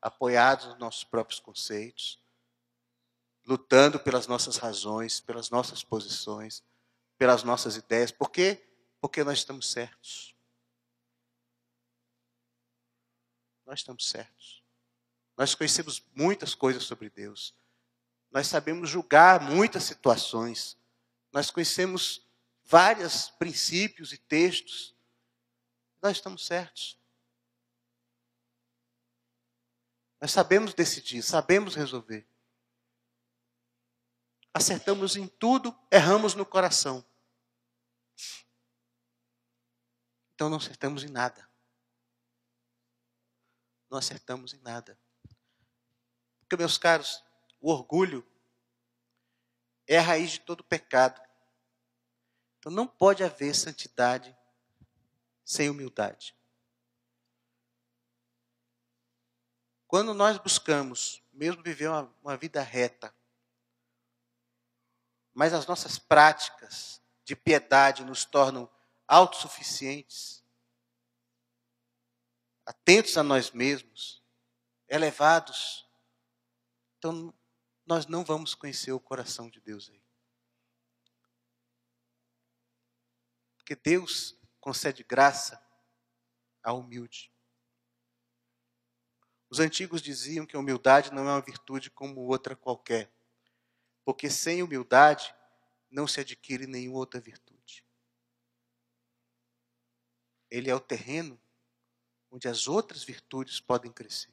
Apoiados 0.00 0.68
nos 0.68 0.78
nossos 0.78 1.04
próprios 1.04 1.38
conceitos, 1.38 2.18
lutando 3.44 4.00
pelas 4.00 4.26
nossas 4.26 4.56
razões, 4.56 5.20
pelas 5.20 5.50
nossas 5.50 5.84
posições, 5.84 6.64
pelas 7.18 7.42
nossas 7.42 7.76
ideias. 7.76 8.10
Por 8.10 8.30
quê? 8.30 8.66
Porque 9.02 9.22
nós 9.22 9.36
estamos 9.36 9.70
certos. 9.70 10.34
Nós 13.66 13.80
estamos 13.80 14.08
certos. 14.08 14.64
Nós 15.36 15.54
conhecemos 15.54 16.02
muitas 16.14 16.54
coisas 16.54 16.84
sobre 16.84 17.10
Deus. 17.10 17.54
Nós 18.32 18.46
sabemos 18.46 18.88
julgar 18.88 19.40
muitas 19.42 19.84
situações. 19.84 20.78
Nós 21.30 21.50
conhecemos 21.50 22.26
vários 22.64 23.28
princípios 23.30 24.12
e 24.12 24.16
textos. 24.16 24.96
Nós 26.00 26.16
estamos 26.16 26.46
certos. 26.46 26.98
Nós 30.20 30.32
sabemos 30.32 30.72
decidir, 30.72 31.22
sabemos 31.22 31.74
resolver. 31.74 32.26
Acertamos 34.54 35.16
em 35.16 35.26
tudo, 35.26 35.76
erramos 35.90 36.34
no 36.34 36.46
coração. 36.46 37.04
Então 40.34 40.48
não 40.48 40.56
acertamos 40.56 41.04
em 41.04 41.08
nada. 41.08 41.48
Não 43.90 43.98
acertamos 43.98 44.54
em 44.54 44.60
nada. 44.60 44.98
Porque, 46.40 46.56
meus 46.56 46.78
caros, 46.78 47.22
o 47.62 47.70
orgulho 47.70 48.26
é 49.86 49.96
a 49.96 50.02
raiz 50.02 50.32
de 50.32 50.40
todo 50.40 50.64
pecado. 50.64 51.20
Então 52.58 52.72
não 52.72 52.86
pode 52.86 53.22
haver 53.22 53.54
santidade 53.54 54.36
sem 55.44 55.70
humildade. 55.70 56.36
Quando 59.86 60.12
nós 60.12 60.38
buscamos 60.38 61.22
mesmo 61.32 61.62
viver 61.62 61.88
uma, 61.88 62.14
uma 62.22 62.36
vida 62.36 62.60
reta, 62.62 63.14
mas 65.32 65.52
as 65.52 65.66
nossas 65.66 65.98
práticas 65.98 67.00
de 67.24 67.36
piedade 67.36 68.04
nos 68.04 68.24
tornam 68.24 68.68
autossuficientes, 69.06 70.42
atentos 72.66 73.16
a 73.16 73.22
nós 73.22 73.50
mesmos, 73.50 74.22
elevados, 74.88 75.88
então 76.98 77.32
nós 77.84 78.06
não 78.06 78.24
vamos 78.24 78.54
conhecer 78.54 78.92
o 78.92 79.00
coração 79.00 79.50
de 79.50 79.60
Deus 79.60 79.90
aí. 79.90 80.02
Porque 83.56 83.74
Deus 83.74 84.38
concede 84.60 85.02
graça 85.02 85.60
ao 86.62 86.80
humilde. 86.80 87.32
Os 89.50 89.58
antigos 89.58 90.00
diziam 90.00 90.46
que 90.46 90.56
a 90.56 90.58
humildade 90.58 91.12
não 91.12 91.28
é 91.28 91.32
uma 91.32 91.40
virtude 91.40 91.90
como 91.90 92.20
outra 92.22 92.56
qualquer, 92.56 93.12
porque 94.04 94.30
sem 94.30 94.62
humildade 94.62 95.34
não 95.90 96.06
se 96.06 96.20
adquire 96.20 96.66
nenhuma 96.66 96.98
outra 96.98 97.20
virtude. 97.20 97.84
Ele 100.50 100.70
é 100.70 100.74
o 100.74 100.80
terreno 100.80 101.40
onde 102.30 102.48
as 102.48 102.66
outras 102.66 103.04
virtudes 103.04 103.60
podem 103.60 103.92
crescer 103.92 104.32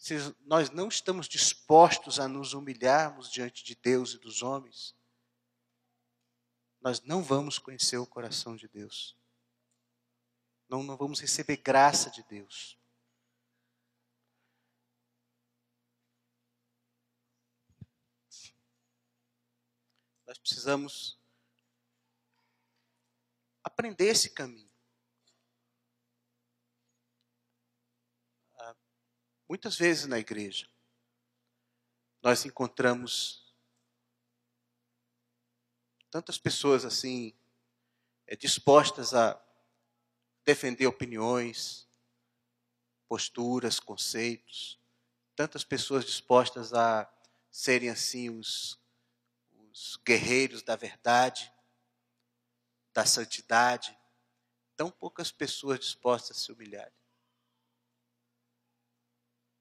se 0.00 0.14
nós 0.46 0.70
não 0.70 0.88
estamos 0.88 1.28
dispostos 1.28 2.18
a 2.18 2.26
nos 2.26 2.54
humilharmos 2.54 3.30
diante 3.30 3.62
de 3.62 3.74
Deus 3.74 4.14
e 4.14 4.18
dos 4.18 4.42
homens, 4.42 4.96
nós 6.80 7.02
não 7.02 7.22
vamos 7.22 7.58
conhecer 7.58 7.98
o 7.98 8.06
coração 8.06 8.56
de 8.56 8.66
Deus. 8.66 9.14
Não, 10.70 10.82
não 10.82 10.96
vamos 10.96 11.20
receber 11.20 11.58
graça 11.58 12.10
de 12.10 12.22
Deus. 12.22 12.78
Nós 20.26 20.38
precisamos 20.38 21.20
aprender 23.62 24.06
esse 24.06 24.30
caminho. 24.30 24.69
Muitas 29.50 29.76
vezes 29.76 30.06
na 30.06 30.16
igreja, 30.16 30.68
nós 32.22 32.44
encontramos 32.44 33.52
tantas 36.08 36.38
pessoas 36.38 36.84
assim, 36.84 37.34
é, 38.28 38.36
dispostas 38.36 39.12
a 39.12 39.44
defender 40.44 40.86
opiniões, 40.86 41.88
posturas, 43.08 43.80
conceitos, 43.80 44.78
tantas 45.34 45.64
pessoas 45.64 46.04
dispostas 46.04 46.72
a 46.72 47.12
serem 47.50 47.90
assim 47.90 48.30
os, 48.30 48.78
os 49.68 49.96
guerreiros 50.06 50.62
da 50.62 50.76
verdade, 50.76 51.52
da 52.94 53.04
santidade, 53.04 53.98
tão 54.76 54.92
poucas 54.92 55.32
pessoas 55.32 55.80
dispostas 55.80 56.36
a 56.36 56.40
se 56.40 56.52
humilhar, 56.52 56.92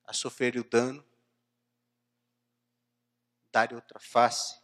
a 0.10 0.14
sofrer 0.14 0.58
o 0.58 0.64
dano, 0.64 1.06
dar 3.52 3.72
outra 3.74 4.00
face. 4.00 4.60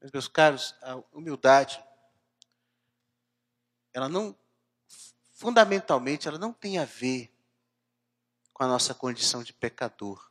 Mas, 0.00 0.10
meus 0.10 0.26
caros, 0.26 0.74
a 0.82 0.96
humildade, 1.12 1.80
ela 3.92 4.08
não, 4.08 4.36
fundamentalmente, 5.32 6.26
ela 6.26 6.38
não 6.38 6.52
tem 6.52 6.78
a 6.78 6.84
ver 6.84 7.32
com 8.52 8.64
a 8.64 8.66
nossa 8.66 8.92
condição 8.92 9.44
de 9.44 9.52
pecador. 9.52 10.28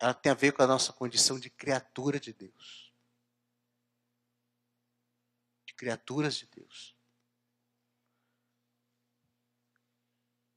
Ela 0.00 0.12
tem 0.12 0.32
a 0.32 0.34
ver 0.34 0.50
com 0.50 0.62
a 0.62 0.66
nossa 0.66 0.92
condição 0.92 1.38
de 1.38 1.48
criatura 1.48 2.18
de 2.18 2.32
Deus. 2.32 2.92
De 5.64 5.72
criaturas 5.72 6.34
de 6.34 6.46
Deus. 6.46 6.93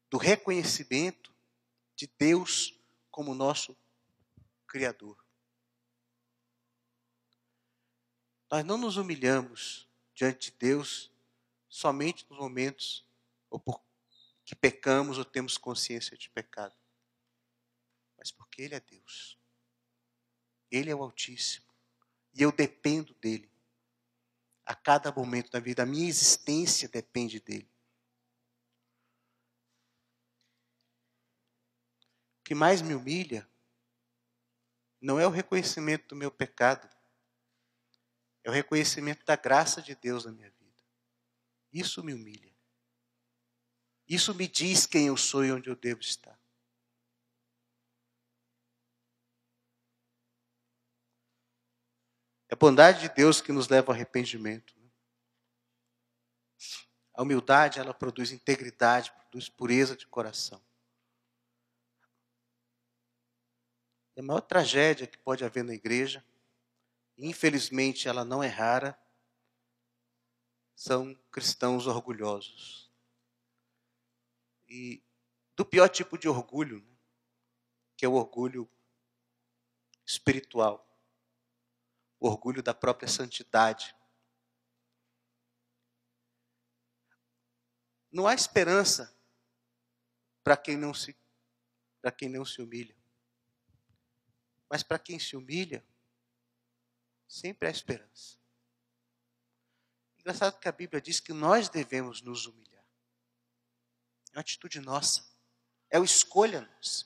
Do 0.09 0.17
reconhecimento 0.17 1.33
de 1.95 2.07
Deus 2.17 2.79
como 3.11 3.33
nosso 3.33 3.75
Criador. 4.67 5.17
Nós 8.49 8.63
não 8.63 8.77
nos 8.77 8.97
humilhamos 8.97 9.87
diante 10.13 10.51
de 10.51 10.57
Deus 10.57 11.11
somente 11.67 12.25
nos 12.29 12.39
momentos 12.39 13.05
ou 13.49 13.59
por 13.59 13.81
que 14.45 14.55
pecamos 14.55 15.17
ou 15.17 15.25
temos 15.25 15.57
consciência 15.57 16.17
de 16.17 16.29
pecado, 16.29 16.73
mas 18.17 18.31
porque 18.31 18.61
Ele 18.61 18.75
é 18.75 18.79
Deus. 18.79 19.37
Ele 20.71 20.89
é 20.89 20.95
o 20.95 21.03
Altíssimo. 21.03 21.67
E 22.33 22.41
eu 22.41 22.51
dependo 22.51 23.13
dele. 23.15 23.51
A 24.65 24.75
cada 24.75 25.11
momento 25.11 25.51
da 25.51 25.59
vida, 25.59 25.83
a 25.83 25.85
minha 25.85 26.07
existência 26.07 26.87
depende 26.87 27.39
dele. 27.39 27.69
Que 32.47 32.55
mais 32.55 32.81
me 32.81 32.95
humilha 32.95 33.45
não 35.01 35.19
é 35.19 35.27
o 35.27 35.29
reconhecimento 35.29 36.07
do 36.07 36.15
meu 36.15 36.31
pecado, 36.31 36.89
é 38.41 38.49
o 38.49 38.53
reconhecimento 38.53 39.25
da 39.25 39.35
graça 39.35 39.81
de 39.81 39.93
Deus 39.93 40.23
na 40.23 40.31
minha 40.31 40.49
vida. 40.49 40.81
Isso 41.73 42.01
me 42.01 42.13
humilha. 42.13 42.55
Isso 44.07 44.33
me 44.33 44.47
diz 44.47 44.85
quem 44.85 45.07
eu 45.07 45.17
sou 45.17 45.43
e 45.43 45.51
onde 45.51 45.69
eu 45.69 45.75
devo 45.75 45.99
estar. 45.99 46.39
É 52.47 52.53
a 52.53 52.55
bondade 52.55 53.01
de 53.01 53.09
Deus 53.09 53.41
que 53.41 53.51
nos 53.51 53.67
leva 53.67 53.91
ao 53.91 53.93
arrependimento. 53.93 54.73
Né? 54.79 54.89
A 57.13 57.23
humildade, 57.23 57.77
ela 57.77 57.93
produz 57.93 58.31
integridade, 58.31 59.11
produz 59.11 59.49
pureza 59.49 59.97
de 59.97 60.07
coração. 60.07 60.65
É 64.17 64.19
a 64.19 64.23
maior 64.23 64.41
tragédia 64.41 65.05
que 65.05 65.15
pode 65.15 65.45
haver 65.45 65.63
na 65.63 65.75
igreja, 65.75 66.25
infelizmente 67.15 68.07
ela 68.07 68.25
não 68.25 68.41
é 68.41 68.47
rara, 68.47 68.99
são 70.75 71.13
cristãos 71.31 71.85
orgulhosos 71.85 72.91
e 74.67 75.03
do 75.55 75.63
pior 75.63 75.87
tipo 75.87 76.17
de 76.17 76.27
orgulho, 76.27 76.81
né? 76.81 76.97
que 77.95 78.03
é 78.05 78.09
o 78.09 78.13
orgulho 78.13 78.67
espiritual, 80.03 80.83
o 82.19 82.27
orgulho 82.27 82.63
da 82.63 82.73
própria 82.73 83.07
santidade. 83.07 83.95
Não 88.11 88.25
há 88.25 88.33
esperança 88.33 89.15
para 90.43 90.57
quem 90.57 90.75
não 90.75 90.91
se 90.91 91.15
para 92.01 92.11
quem 92.11 92.29
não 92.29 92.43
se 92.43 92.63
humilha. 92.63 92.96
Mas 94.69 94.83
para 94.83 94.99
quem 94.99 95.19
se 95.19 95.35
humilha, 95.35 95.85
sempre 97.27 97.67
há 97.67 97.71
esperança. 97.71 98.37
Engraçado 100.19 100.59
que 100.59 100.67
a 100.67 100.73
Bíblia 100.73 101.01
diz 101.01 101.19
que 101.19 101.31
nós 101.31 101.69
devemos 101.69 102.21
nos 102.21 102.45
humilhar. 102.45 102.83
É 104.33 104.37
uma 104.37 104.41
atitude 104.41 104.79
nossa. 104.81 105.25
É 105.89 105.99
o 105.99 106.03
escolha 106.03 106.61
nossa. 106.61 107.05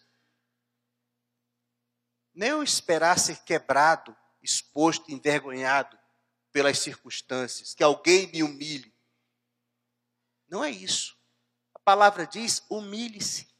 Nem 2.33 2.49
eu 2.49 2.63
esperar 2.63 3.19
ser 3.19 3.43
quebrado, 3.43 4.15
exposto, 4.41 5.11
envergonhado 5.11 5.99
pelas 6.51 6.79
circunstâncias, 6.79 7.73
que 7.73 7.83
alguém 7.83 8.27
me 8.31 8.41
humilhe. 8.41 8.91
Não 10.47 10.63
é 10.63 10.71
isso. 10.71 11.17
A 11.73 11.79
palavra 11.79 12.25
diz: 12.25 12.63
humilhe-se 12.69 13.50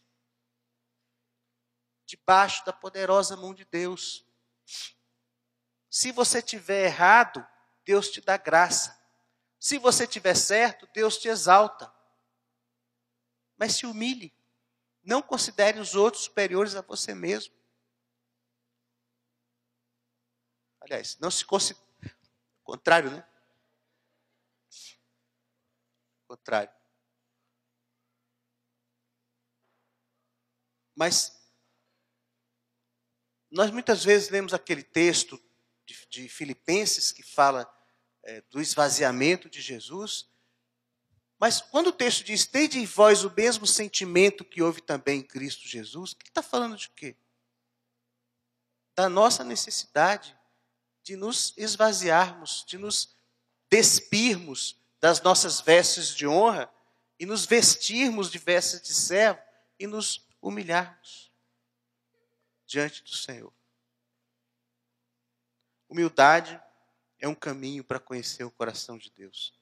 debaixo 2.12 2.66
da 2.66 2.74
poderosa 2.74 3.38
mão 3.38 3.54
de 3.54 3.66
Deus. 3.66 4.26
Se 5.90 6.12
você 6.12 6.42
tiver 6.42 6.86
errado, 6.86 7.46
Deus 7.86 8.10
te 8.10 8.22
dá 8.22 8.38
graça. 8.38 9.00
Se 9.60 9.78
você 9.78 10.06
tiver 10.06 10.36
certo, 10.36 10.88
Deus 10.94 11.18
te 11.18 11.28
exalta 11.28 11.92
mas 13.62 13.76
se 13.76 13.86
humilhe. 13.86 14.34
Não 15.04 15.22
considere 15.22 15.80
os 15.80 15.94
outros 15.94 16.24
superiores 16.24 16.74
a 16.74 16.82
você 16.82 17.14
mesmo. 17.14 17.54
Aliás, 20.80 21.20
não 21.20 21.30
se 21.30 21.46
considere. 21.46 21.86
Contrário, 22.64 23.12
né? 23.12 23.24
Contrário. 26.28 26.74
Mas 30.96 31.41
nós 33.52 33.70
muitas 33.70 34.04
vezes 34.04 34.30
lemos 34.30 34.54
aquele 34.54 34.84
texto 34.84 35.42
de, 35.86 36.08
de 36.10 36.30
Filipenses 36.30 37.12
que 37.12 37.22
fala 37.22 37.72
é, 38.24 38.42
do 38.50 38.62
esvaziamento 38.62 39.50
de 39.50 39.62
Jesus 39.62 40.32
mas 41.42 41.60
quando 41.60 41.88
o 41.88 41.92
texto 41.92 42.24
diz, 42.24 42.46
tende 42.46 42.78
em 42.78 42.86
vós 42.86 43.24
o 43.24 43.34
mesmo 43.36 43.66
sentimento 43.66 44.46
que 44.46 44.62
houve 44.62 44.80
também 44.80 45.22
em 45.22 45.24
Cristo 45.24 45.68
Jesus, 45.68 46.14
que 46.14 46.30
está 46.30 46.44
falando 46.44 46.78
de 46.78 46.88
quê? 46.90 47.16
Da 48.96 49.10
nossa 49.10 49.44
necessidade 49.44 50.38
de 51.02 51.16
nos 51.16 51.52
esvaziarmos, 51.58 52.64
de 52.68 52.78
nos 52.78 53.16
despirmos 53.72 54.78
das 55.00 55.20
nossas 55.24 55.60
vestes 55.60 56.14
de 56.14 56.28
honra 56.28 56.72
e 57.20 57.26
nos 57.26 57.44
vestirmos 57.48 58.30
de 58.30 58.38
vestes 58.38 58.80
de 58.80 58.94
servo 58.94 59.42
e 59.80 59.88
nos 59.88 60.24
humilharmos 60.40 61.31
diante 62.72 63.04
do 63.04 63.10
Senhor. 63.10 63.54
Humildade 65.90 66.58
é 67.20 67.28
um 67.28 67.36
caminho 67.36 67.84
para 67.84 68.00
conhecer 68.00 68.46
o 68.46 68.52
coração 68.52 68.98
de 68.98 69.10
Deus. 69.10 69.60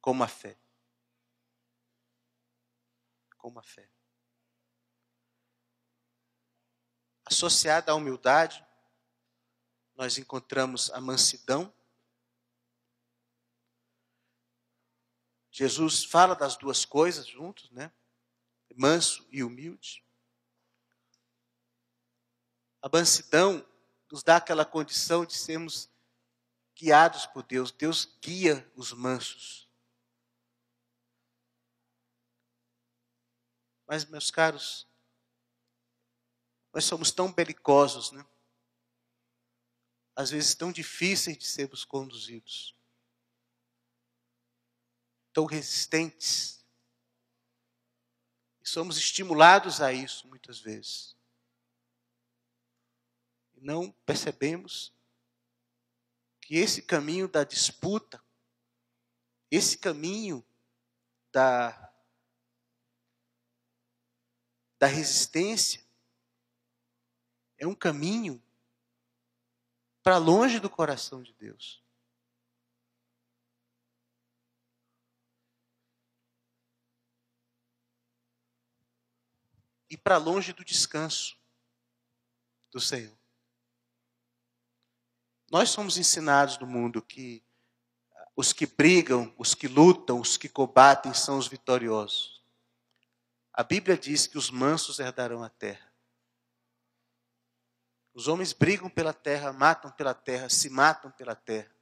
com 0.00 0.22
a 0.22 0.28
fé. 0.28 0.58
Com 3.36 3.58
a 3.58 3.62
fé. 3.62 3.86
Associada 7.26 7.92
à 7.92 7.94
humildade, 7.94 8.66
nós 9.94 10.16
encontramos 10.16 10.90
a 10.92 11.02
mansidão. 11.02 11.70
Jesus 15.50 16.02
fala 16.02 16.34
das 16.34 16.56
duas 16.56 16.86
coisas 16.86 17.26
juntos, 17.26 17.70
né? 17.70 17.92
Manso 18.76 19.26
e 19.30 19.42
humilde. 19.42 20.04
A 22.82 22.88
mansidão 22.88 23.66
nos 24.10 24.22
dá 24.22 24.36
aquela 24.36 24.64
condição 24.64 25.24
de 25.24 25.34
sermos 25.34 25.90
guiados 26.74 27.26
por 27.26 27.42
Deus. 27.42 27.70
Deus 27.70 28.04
guia 28.22 28.70
os 28.74 28.92
mansos. 28.92 29.68
Mas, 33.86 34.04
meus 34.04 34.30
caros, 34.30 34.88
nós 36.72 36.84
somos 36.84 37.10
tão 37.10 37.32
belicosos, 37.32 38.12
né? 38.12 38.24
Às 40.14 40.30
vezes 40.30 40.54
tão 40.54 40.70
difíceis 40.70 41.36
de 41.36 41.44
sermos 41.46 41.84
conduzidos, 41.84 42.76
tão 45.32 45.44
resistentes. 45.44 46.59
E 48.62 48.68
somos 48.68 48.96
estimulados 48.96 49.80
a 49.80 49.92
isso 49.92 50.28
muitas 50.28 50.58
vezes. 50.58 51.16
não 53.62 53.92
percebemos 54.06 54.90
que 56.40 56.56
esse 56.56 56.80
caminho 56.80 57.28
da 57.28 57.44
disputa, 57.44 58.22
esse 59.50 59.76
caminho 59.76 60.42
da, 61.30 61.92
da 64.78 64.86
resistência, 64.86 65.84
é 67.58 67.66
um 67.66 67.74
caminho 67.74 68.42
para 70.02 70.16
longe 70.16 70.58
do 70.58 70.70
coração 70.70 71.22
de 71.22 71.34
Deus. 71.34 71.79
E 79.90 79.96
para 79.96 80.16
longe 80.16 80.52
do 80.52 80.64
descanso 80.64 81.36
do 82.70 82.80
Senhor. 82.80 83.18
Nós 85.50 85.70
somos 85.70 85.98
ensinados 85.98 86.56
no 86.58 86.66
mundo 86.66 87.02
que 87.02 87.42
os 88.36 88.52
que 88.52 88.66
brigam, 88.66 89.34
os 89.36 89.54
que 89.54 89.66
lutam, 89.66 90.20
os 90.20 90.36
que 90.36 90.48
combatem 90.48 91.12
são 91.12 91.36
os 91.36 91.48
vitoriosos. 91.48 92.40
A 93.52 93.64
Bíblia 93.64 93.98
diz 93.98 94.28
que 94.28 94.38
os 94.38 94.48
mansos 94.48 95.00
herdarão 95.00 95.42
a 95.42 95.50
terra. 95.50 95.92
Os 98.14 98.28
homens 98.28 98.52
brigam 98.52 98.88
pela 98.88 99.12
terra, 99.12 99.52
matam 99.52 99.90
pela 99.90 100.14
terra, 100.14 100.48
se 100.48 100.70
matam 100.70 101.10
pela 101.10 101.34
terra. 101.34 101.74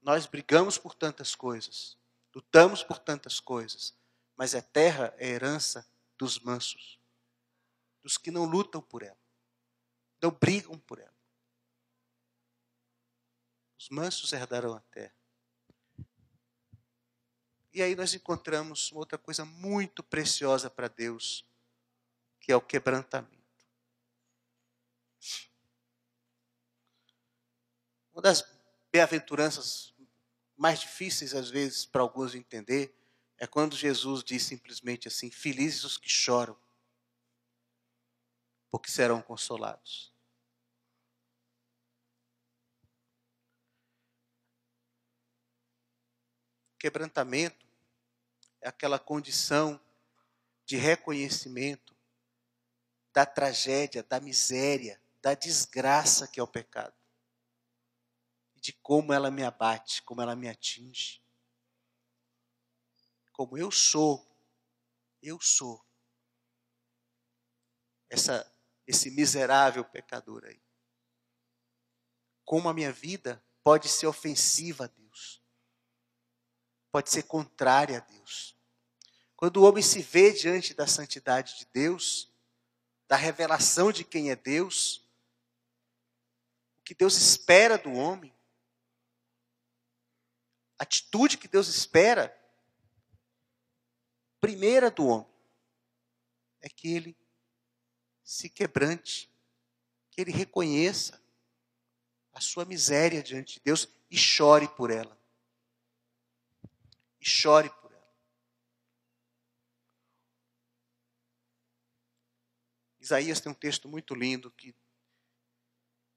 Nós 0.00 0.26
brigamos 0.26 0.78
por 0.78 0.94
tantas 0.94 1.34
coisas, 1.34 1.96
lutamos 2.34 2.82
por 2.82 2.98
tantas 2.98 3.38
coisas, 3.38 3.94
mas 4.36 4.54
a 4.54 4.62
terra 4.62 5.14
é 5.18 5.28
herança 5.28 5.86
dos 6.22 6.38
mansos, 6.38 7.00
dos 8.00 8.16
que 8.16 8.30
não 8.30 8.44
lutam 8.44 8.80
por 8.80 9.02
ela, 9.02 9.18
não 10.22 10.30
brigam 10.30 10.78
por 10.78 11.00
ela. 11.00 11.12
Os 13.76 13.88
mansos 13.88 14.32
herdarão 14.32 14.72
a 14.72 14.80
terra. 14.82 15.16
E 17.72 17.82
aí 17.82 17.96
nós 17.96 18.14
encontramos 18.14 18.92
outra 18.92 19.18
coisa 19.18 19.44
muito 19.44 20.00
preciosa 20.00 20.70
para 20.70 20.86
Deus, 20.86 21.44
que 22.38 22.52
é 22.52 22.56
o 22.56 22.60
quebrantamento. 22.60 23.66
Uma 28.12 28.22
das 28.22 28.44
bem-aventuranças 28.92 29.92
mais 30.56 30.78
difíceis, 30.78 31.34
às 31.34 31.50
vezes, 31.50 31.84
para 31.84 32.00
alguns 32.00 32.30
de 32.30 32.38
entender, 32.38 32.94
é 33.42 33.46
quando 33.48 33.74
Jesus 33.74 34.22
diz 34.22 34.44
simplesmente 34.44 35.08
assim: 35.08 35.28
Felizes 35.28 35.82
os 35.82 35.98
que 35.98 36.08
choram, 36.08 36.56
porque 38.70 38.88
serão 38.88 39.20
consolados. 39.20 40.14
Quebrantamento 46.78 47.66
é 48.60 48.68
aquela 48.68 49.00
condição 49.00 49.80
de 50.64 50.76
reconhecimento 50.76 51.96
da 53.12 53.26
tragédia, 53.26 54.04
da 54.04 54.20
miséria, 54.20 55.02
da 55.20 55.34
desgraça 55.34 56.28
que 56.28 56.38
é 56.38 56.42
o 56.44 56.46
pecado. 56.46 56.94
E 58.54 58.60
de 58.60 58.72
como 58.72 59.12
ela 59.12 59.32
me 59.32 59.42
abate, 59.42 60.00
como 60.02 60.22
ela 60.22 60.36
me 60.36 60.48
atinge. 60.48 61.21
Como 63.32 63.56
eu 63.56 63.70
sou, 63.70 64.26
eu 65.22 65.40
sou 65.40 65.84
essa 68.08 68.48
esse 68.86 69.10
miserável 69.10 69.84
pecador 69.84 70.44
aí. 70.44 70.60
Como 72.44 72.68
a 72.68 72.74
minha 72.74 72.92
vida 72.92 73.42
pode 73.62 73.88
ser 73.88 74.06
ofensiva 74.06 74.84
a 74.84 74.86
Deus 74.88 75.02
pode 76.92 77.10
ser 77.10 77.22
contrária 77.22 77.96
a 77.96 78.00
Deus. 78.00 78.54
Quando 79.34 79.56
o 79.56 79.64
homem 79.64 79.82
se 79.82 80.02
vê 80.02 80.30
diante 80.30 80.74
da 80.74 80.86
santidade 80.86 81.58
de 81.58 81.64
Deus, 81.72 82.30
da 83.08 83.16
revelação 83.16 83.90
de 83.90 84.04
quem 84.04 84.30
é 84.30 84.36
Deus, 84.36 84.98
o 86.80 86.84
que 86.84 86.94
Deus 86.94 87.16
espera 87.16 87.78
do 87.78 87.90
homem, 87.92 88.32
a 90.78 90.82
atitude 90.82 91.38
que 91.38 91.48
Deus 91.48 91.66
espera, 91.66 92.38
primeira 94.42 94.90
do 94.90 95.06
homem, 95.06 95.32
é 96.60 96.68
que 96.68 96.92
ele 96.92 97.16
se 98.24 98.50
quebrante, 98.50 99.30
que 100.10 100.20
ele 100.20 100.32
reconheça 100.32 101.22
a 102.32 102.40
sua 102.40 102.64
miséria 102.64 103.22
diante 103.22 103.54
de 103.54 103.60
Deus 103.60 103.88
e 104.10 104.18
chore 104.18 104.68
por 104.68 104.90
ela 104.90 105.16
e 107.22 107.24
chore 107.24 107.70
por 107.70 107.92
ela. 107.92 108.12
Isaías 113.00 113.40
tem 113.40 113.52
um 113.52 113.54
texto 113.54 113.88
muito 113.88 114.12
lindo 114.12 114.50
que 114.50 114.74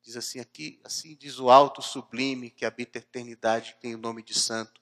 diz 0.02 0.18
assim 0.18 0.40
aqui, 0.40 0.82
assim 0.84 1.16
diz 1.16 1.38
o 1.38 1.52
alto 1.52 1.80
sublime 1.80 2.50
que 2.50 2.66
habita 2.66 2.98
a 2.98 3.02
eternidade, 3.02 3.76
que 3.76 3.82
tem 3.82 3.94
o 3.94 4.00
nome 4.00 4.24
de 4.24 4.34
santo. 4.34 4.82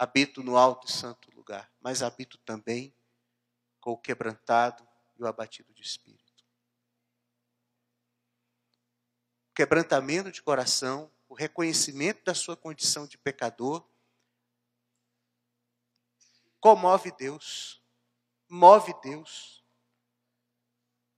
Habito 0.00 0.42
no 0.42 0.56
alto 0.56 0.86
e 0.86 0.90
santo 0.90 1.30
lugar, 1.36 1.70
mas 1.78 2.02
habito 2.02 2.38
também 2.38 2.96
com 3.78 3.90
o 3.90 3.98
quebrantado 3.98 4.88
e 5.18 5.22
o 5.22 5.26
abatido 5.26 5.74
de 5.74 5.82
espírito. 5.82 6.42
O 9.50 9.54
quebrantamento 9.54 10.32
de 10.32 10.40
coração, 10.40 11.12
o 11.28 11.34
reconhecimento 11.34 12.24
da 12.24 12.34
sua 12.34 12.56
condição 12.56 13.06
de 13.06 13.18
pecador 13.18 13.86
comove 16.58 17.12
Deus, 17.12 17.82
move 18.48 18.94
Deus. 19.02 19.62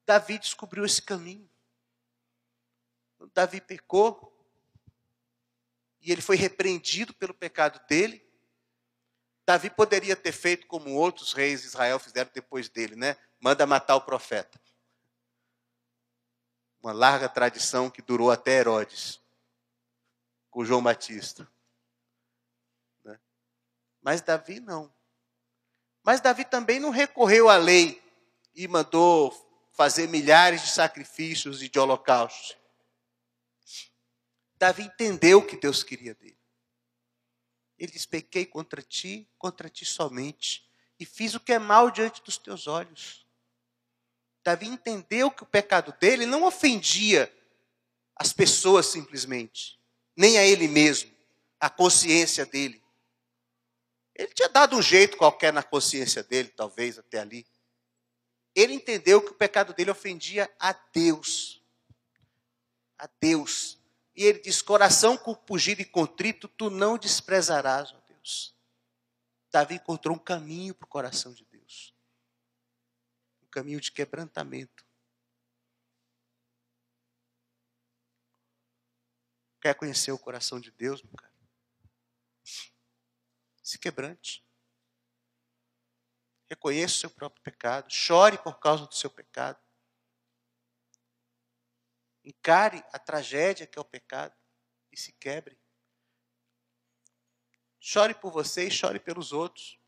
Davi 0.04 0.40
descobriu 0.40 0.84
esse 0.84 1.00
caminho. 1.00 1.48
Davi 3.32 3.60
pecou 3.60 4.44
e 6.00 6.10
ele 6.10 6.20
foi 6.20 6.34
repreendido 6.34 7.14
pelo 7.14 7.32
pecado 7.32 7.80
dele. 7.86 8.21
Davi 9.44 9.70
poderia 9.70 10.14
ter 10.14 10.32
feito 10.32 10.66
como 10.66 10.94
outros 10.94 11.32
reis 11.32 11.62
de 11.62 11.66
Israel 11.66 11.98
fizeram 11.98 12.30
depois 12.32 12.68
dele, 12.68 12.94
né? 12.94 13.16
Manda 13.40 13.66
matar 13.66 13.96
o 13.96 14.02
profeta. 14.02 14.60
Uma 16.80 16.92
larga 16.92 17.28
tradição 17.28 17.90
que 17.90 18.02
durou 18.02 18.30
até 18.30 18.58
Herodes, 18.58 19.20
com 20.50 20.64
João 20.64 20.82
Batista. 20.82 21.48
Né? 23.04 23.18
Mas 24.00 24.20
Davi 24.20 24.60
não. 24.60 24.92
Mas 26.04 26.20
Davi 26.20 26.44
também 26.44 26.78
não 26.80 26.90
recorreu 26.90 27.48
à 27.48 27.56
lei 27.56 28.02
e 28.54 28.66
mandou 28.68 29.32
fazer 29.72 30.08
milhares 30.08 30.62
de 30.62 30.70
sacrifícios 30.70 31.62
e 31.62 31.68
de 31.68 31.78
holocaustos. 31.78 32.56
Davi 34.56 34.84
entendeu 34.84 35.38
o 35.38 35.46
que 35.46 35.56
Deus 35.56 35.82
queria 35.82 36.14
dele. 36.14 36.41
Ele 37.82 37.90
diz: 37.90 38.06
Pequei 38.06 38.46
contra 38.46 38.80
ti, 38.80 39.28
contra 39.36 39.68
ti 39.68 39.84
somente, 39.84 40.64
e 41.00 41.04
fiz 41.04 41.34
o 41.34 41.40
que 41.40 41.52
é 41.52 41.58
mal 41.58 41.90
diante 41.90 42.22
dos 42.22 42.38
teus 42.38 42.68
olhos. 42.68 43.26
Davi 44.44 44.68
entendeu 44.68 45.32
que 45.32 45.42
o 45.42 45.46
pecado 45.46 45.92
dele 45.98 46.24
não 46.24 46.44
ofendia 46.44 47.32
as 48.14 48.32
pessoas 48.32 48.86
simplesmente, 48.86 49.80
nem 50.16 50.38
a 50.38 50.44
ele 50.44 50.68
mesmo, 50.68 51.10
a 51.58 51.68
consciência 51.68 52.46
dele. 52.46 52.80
Ele 54.14 54.32
tinha 54.32 54.48
dado 54.48 54.76
um 54.76 54.82
jeito 54.82 55.16
qualquer 55.16 55.52
na 55.52 55.64
consciência 55.64 56.22
dele, 56.22 56.50
talvez 56.50 57.00
até 57.00 57.18
ali. 57.18 57.44
Ele 58.54 58.74
entendeu 58.74 59.20
que 59.20 59.32
o 59.32 59.34
pecado 59.34 59.74
dele 59.74 59.90
ofendia 59.90 60.48
a 60.56 60.72
Deus. 60.72 61.60
A 62.96 63.08
Deus. 63.20 63.81
E 64.14 64.24
ele 64.24 64.40
diz: 64.40 64.62
coração 64.62 65.16
compungido 65.16 65.80
e 65.80 65.84
contrito, 65.84 66.48
tu 66.48 66.70
não 66.70 66.98
desprezarás, 66.98 67.92
ó 67.92 68.00
Deus. 68.08 68.56
Davi 69.50 69.74
encontrou 69.74 70.16
um 70.16 70.18
caminho 70.18 70.74
para 70.74 70.86
o 70.86 70.88
coração 70.88 71.32
de 71.32 71.44
Deus. 71.46 71.94
Um 73.42 73.48
caminho 73.48 73.80
de 73.80 73.92
quebrantamento. 73.92 74.84
Quer 79.60 79.74
conhecer 79.74 80.10
o 80.10 80.18
coração 80.18 80.58
de 80.58 80.70
Deus, 80.72 81.02
meu 81.02 81.12
cara? 81.12 81.32
se 83.62 83.78
quebrante. 83.78 84.44
Reconheça 86.50 86.96
o 86.96 86.98
seu 86.98 87.10
próprio 87.10 87.42
pecado, 87.42 87.90
chore 87.90 88.36
por 88.36 88.58
causa 88.58 88.86
do 88.86 88.94
seu 88.94 89.08
pecado. 89.08 89.61
Encare 92.24 92.84
a 92.92 92.98
tragédia 92.98 93.66
que 93.66 93.78
é 93.78 93.82
o 93.82 93.84
pecado 93.84 94.34
e 94.90 94.96
se 94.96 95.12
quebre. 95.12 95.58
Chore 97.80 98.14
por 98.14 98.30
você 98.30 98.68
e 98.68 98.70
chore 98.70 99.00
pelos 99.00 99.32
outros. 99.32 99.80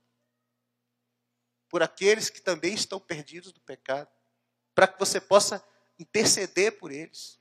Por 1.68 1.82
aqueles 1.82 2.28
que 2.28 2.40
também 2.40 2.74
estão 2.74 2.98
perdidos 2.98 3.52
do 3.52 3.60
pecado. 3.60 4.10
Para 4.74 4.88
que 4.88 4.98
você 4.98 5.20
possa 5.20 5.64
interceder 5.98 6.78
por 6.78 6.90
eles. 6.90 7.40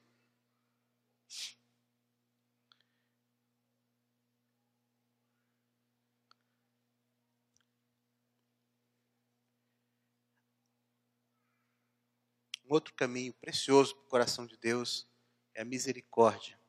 Outro 12.73 12.93
caminho 12.93 13.33
precioso 13.33 13.95
para 13.95 14.03
o 14.03 14.09
coração 14.09 14.45
de 14.45 14.57
Deus 14.57 15.07
é 15.53 15.61
a 15.61 15.65
misericórdia. 15.65 16.59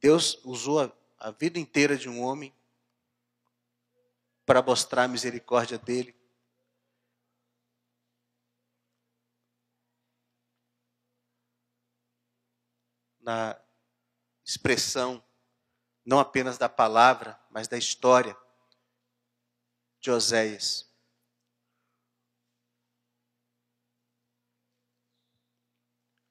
Deus 0.00 0.42
usou 0.44 0.80
a, 0.80 0.92
a 1.18 1.30
vida 1.30 1.58
inteira 1.58 1.94
de 1.94 2.08
um 2.08 2.22
homem 2.22 2.54
para 4.46 4.62
mostrar 4.62 5.04
a 5.04 5.08
misericórdia 5.08 5.78
dele. 5.78 6.16
Na 13.20 13.60
expressão 14.42 15.22
não 16.10 16.18
apenas 16.18 16.58
da 16.58 16.68
palavra, 16.68 17.38
mas 17.52 17.68
da 17.68 17.78
história 17.78 18.36
de 20.00 20.10
Oséias. 20.10 20.90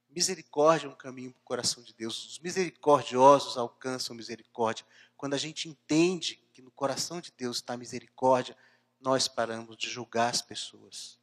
Misericórdia 0.09 0.87
é 0.87 0.89
um 0.89 0.95
caminho 0.95 1.31
para 1.31 1.39
o 1.39 1.43
coração 1.43 1.81
de 1.81 1.93
Deus. 1.93 2.25
Os 2.25 2.39
misericordiosos 2.39 3.57
alcançam 3.57 4.13
misericórdia. 4.13 4.85
Quando 5.15 5.35
a 5.35 5.37
gente 5.37 5.69
entende 5.69 6.35
que 6.51 6.61
no 6.61 6.71
coração 6.71 7.21
de 7.21 7.31
Deus 7.31 7.57
está 7.57 7.77
misericórdia, 7.77 8.57
nós 8.99 9.29
paramos 9.29 9.77
de 9.77 9.89
julgar 9.89 10.29
as 10.29 10.41
pessoas. 10.41 11.17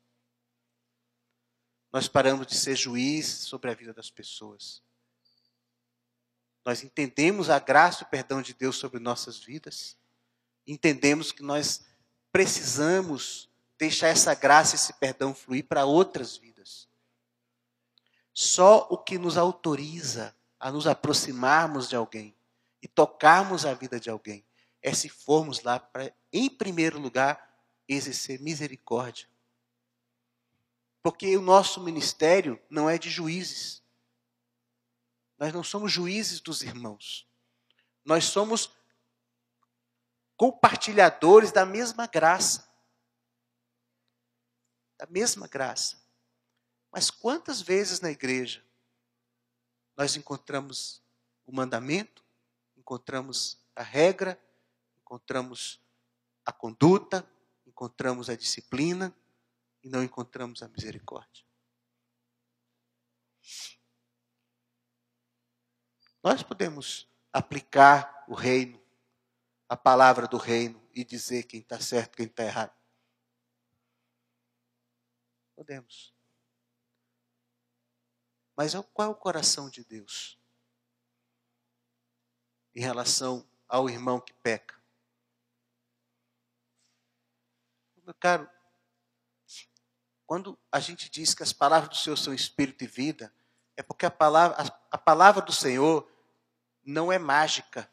Nós 1.93 2.09
paramos 2.09 2.47
de 2.47 2.57
ser 2.57 2.75
juízes 2.75 3.41
sobre 3.41 3.71
a 3.71 3.75
vida 3.75 3.93
das 3.93 4.09
pessoas. 4.09 4.83
Nós 6.67 6.83
entendemos 6.83 7.49
a 7.49 7.61
graça 7.61 8.03
e 8.03 8.07
o 8.07 8.11
perdão 8.11 8.43
de 8.43 8.53
Deus 8.53 8.75
sobre 8.75 8.99
nossas 8.99 9.39
vidas. 9.39 9.97
Entendemos 10.67 11.31
que 11.31 11.41
nós 11.41 11.87
precisamos 12.33 13.49
deixar 13.79 14.09
essa 14.09 14.35
graça 14.35 14.75
e 14.75 14.77
esse 14.77 14.93
perdão 14.95 15.33
fluir 15.33 15.65
para 15.65 15.85
outras 15.85 16.37
vidas. 16.37 16.89
Só 18.35 18.85
o 18.91 18.99
que 18.99 19.17
nos 19.17 19.37
autoriza 19.37 20.35
a 20.59 20.73
nos 20.73 20.89
aproximarmos 20.89 21.89
de 21.89 21.95
alguém 21.95 22.35
e 22.83 22.89
tocarmos 22.89 23.65
a 23.65 23.73
vida 23.73 24.01
de 24.01 24.11
alguém 24.11 24.45
é 24.83 24.93
se 24.93 25.09
formos 25.09 25.63
lá 25.63 25.79
para, 25.79 26.13
em 26.33 26.51
primeiro 26.51 26.99
lugar, 26.99 27.49
exercer 27.89 28.41
misericórdia. 28.41 29.29
Porque 31.01 31.37
o 31.37 31.43
nosso 31.43 31.81
ministério 31.81 32.61
não 32.69 32.91
é 32.91 32.99
de 32.99 33.09
juízes. 33.09 33.86
Nós 35.39 35.53
não 35.53 35.63
somos 35.63 35.93
juízes 35.93 36.41
dos 36.41 36.63
irmãos. 36.63 37.27
Nós 38.05 38.25
somos 38.25 38.71
compartilhadores 40.37 41.53
da 41.53 41.67
mesma 41.67 42.07
graça. 42.07 42.69
Da 44.99 45.07
mesma 45.07 45.47
graça. 45.47 46.01
Mas 46.91 47.11
quantas 47.11 47.61
vezes 47.61 48.01
na 48.01 48.11
igreja 48.11 48.65
nós 49.97 50.17
encontramos 50.17 51.03
o 51.45 51.53
mandamento, 51.53 52.25
encontramos 52.77 53.59
a 53.75 53.83
regra, 53.83 54.41
encontramos 54.99 55.81
a 56.45 56.53
conduta, 56.53 57.29
encontramos 57.67 58.31
a 58.31 58.37
disciplina 58.37 59.15
e 59.83 59.89
não 59.89 60.03
encontramos 60.03 60.63
a 60.63 60.69
misericórdia? 60.69 61.45
Nós 66.27 66.43
podemos 66.43 67.09
aplicar 67.33 68.25
o 68.27 68.35
reino, 68.35 68.83
a 69.69 69.77
palavra 69.77 70.27
do 70.27 70.37
reino 70.37 70.85
e 70.93 71.05
dizer 71.05 71.45
quem 71.45 71.61
está 71.61 71.79
certo, 71.79 72.17
quem 72.17 72.27
está 72.27 72.43
errado. 72.43 72.75
Podemos. 75.55 76.13
Mas 78.57 78.75
é 78.75 78.83
qual 78.93 79.07
é 79.07 79.11
o 79.13 79.15
coração 79.15 79.71
de 79.71 79.85
Deus 79.85 80.37
em 82.75 82.81
relação 82.81 83.49
ao 83.69 83.89
irmão 83.89 84.21
que 84.21 84.33
peca? 84.33 84.83
Meu 88.03 88.15
caro, 88.15 88.51
quando 90.27 90.59
a 90.73 90.81
gente 90.81 91.09
diz 91.09 91.35
que 91.35 91.45
as 91.45 91.53
palavras 91.53 91.91
do 91.91 92.03
Senhor 92.03 92.17
são 92.17 92.35
espírito 92.35 92.83
e 92.83 92.89
vida, 92.89 93.33
é 93.77 93.83
porque 93.85 94.05
a 94.05 94.11
palavra, 94.11 94.61
a, 94.61 94.97
a 94.97 94.99
palavra 94.99 95.41
do 95.41 95.53
Senhor 95.53 96.16
não 96.87 97.13
é 97.13 97.19
mágica, 97.19 97.91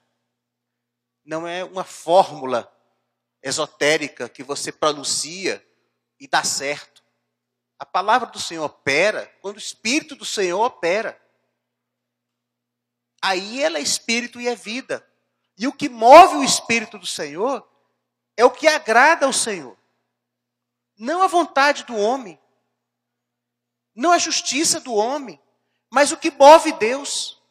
não 1.26 1.48
é 1.48 1.64
uma 1.64 1.84
fórmula 1.84 2.72
esotérica 3.42 4.30
que 4.30 4.44
você 4.44 4.72
pronuncia 4.72 5.66
e 6.20 6.28
dá 6.28 6.44
certo. 6.44 7.04
A 7.80 7.86
palavra 7.86 8.30
do 8.30 8.40
Senhor 8.40 8.64
opera 8.64 9.26
quando 9.42 9.56
o 9.56 9.60
Espírito 9.60 10.16
do 10.16 10.24
Senhor 10.24 10.64
opera. 10.64 11.20
Aí 13.22 13.62
ela 13.62 13.80
é 13.80 13.82
Espírito 13.82 14.40
e 14.40 14.48
é 14.48 14.56
vida. 14.56 15.06
E 15.58 15.68
o 15.68 15.74
que 15.74 15.90
move 15.90 16.38
o 16.38 16.44
Espírito 16.44 16.98
do 16.98 17.08
Senhor 17.08 17.68
é 18.38 18.46
o 18.46 18.52
que 18.52 18.68
agrada 18.68 19.26
ao 19.26 19.34
Senhor. 19.34 19.78
Não 20.98 21.24
a 21.24 21.28
vontade 21.28 21.84
do 21.84 21.96
homem, 21.98 22.40
não 23.96 24.12
a 24.12 24.18
justiça 24.18 24.80
do 24.80 24.94
homem, 24.94 25.42
mas 25.90 26.12
o 26.12 26.18
que 26.18 26.32
move 26.32 26.72
Deus. 26.74 27.43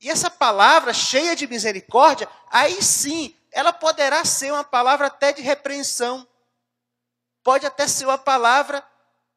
E 0.00 0.10
essa 0.10 0.30
palavra 0.30 0.92
cheia 0.92 1.34
de 1.34 1.46
misericórdia, 1.46 2.28
aí 2.50 2.82
sim, 2.82 3.34
ela 3.50 3.72
poderá 3.72 4.24
ser 4.24 4.52
uma 4.52 4.64
palavra 4.64 5.06
até 5.06 5.32
de 5.32 5.40
repreensão. 5.40 6.28
Pode 7.42 7.64
até 7.64 7.88
ser 7.88 8.04
uma 8.04 8.18
palavra 8.18 8.86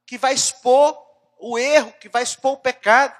que 0.05 0.18
vai 0.18 0.34
expor 0.34 0.97
o 1.38 1.57
erro, 1.57 1.93
que 1.93 2.10
vai 2.10 2.24
expor 2.24 2.53
o 2.53 2.57
pecado. 2.57 3.16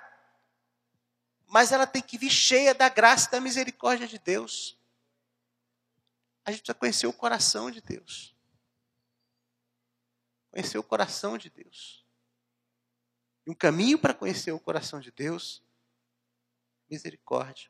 Mas 1.48 1.72
ela 1.72 1.88
tem 1.88 2.02
que 2.02 2.18
vir 2.18 2.30
cheia 2.30 2.76
da 2.76 2.90
graça 2.90 3.28
e 3.28 3.32
da 3.32 3.40
misericórdia 3.40 4.08
de 4.08 4.20
Deus. 4.20 4.78
A 6.44 6.52
gente 6.52 6.62
precisa 6.62 6.78
conhecer 6.78 7.08
o 7.08 7.14
coração 7.14 7.72
de 7.72 7.80
Deus. 7.80 8.36
Conhecer 10.52 10.78
o 10.78 10.84
coração 10.84 11.38
de 11.38 11.50
Deus. 11.50 12.06
E 13.46 13.52
um 13.52 13.56
caminho 13.56 13.98
para 13.98 14.14
conhecer 14.14 14.52
o 14.52 14.60
coração 14.60 15.00
de 15.00 15.12
Deus 15.12 15.64
Misericórdia. 16.90 17.70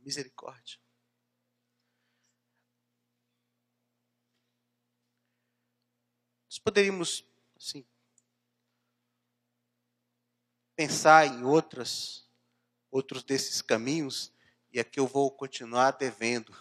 Misericórdia. 0.00 0.78
Nós 6.48 6.58
poderíamos, 6.58 7.24
assim, 7.56 7.86
pensar 10.74 11.26
em 11.26 11.44
outras, 11.44 12.26
outros 12.90 13.22
desses 13.22 13.60
caminhos, 13.60 14.32
e 14.72 14.80
aqui 14.80 14.98
eu 14.98 15.06
vou 15.06 15.30
continuar 15.30 15.92
devendo 15.92 16.54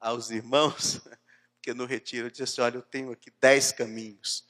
aos 0.00 0.30
irmãos, 0.30 1.00
porque 1.54 1.72
no 1.72 1.84
retiro 1.84 2.26
eu 2.26 2.30
disse 2.30 2.42
assim, 2.42 2.60
olha, 2.60 2.76
eu 2.76 2.82
tenho 2.82 3.12
aqui 3.12 3.30
dez 3.40 3.72
caminhos. 3.72 4.46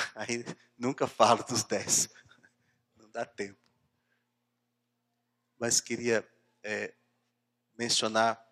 Aí 0.14 0.44
nunca 0.76 1.06
falo 1.06 1.42
dos 1.44 1.64
dez. 1.64 2.08
Não 2.96 3.10
dá 3.10 3.24
tempo. 3.24 3.58
Mas 5.58 5.80
queria 5.80 6.28
é, 6.62 6.94
mencionar 7.76 8.42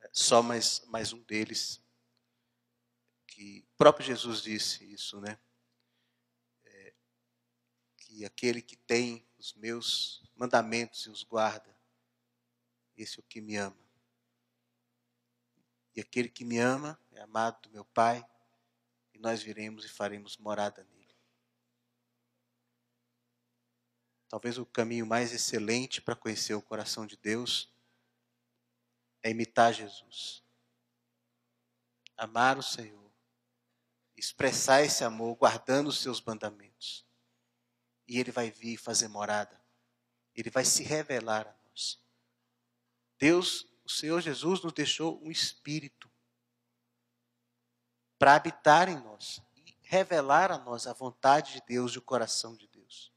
é, 0.00 0.10
só 0.12 0.42
mais, 0.42 0.84
mais 0.86 1.12
um 1.12 1.22
deles. 1.22 1.80
Que 3.26 3.66
o 3.72 3.76
próprio 3.76 4.06
Jesus 4.06 4.42
disse 4.42 4.84
isso, 4.92 5.20
né? 5.20 5.38
É, 6.64 6.94
que 7.96 8.24
aquele 8.24 8.62
que 8.62 8.76
tem 8.76 9.26
os 9.38 9.54
meus 9.54 10.22
mandamentos 10.36 11.06
e 11.06 11.10
os 11.10 11.22
guarda, 11.22 11.76
esse 12.96 13.18
é 13.18 13.20
o 13.20 13.24
que 13.24 13.40
me 13.40 13.56
ama. 13.56 13.76
E 15.94 16.00
aquele 16.00 16.28
que 16.28 16.44
me 16.44 16.58
ama 16.58 16.98
é 17.12 17.20
amado 17.20 17.60
do 17.62 17.70
meu 17.70 17.84
Pai 17.84 18.24
e 19.14 19.18
nós 19.18 19.42
viremos 19.42 19.84
e 19.84 19.88
faremos 19.88 20.36
morada 20.36 20.84
nele. 20.84 21.14
Talvez 24.28 24.58
o 24.58 24.66
caminho 24.66 25.06
mais 25.06 25.32
excelente 25.32 26.02
para 26.02 26.16
conhecer 26.16 26.54
o 26.54 26.62
coração 26.62 27.06
de 27.06 27.16
Deus 27.16 27.72
é 29.22 29.30
imitar 29.30 29.72
Jesus. 29.72 30.42
Amar 32.16 32.58
o 32.58 32.62
Senhor, 32.62 33.12
expressar 34.16 34.82
esse 34.82 35.04
amor 35.04 35.36
guardando 35.36 35.88
os 35.88 36.00
seus 36.00 36.20
mandamentos. 36.20 37.06
E 38.06 38.18
ele 38.18 38.32
vai 38.32 38.50
vir 38.50 38.76
fazer 38.76 39.08
morada. 39.08 39.60
Ele 40.34 40.50
vai 40.50 40.64
se 40.64 40.82
revelar 40.82 41.46
a 41.46 41.68
nós. 41.68 42.00
Deus 43.18 43.66
o 43.84 43.90
Senhor 43.90 44.20
Jesus 44.20 44.62
nos 44.62 44.72
deixou 44.72 45.22
um 45.22 45.30
espírito 45.30 46.10
para 48.24 48.36
habitar 48.36 48.88
em 48.88 48.98
nós 49.00 49.42
e 49.54 49.76
revelar 49.82 50.50
a 50.50 50.56
nós 50.56 50.86
a 50.86 50.94
vontade 50.94 51.52
de 51.52 51.62
Deus 51.66 51.92
e 51.92 51.98
o 51.98 52.00
coração 52.00 52.56
de 52.56 52.66
Deus. 52.68 53.12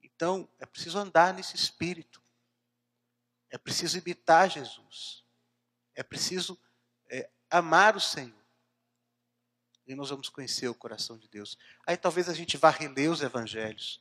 Então, 0.00 0.48
é 0.60 0.64
preciso 0.64 0.96
andar 0.96 1.34
nesse 1.34 1.56
espírito. 1.56 2.22
É 3.50 3.58
preciso 3.58 3.98
imitar 3.98 4.48
Jesus. 4.48 5.24
É 5.96 6.04
preciso 6.04 6.56
é, 7.08 7.28
amar 7.50 7.96
o 7.96 8.00
Senhor. 8.00 8.40
E 9.84 9.96
nós 9.96 10.10
vamos 10.10 10.28
conhecer 10.28 10.68
o 10.68 10.74
coração 10.76 11.18
de 11.18 11.26
Deus. 11.26 11.58
Aí 11.84 11.96
talvez 11.96 12.28
a 12.28 12.34
gente 12.34 12.56
vá 12.56 12.70
reler 12.70 13.10
os 13.10 13.20
evangelhos 13.20 14.00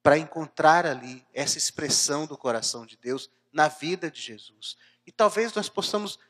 para 0.00 0.16
encontrar 0.16 0.86
ali 0.86 1.26
essa 1.34 1.58
expressão 1.58 2.24
do 2.24 2.38
coração 2.38 2.86
de 2.86 2.96
Deus 2.96 3.28
na 3.52 3.66
vida 3.66 4.08
de 4.08 4.20
Jesus. 4.20 4.76
E 5.04 5.10
talvez 5.10 5.52
nós 5.54 5.68
possamos 5.68 6.20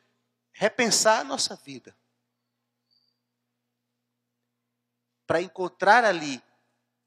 repensar 0.59 1.21
a 1.21 1.23
nossa 1.23 1.55
vida. 1.55 1.95
Para 5.25 5.41
encontrar 5.41 6.03
ali, 6.03 6.43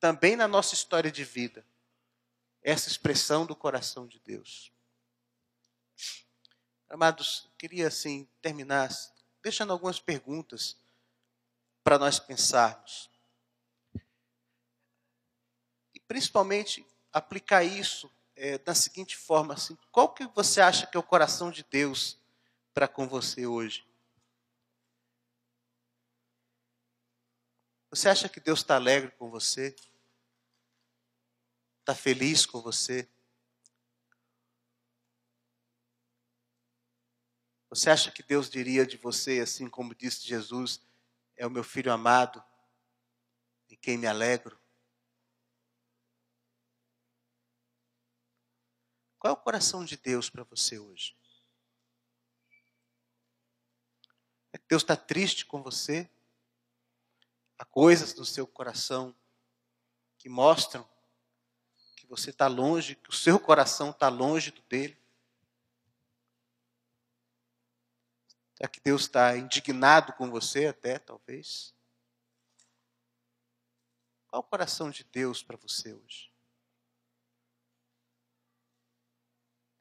também 0.01 0.37
na 0.37 0.49
nossa 0.49 0.73
história 0.73 1.13
de 1.13 1.23
vida, 1.23 1.63
essa 2.63 2.89
expressão 2.89 3.45
do 3.45 3.55
coração 3.55 4.07
de 4.07 4.19
Deus. 4.21 4.73
Amados, 6.89 7.47
queria 7.59 7.89
assim 7.89 8.27
terminar 8.41 8.89
deixando 9.43 9.75
algumas 9.75 10.01
perguntas 10.01 10.75
para 11.85 11.99
nós 11.99 12.19
pensarmos. 12.19 13.11
E 15.93 16.01
principalmente 16.01 16.87
aplicar 17.13 17.63
isso 17.63 18.11
é, 18.35 18.57
da 18.57 18.75
seguinte 18.75 19.15
forma: 19.15 19.53
assim, 19.53 19.77
qual 19.91 20.15
que 20.15 20.27
você 20.29 20.63
acha 20.63 20.87
que 20.87 20.97
é 20.97 21.01
o 21.01 21.03
coração 21.03 21.51
de 21.51 21.63
Deus 21.65 22.22
para 22.75 22.89
com 22.89 23.07
você 23.07 23.47
hoje? 23.47 23.87
Você 27.91 28.09
acha 28.09 28.29
que 28.29 28.41
Deus 28.41 28.61
está 28.61 28.77
alegre 28.77 29.11
com 29.13 29.31
você? 29.31 29.77
Está 31.81 31.95
feliz 31.95 32.47
com 32.47 32.63
você? 32.63 33.09
Você 37.69 37.91
acha 37.91 38.11
que 38.11 38.23
Deus 38.23 38.51
diria 38.51 38.87
de 38.87 38.97
você, 38.97 39.41
assim 39.41 39.69
como 39.69 39.95
disse 39.95 40.27
Jesus, 40.27 40.81
é 41.37 41.47
o 41.47 41.51
meu 41.51 41.65
filho 41.65 41.91
amado, 41.91 42.45
em 43.71 43.77
quem 43.77 43.97
me 43.97 44.07
alegro? 44.07 44.61
Qual 49.19 49.33
é 49.33 49.35
o 49.35 49.41
coração 49.41 49.85
de 49.85 49.97
Deus 49.97 50.29
para 50.29 50.45
você 50.45 50.79
hoje? 50.79 51.17
É 52.51 52.57
que 54.37 54.42
Deus 54.69 54.83
está 54.83 54.97
triste 54.97 55.47
com 55.47 55.63
você? 55.63 56.09
Há 57.59 57.65
coisas 57.65 58.15
no 58.15 58.25
seu 58.25 58.47
coração 58.47 59.15
que 60.19 60.29
mostram 60.29 60.89
que 61.97 62.07
você 62.07 62.31
está 62.31 62.47
longe, 62.49 62.97
que 62.97 63.11
o 63.11 63.15
seu 63.15 63.39
coração 63.39 63.91
está 63.91 64.09
longe 64.09 64.51
do 64.51 64.61
dele? 64.63 64.97
Será 68.55 68.69
que 68.69 68.81
Deus 68.81 69.03
está 69.03 69.37
indignado 69.37 70.13
com 70.13 70.31
você 70.31 70.67
até, 70.67 70.99
talvez? 70.99 71.75
Qual 74.29 74.41
o 74.41 74.45
coração 74.45 74.91
de 74.91 75.05
Deus 75.05 75.43
para 75.43 75.57
você 75.57 75.93
hoje? 75.93 76.33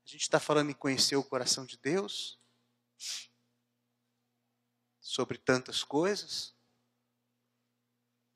A 0.04 0.10
gente 0.10 0.24
está 0.24 0.40
falando 0.40 0.72
em 0.72 0.74
conhecer 0.74 1.16
o 1.16 1.24
coração 1.24 1.66
de 1.66 1.78
Deus? 1.78 2.40
Sobre 5.02 5.38
tantas 5.38 5.84
coisas? 5.84 6.56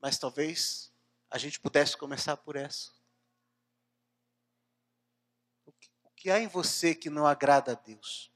Mas 0.02 0.18
talvez 0.18 0.92
a 1.30 1.38
gente 1.38 1.60
pudesse 1.60 1.96
começar 1.96 2.36
por 2.36 2.58
essa. 2.58 2.92
O 6.04 6.10
que 6.12 6.30
há 6.30 6.40
em 6.40 6.48
você 6.48 6.94
que 6.94 7.10
não 7.10 7.26
agrada 7.26 7.72
a 7.72 7.76
Deus? 7.76 8.32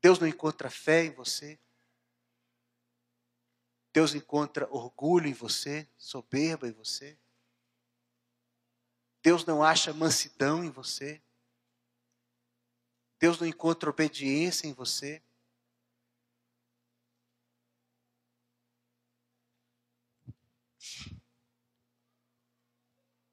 Deus 0.00 0.18
não 0.18 0.26
encontra 0.26 0.68
fé 0.68 1.04
em 1.04 1.10
você. 1.10 1.58
Deus 3.92 4.14
encontra 4.14 4.68
orgulho 4.70 5.28
em 5.28 5.32
você, 5.32 5.88
soberba 5.96 6.66
em 6.66 6.72
você. 6.72 7.18
Deus 9.22 9.44
não 9.44 9.62
acha 9.62 9.92
mansidão 9.92 10.64
em 10.64 10.70
você. 10.70 11.22
Deus 13.20 13.38
não 13.38 13.46
encontra 13.46 13.88
obediência 13.88 14.66
em 14.66 14.72
você. 14.72 15.22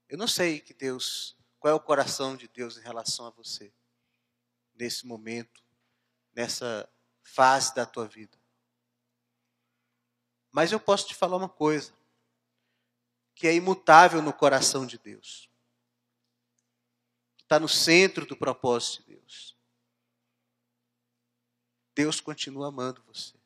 Eu 0.09 0.17
não 0.17 0.27
sei 0.27 0.59
que 0.59 0.73
Deus, 0.73 1.37
qual 1.59 1.71
é 1.71 1.75
o 1.75 1.79
coração 1.79 2.35
de 2.35 2.47
Deus 2.47 2.77
em 2.77 2.81
relação 2.81 3.27
a 3.27 3.29
você 3.29 3.71
nesse 4.73 5.05
momento 5.05 5.63
nessa 6.33 6.89
fase 7.21 7.73
da 7.75 7.85
tua 7.85 8.07
vida. 8.07 8.37
Mas 10.51 10.71
eu 10.71 10.79
posso 10.79 11.07
te 11.07 11.15
falar 11.15 11.37
uma 11.37 11.49
coisa 11.49 11.93
que 13.35 13.47
é 13.47 13.53
imutável 13.53 14.21
no 14.21 14.33
coração 14.33 14.85
de 14.85 14.97
Deus. 14.97 15.49
Está 17.37 17.59
no 17.59 17.69
centro 17.69 18.25
do 18.25 18.35
propósito 18.35 19.03
de 19.03 19.15
Deus. 19.15 19.57
Deus 21.93 22.19
continua 22.19 22.67
amando 22.67 23.03
você. 23.03 23.37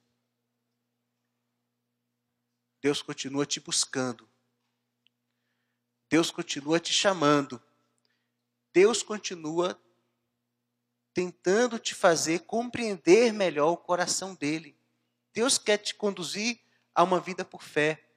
Deus 2.82 3.02
continua 3.02 3.46
te 3.46 3.60
buscando. 3.60 4.30
Deus 6.14 6.30
continua 6.30 6.80
te 6.80 6.94
chamando. 6.94 7.60
Deus 8.72 9.02
continua 9.02 9.82
tentando 11.12 11.80
te 11.80 11.96
fazer 11.96 12.42
compreender 12.42 13.34
melhor 13.34 13.72
o 13.72 13.78
coração 13.78 14.36
dele. 14.36 14.80
Deus 15.34 15.58
quer 15.58 15.80
te 15.80 15.96
conduzir 15.96 16.62
a 16.94 17.02
uma 17.02 17.20
vida 17.20 17.44
por 17.44 17.64
fé. 17.64 18.08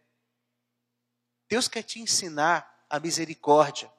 Deus 1.49 1.69
quer 1.69 1.83
te 1.85 1.99
ensinar 1.99 2.85
a 2.91 3.01
misericórdia. 3.01 3.91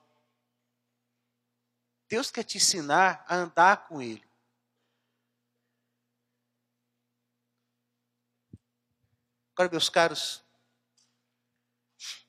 Deus 2.07 2.29
quer 2.29 2.43
te 2.43 2.57
ensinar 2.57 3.25
a 3.27 3.35
andar 3.35 3.87
com 3.87 3.99
Ele. 3.99 4.29
Agora, 9.55 9.71
meus 9.71 9.89
caros, 9.89 10.43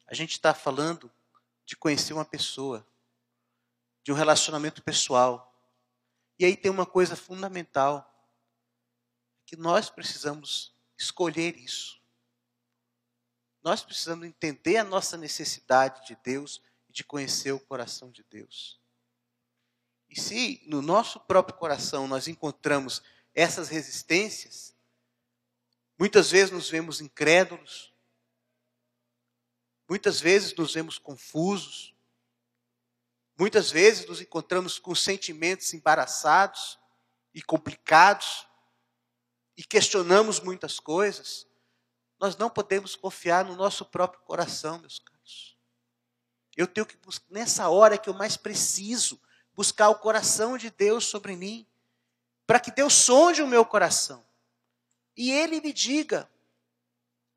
a 0.07 0.15
gente 0.15 0.31
está 0.31 0.55
falando 0.55 1.13
de 1.69 1.77
conhecer 1.77 2.15
uma 2.15 2.25
pessoa, 2.25 2.85
de 4.03 4.11
um 4.11 4.15
relacionamento 4.15 4.83
pessoal. 4.83 5.55
E 6.39 6.47
aí 6.47 6.57
tem 6.57 6.71
uma 6.71 6.87
coisa 6.87 7.15
fundamental, 7.15 8.07
que 9.45 9.55
nós 9.55 9.91
precisamos 9.91 10.75
escolher 10.97 11.59
isso. 11.59 12.01
Nós 13.63 13.85
precisamos 13.85 14.27
entender 14.27 14.79
a 14.79 14.85
nossa 14.85 15.19
necessidade 15.19 16.07
de 16.07 16.17
Deus 16.25 16.63
e 16.89 16.93
de 16.93 17.05
conhecer 17.05 17.53
o 17.53 17.61
coração 17.61 18.11
de 18.11 18.23
Deus. 18.23 18.81
E 20.09 20.19
se 20.19 20.63
no 20.67 20.81
nosso 20.81 21.21
próprio 21.21 21.59
coração 21.59 22.09
nós 22.09 22.29
encontramos 22.29 23.03
essas 23.35 23.69
resistências, 23.69 24.75
muitas 25.99 26.31
vezes 26.31 26.51
nos 26.51 26.71
vemos 26.71 27.03
incrédulos, 27.03 27.93
muitas 29.89 30.21
vezes 30.21 30.55
nos 30.55 30.75
vemos 30.75 30.99
confusos, 30.99 31.95
Muitas 33.39 33.71
vezes 33.71 34.05
nos 34.07 34.21
encontramos 34.21 34.81
com 34.81 34.93
sentimentos 34.97 35.73
embaraçados 35.73 36.77
e 37.33 37.41
complicados 37.41 38.49
e 39.57 39.63
questionamos 39.63 40.41
muitas 40.41 40.81
coisas. 40.81 41.47
Nós 42.19 42.37
não 42.37 42.51
podemos 42.51 42.97
confiar 42.97 43.45
no 43.45 43.55
nosso 43.55 43.85
próprio 43.85 44.21
coração, 44.23 44.81
meus 44.81 44.99
caros. 44.99 45.57
Eu 46.57 46.67
tenho 46.67 46.85
que 46.85 46.99
nessa 47.31 47.69
hora 47.69 47.97
que 47.97 48.11
eu 48.11 48.15
mais 48.15 48.37
preciso, 48.37 49.21
buscar 49.55 49.89
o 49.89 50.01
coração 50.01 50.59
de 50.59 50.69
Deus 50.69 51.05
sobre 51.05 51.37
mim, 51.37 51.65
para 52.45 52.59
que 52.59 52.73
Deus 52.73 52.93
sonde 52.93 53.41
o 53.41 53.47
meu 53.47 53.65
coração. 53.65 54.27
E 55.17 55.31
Ele 55.31 55.61
me 55.61 55.73
diga, 55.73 56.29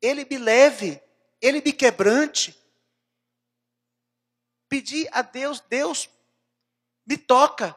Ele 0.00 0.24
me 0.24 0.36
leve, 0.36 1.00
Ele 1.42 1.60
me 1.60 1.72
quebrante, 1.72 2.56
pedir 4.68 5.08
a 5.12 5.22
Deus, 5.22 5.58
Deus, 5.58 6.08
me 7.04 7.18
toca. 7.18 7.76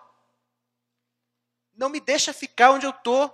Não 1.74 1.90
me 1.90 2.00
deixa 2.00 2.32
ficar 2.32 2.72
onde 2.72 2.86
eu 2.86 2.92
estou. 2.92 3.34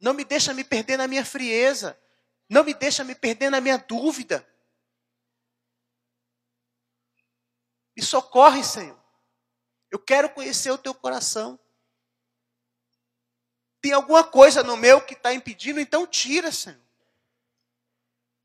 Não 0.00 0.14
me 0.14 0.24
deixa 0.24 0.54
me 0.54 0.64
perder 0.64 0.96
na 0.96 1.06
minha 1.06 1.24
frieza. 1.24 2.00
Não 2.48 2.64
me 2.64 2.72
deixa 2.72 3.04
me 3.04 3.14
perder 3.14 3.50
na 3.50 3.60
minha 3.60 3.76
dúvida. 3.76 4.48
Me 7.94 8.02
socorre, 8.02 8.64
Senhor. 8.64 8.98
Eu 9.90 9.98
quero 9.98 10.30
conhecer 10.30 10.70
o 10.70 10.78
teu 10.78 10.94
coração. 10.94 11.60
Tem 13.82 13.92
alguma 13.92 14.24
coisa 14.24 14.62
no 14.62 14.78
meu 14.78 15.04
que 15.04 15.12
está 15.12 15.34
impedindo, 15.34 15.78
então 15.78 16.06
tira, 16.06 16.50
Senhor. 16.50 16.87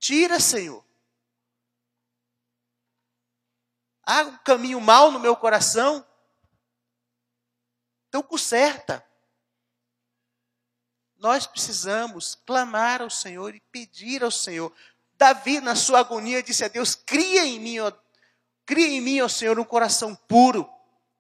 Tira, 0.04 0.38
Senhor. 0.38 0.84
Há 4.06 4.24
um 4.24 4.38
caminho 4.40 4.82
mal 4.82 5.10
no 5.10 5.18
meu 5.18 5.34
coração. 5.34 6.06
Então 8.10 8.22
conserta. 8.22 9.02
Nós 11.16 11.48
precisamos 11.48 12.36
clamar 12.36 13.02
ao 13.02 13.10
Senhor 13.10 13.56
e 13.56 13.62
pedir 13.72 14.26
ao 14.26 14.30
Senhor. 14.30 14.76
Davi, 15.14 15.62
na 15.62 15.74
sua 15.74 16.00
agonia, 16.00 16.44
disse 16.44 16.66
a 16.66 16.68
Deus: 16.68 16.96
Cria 16.96 17.46
em 17.46 17.58
mim, 17.58 17.80
ó, 17.80 17.90
cria 18.66 18.88
em 18.88 19.00
mim, 19.00 19.22
ó 19.22 19.30
Senhor, 19.30 19.58
um 19.58 19.64
coração 19.64 20.14
puro 20.14 20.70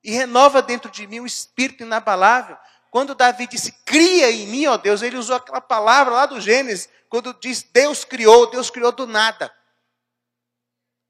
e 0.03 0.11
renova 0.11 0.61
dentro 0.61 0.91
de 0.91 1.07
mim 1.07 1.21
um 1.21 1.25
espírito 1.25 1.83
inabalável. 1.83 2.57
Quando 2.93 3.15
Davi 3.15 3.47
disse, 3.47 3.71
cria 3.83 4.29
em 4.29 4.45
mim, 4.45 4.67
ó 4.67 4.77
Deus, 4.77 5.01
ele 5.01 5.17
usou 5.17 5.35
aquela 5.35 5.59
palavra 5.59 6.13
lá 6.13 6.25
do 6.27 6.39
Gênesis, 6.39 6.87
quando 7.09 7.33
diz 7.33 7.63
Deus 7.63 8.05
criou, 8.05 8.51
Deus 8.51 8.69
criou 8.69 8.91
do 8.91 9.07
nada. 9.07 9.51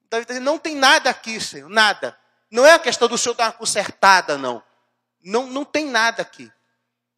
Davi 0.09 0.23
está 0.23 0.34
dizendo, 0.34 0.45
não 0.45 0.57
tem 0.57 0.77
nada 0.77 1.09
aqui, 1.09 1.41
Senhor, 1.41 1.69
nada. 1.69 2.17
Não 2.49 2.65
é 2.65 2.71
a 2.71 2.79
questão 2.79 3.09
do 3.09 3.17
Senhor 3.17 3.36
dar 3.36 3.47
uma 3.47 3.51
consertada, 3.51 4.38
não. 4.38 4.63
Não, 5.21 5.45
não 5.45 5.65
tem 5.65 5.86
nada 5.88 6.21
aqui. 6.21 6.49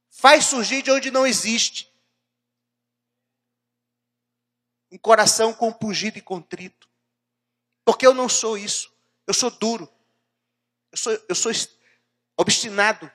Faz 0.09 0.45
surgir 0.45 0.81
de 0.81 0.89
onde 0.89 1.11
não 1.11 1.27
existe. 1.27 1.93
Um 4.91 4.97
coração 4.97 5.53
compungido 5.53 6.17
e 6.17 6.23
contrito. 6.23 6.89
Porque 7.83 8.07
eu 8.07 8.15
não 8.15 8.27
sou 8.27 8.57
isso. 8.57 8.91
Eu 9.27 9.33
sou 9.35 9.51
duro. 9.51 9.87
Eu 10.91 10.97
sou, 10.97 11.23
eu 11.29 11.35
sou 11.35 11.51
obstinado. 12.35 13.11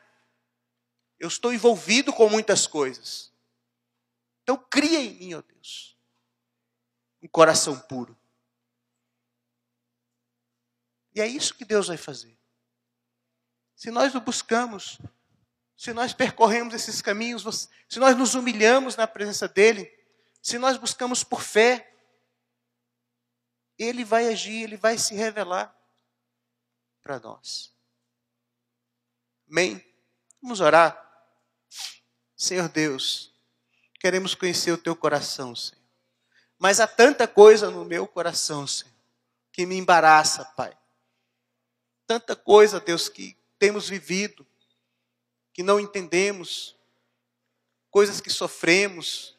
Eu 1.20 1.28
estou 1.28 1.52
envolvido 1.52 2.14
com 2.14 2.30
muitas 2.30 2.66
coisas. 2.66 3.30
Então 4.42 4.56
cria 4.56 5.00
em 5.00 5.14
mim, 5.14 5.34
ó 5.34 5.42
Deus, 5.42 5.96
um 7.22 7.28
coração 7.28 7.78
puro. 7.78 8.18
E 11.14 11.20
é 11.20 11.26
isso 11.26 11.54
que 11.54 11.64
Deus 11.64 11.88
vai 11.88 11.98
fazer. 11.98 12.36
Se 13.76 13.90
nós 13.90 14.14
o 14.14 14.20
buscamos, 14.20 14.98
se 15.76 15.92
nós 15.92 16.14
percorremos 16.14 16.72
esses 16.72 17.02
caminhos, 17.02 17.68
se 17.88 17.98
nós 17.98 18.16
nos 18.16 18.34
humilhamos 18.34 18.96
na 18.96 19.06
presença 19.06 19.46
dEle, 19.46 19.92
se 20.42 20.58
nós 20.58 20.78
buscamos 20.78 21.22
por 21.22 21.42
fé, 21.42 21.94
Ele 23.78 24.04
vai 24.04 24.28
agir, 24.28 24.62
Ele 24.62 24.76
vai 24.76 24.96
se 24.96 25.14
revelar 25.14 25.76
para 27.02 27.18
nós. 27.18 27.74
Amém? 29.48 29.84
Vamos 30.40 30.60
orar. 30.60 31.09
Senhor 32.36 32.68
Deus, 32.68 33.32
queremos 34.00 34.34
conhecer 34.34 34.72
o 34.72 34.78
teu 34.78 34.96
coração, 34.96 35.54
Senhor. 35.54 35.80
Mas 36.58 36.80
há 36.80 36.86
tanta 36.86 37.26
coisa 37.26 37.70
no 37.70 37.84
meu 37.84 38.06
coração, 38.06 38.66
Senhor, 38.66 38.94
que 39.52 39.66
me 39.66 39.76
embaraça, 39.76 40.44
Pai. 40.56 40.76
Tanta 42.06 42.34
coisa, 42.34 42.80
Deus, 42.80 43.08
que 43.08 43.36
temos 43.58 43.88
vivido, 43.88 44.46
que 45.52 45.62
não 45.62 45.78
entendemos, 45.78 46.76
coisas 47.90 48.20
que 48.20 48.30
sofremos, 48.30 49.36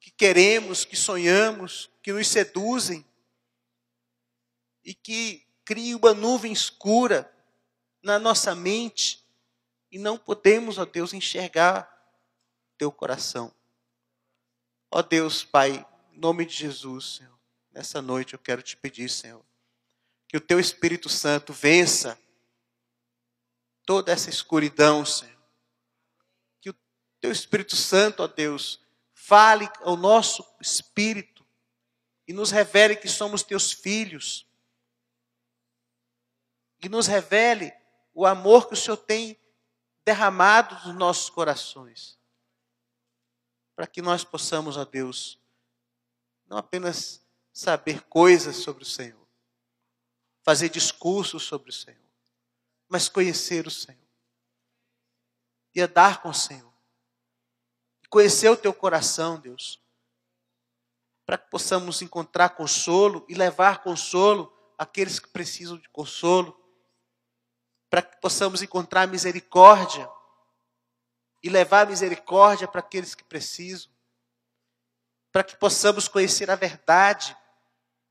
que 0.00 0.10
queremos, 0.10 0.84
que 0.84 0.96
sonhamos, 0.96 1.90
que 2.02 2.12
nos 2.12 2.28
seduzem 2.28 3.04
e 4.84 4.94
que 4.94 5.46
criam 5.64 5.98
uma 5.98 6.14
nuvem 6.14 6.52
escura 6.52 7.30
na 8.02 8.18
nossa 8.18 8.54
mente 8.54 9.19
e 9.90 9.98
não 9.98 10.16
podemos, 10.16 10.78
ó 10.78 10.84
Deus, 10.84 11.12
enxergar 11.12 11.88
teu 12.78 12.92
coração. 12.92 13.52
Ó 14.90 15.02
Deus, 15.02 15.44
Pai, 15.44 15.86
em 16.12 16.18
nome 16.18 16.44
de 16.46 16.54
Jesus, 16.54 17.16
Senhor, 17.16 17.38
nessa 17.72 18.00
noite 18.00 18.34
eu 18.34 18.38
quero 18.38 18.62
te 18.62 18.76
pedir, 18.76 19.08
Senhor, 19.08 19.44
que 20.28 20.36
o 20.36 20.40
teu 20.40 20.60
Espírito 20.60 21.08
Santo 21.08 21.52
vença 21.52 22.18
toda 23.84 24.12
essa 24.12 24.30
escuridão, 24.30 25.04
Senhor. 25.04 25.36
Que 26.60 26.70
o 26.70 26.76
teu 27.20 27.32
Espírito 27.32 27.74
Santo, 27.74 28.22
ó 28.22 28.28
Deus, 28.28 28.80
fale 29.12 29.68
ao 29.80 29.96
nosso 29.96 30.44
espírito 30.60 31.44
e 32.26 32.32
nos 32.32 32.52
revele 32.52 32.94
que 32.94 33.08
somos 33.08 33.42
teus 33.42 33.72
filhos. 33.72 34.46
E 36.80 36.88
nos 36.88 37.08
revele 37.08 37.72
o 38.14 38.24
amor 38.24 38.68
que 38.68 38.74
o 38.74 38.76
Senhor 38.76 38.96
tem 38.96 39.39
derramado 40.04 40.74
nos 40.86 40.96
nossos 40.96 41.30
corações. 41.30 42.18
Para 43.74 43.86
que 43.86 44.02
nós 44.02 44.24
possamos, 44.24 44.76
ó 44.76 44.84
Deus, 44.84 45.38
não 46.46 46.56
apenas 46.56 47.24
saber 47.52 48.02
coisas 48.02 48.56
sobre 48.56 48.82
o 48.82 48.86
Senhor, 48.86 49.26
fazer 50.42 50.68
discursos 50.68 51.42
sobre 51.42 51.70
o 51.70 51.72
Senhor, 51.72 51.98
mas 52.88 53.08
conhecer 53.08 53.66
o 53.66 53.70
Senhor 53.70 54.00
e 55.74 55.80
andar 55.80 56.22
com 56.22 56.30
o 56.30 56.34
Senhor. 56.34 56.70
Conhecer 58.08 58.48
o 58.48 58.56
teu 58.56 58.74
coração, 58.74 59.38
Deus, 59.38 59.80
para 61.24 61.38
que 61.38 61.48
possamos 61.48 62.02
encontrar 62.02 62.50
consolo 62.50 63.24
e 63.28 63.34
levar 63.34 63.84
consolo 63.84 64.52
àqueles 64.76 65.20
que 65.20 65.28
precisam 65.28 65.78
de 65.78 65.88
consolo 65.90 66.59
para 67.90 68.02
que 68.02 68.16
possamos 68.20 68.62
encontrar 68.62 69.08
misericórdia 69.08 70.08
e 71.42 71.50
levar 71.50 71.88
misericórdia 71.88 72.68
para 72.68 72.78
aqueles 72.78 73.16
que 73.16 73.24
precisam, 73.24 73.90
para 75.32 75.42
que 75.42 75.56
possamos 75.56 76.06
conhecer 76.06 76.50
a 76.50 76.54
verdade 76.54 77.36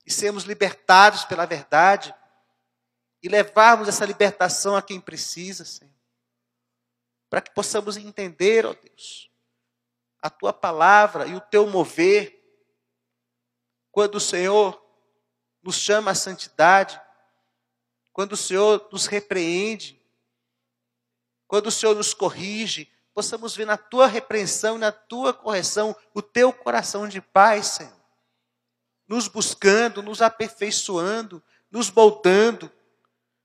e 0.06 0.12
sermos 0.12 0.44
libertados 0.44 1.24
pela 1.24 1.46
verdade 1.46 2.14
e 3.24 3.30
levarmos 3.30 3.88
essa 3.88 4.06
libertação 4.06 4.76
a 4.76 4.82
quem 4.82 5.00
precisa, 5.00 5.64
Senhor. 5.64 5.94
Para 7.30 7.42
que 7.42 7.52
possamos 7.52 7.96
entender, 7.96 8.66
ó 8.66 8.74
Deus, 8.74 9.32
a 10.22 10.30
tua 10.30 10.52
palavra 10.52 11.26
e 11.26 11.36
o 11.36 11.42
teu 11.42 11.68
mover, 11.68 12.38
quando 13.92 14.16
o 14.16 14.20
Senhor 14.20 14.82
nos 15.62 15.76
chama 15.76 16.12
à 16.12 16.16
santidade, 16.16 17.00
quando 18.20 18.34
o 18.34 18.38
Senhor 18.38 18.86
nos 18.92 19.06
repreende, 19.06 19.98
quando 21.48 21.68
o 21.68 21.72
Senhor 21.72 21.96
nos 21.96 22.14
corrige, 22.14 22.92
possamos 23.14 23.56
ver 23.56 23.64
na 23.64 23.78
tua 23.78 24.08
repreensão 24.08 24.76
e 24.76 24.80
na 24.80 24.92
tua 24.92 25.34
correção 25.34 25.96
o 26.14 26.22
teu 26.22 26.52
coração 26.52 27.08
de 27.08 27.22
paz, 27.22 27.68
Senhor. 27.68 27.96
Nos 29.08 29.30
buscando, 29.30 30.04
nos 30.04 30.22
aperfeiçoando, 30.22 31.42
nos 31.72 31.90
moldando, 31.90 32.70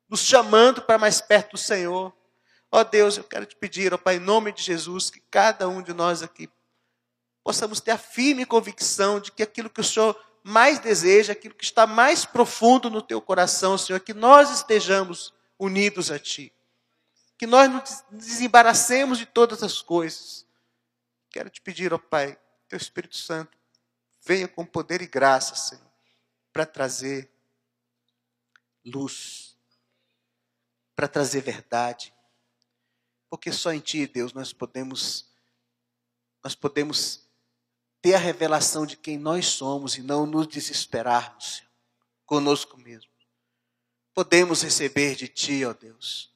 nos 0.09 0.23
chamando 0.23 0.83
para 0.83 0.99
mais 0.99 1.21
perto 1.21 1.53
do 1.53 1.59
Senhor. 1.59 2.13
Ó 2.69 2.83
Deus, 2.83 3.17
eu 3.17 3.23
quero 3.23 3.47
te 3.47 3.55
pedir, 3.55 3.95
ó 3.95 3.97
Pai, 3.97 4.17
em 4.17 4.19
nome 4.19 4.51
de 4.51 4.61
Jesus, 4.61 5.09
que 5.09 5.21
cada 5.31 5.69
um 5.69 5.83
de 5.83 5.93
nós 5.93 6.21
aqui 6.21 6.51
possamos 7.45 7.79
ter 7.79 7.93
a 7.93 7.97
firme 7.97 8.45
convicção 8.45 9.21
de 9.21 9.31
que 9.31 9.45
aquilo 9.45 9.71
que 9.71 9.81
o 9.81 9.85
Senhor 9.85 10.21
mais 10.47 10.79
deseja, 10.79 11.33
aquilo 11.33 11.55
que 11.55 11.65
está 11.65 11.87
mais 11.87 12.27
profundo 12.27 12.91
no 12.91 13.01
teu 13.01 13.21
coração, 13.21 13.79
Senhor, 13.79 13.99
que 13.99 14.13
nós 14.13 14.51
estejamos 14.51 15.33
unidos 15.59 16.11
a 16.11 16.19
Ti. 16.19 16.53
Que 17.39 17.47
nós 17.47 17.71
nos 17.71 18.05
desembaracemos 18.11 19.17
de 19.17 19.25
todas 19.25 19.63
as 19.63 19.81
coisas. 19.81 20.47
Quero 21.31 21.49
te 21.49 21.63
pedir, 21.63 21.95
ó 21.95 21.99
Pai, 21.99 22.39
Teu 22.69 22.77
Espírito 22.77 23.17
Santo, 23.17 23.57
venha 24.23 24.47
com 24.47 24.67
poder 24.67 25.01
e 25.01 25.07
graça, 25.07 25.55
Senhor, 25.55 25.91
para 26.53 26.67
trazer 26.67 27.31
luz, 28.85 29.57
para 30.95 31.09
trazer 31.09 31.41
verdade. 31.41 32.15
Porque 33.31 33.51
só 33.51 33.73
em 33.73 33.81
Ti, 33.81 34.07
Deus, 34.07 34.35
nós 34.35 34.53
podemos 34.53 35.33
nós 36.45 36.55
podemos 36.55 37.24
ter 38.05 38.13
a 38.13 38.19
revelação 38.19 38.85
de 38.85 38.99
quem 38.99 39.17
nós 39.17 39.47
somos 39.47 39.97
e 39.97 40.03
não 40.03 40.27
nos 40.27 40.47
desesperarmos 40.47 41.57
Senhor, 41.57 41.71
conosco 42.27 42.77
mesmo. 42.77 43.11
Podemos 44.13 44.61
receber 44.61 45.15
de 45.15 45.27
Ti, 45.27 45.65
ó 45.65 45.73
Deus. 45.73 46.31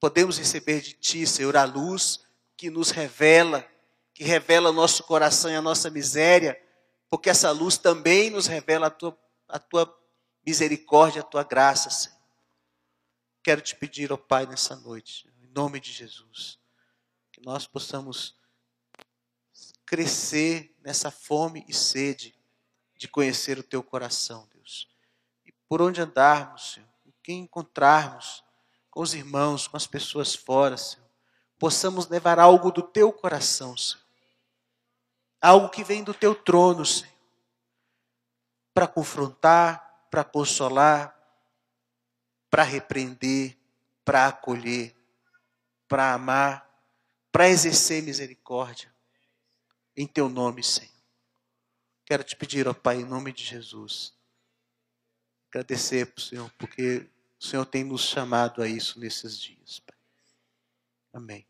Podemos 0.00 0.36
receber 0.36 0.80
de 0.80 0.94
Ti, 0.94 1.28
Senhor, 1.28 1.56
a 1.56 1.62
luz 1.62 2.26
que 2.56 2.70
nos 2.70 2.90
revela, 2.90 3.64
que 4.12 4.24
revela 4.24 4.70
o 4.70 4.72
nosso 4.72 5.04
coração 5.04 5.48
e 5.48 5.54
a 5.54 5.62
nossa 5.62 5.88
miséria, 5.90 6.60
porque 7.08 7.30
essa 7.30 7.52
luz 7.52 7.78
também 7.78 8.28
nos 8.28 8.48
revela 8.48 8.88
a 8.88 8.90
Tua, 8.90 9.16
a 9.46 9.60
tua 9.60 9.96
misericórdia, 10.44 11.20
a 11.20 11.24
Tua 11.24 11.44
graça, 11.44 11.88
Senhor. 11.88 12.18
Quero 13.44 13.60
te 13.60 13.76
pedir, 13.76 14.12
ó 14.12 14.16
Pai, 14.16 14.44
nessa 14.44 14.74
noite, 14.74 15.32
em 15.40 15.46
nome 15.54 15.78
de 15.78 15.92
Jesus, 15.92 16.58
que 17.30 17.40
nós 17.42 17.64
possamos 17.64 18.34
crescer 19.86 20.74
nessa 20.82 21.10
fome 21.10 21.64
e 21.68 21.74
sede 21.74 22.34
de 22.96 23.08
conhecer 23.08 23.58
o 23.58 23.62
teu 23.62 23.82
coração, 23.82 24.48
Deus. 24.52 24.88
E 25.44 25.52
por 25.68 25.82
onde 25.82 26.00
andarmos, 26.00 26.74
Senhor, 26.74 26.88
em 27.04 27.12
quem 27.22 27.40
encontrarmos, 27.40 28.44
com 28.90 29.02
os 29.02 29.12
irmãos, 29.12 29.66
com 29.66 29.76
as 29.76 29.86
pessoas 29.86 30.34
fora, 30.34 30.76
Senhor, 30.76 31.08
possamos 31.58 32.08
levar 32.08 32.38
algo 32.38 32.70
do 32.70 32.82
teu 32.82 33.12
coração, 33.12 33.76
Senhor. 33.76 34.04
Algo 35.40 35.68
que 35.68 35.84
vem 35.84 36.02
do 36.02 36.14
teu 36.14 36.34
trono, 36.34 36.86
Senhor. 36.86 37.12
Para 38.72 38.86
confrontar, 38.86 40.06
para 40.10 40.24
consolar, 40.24 41.14
para 42.48 42.62
repreender, 42.62 43.58
para 44.04 44.28
acolher, 44.28 44.94
para 45.88 46.14
amar, 46.14 46.70
para 47.32 47.48
exercer 47.48 48.00
misericórdia. 48.00 48.93
Em 49.96 50.06
teu 50.06 50.28
nome, 50.28 50.62
Senhor. 50.62 50.92
Quero 52.04 52.22
te 52.22 52.36
pedir, 52.36 52.68
ó 52.68 52.74
Pai, 52.74 53.00
em 53.00 53.04
nome 53.04 53.32
de 53.32 53.44
Jesus, 53.44 54.12
agradecer 55.48 56.12
Senhor, 56.18 56.50
porque 56.58 57.08
o 57.40 57.44
Senhor 57.44 57.64
tem 57.64 57.82
nos 57.82 58.02
chamado 58.02 58.62
a 58.62 58.68
isso 58.68 59.00
nesses 59.00 59.38
dias, 59.38 59.78
Pai. 59.80 59.96
Amém. 61.12 61.46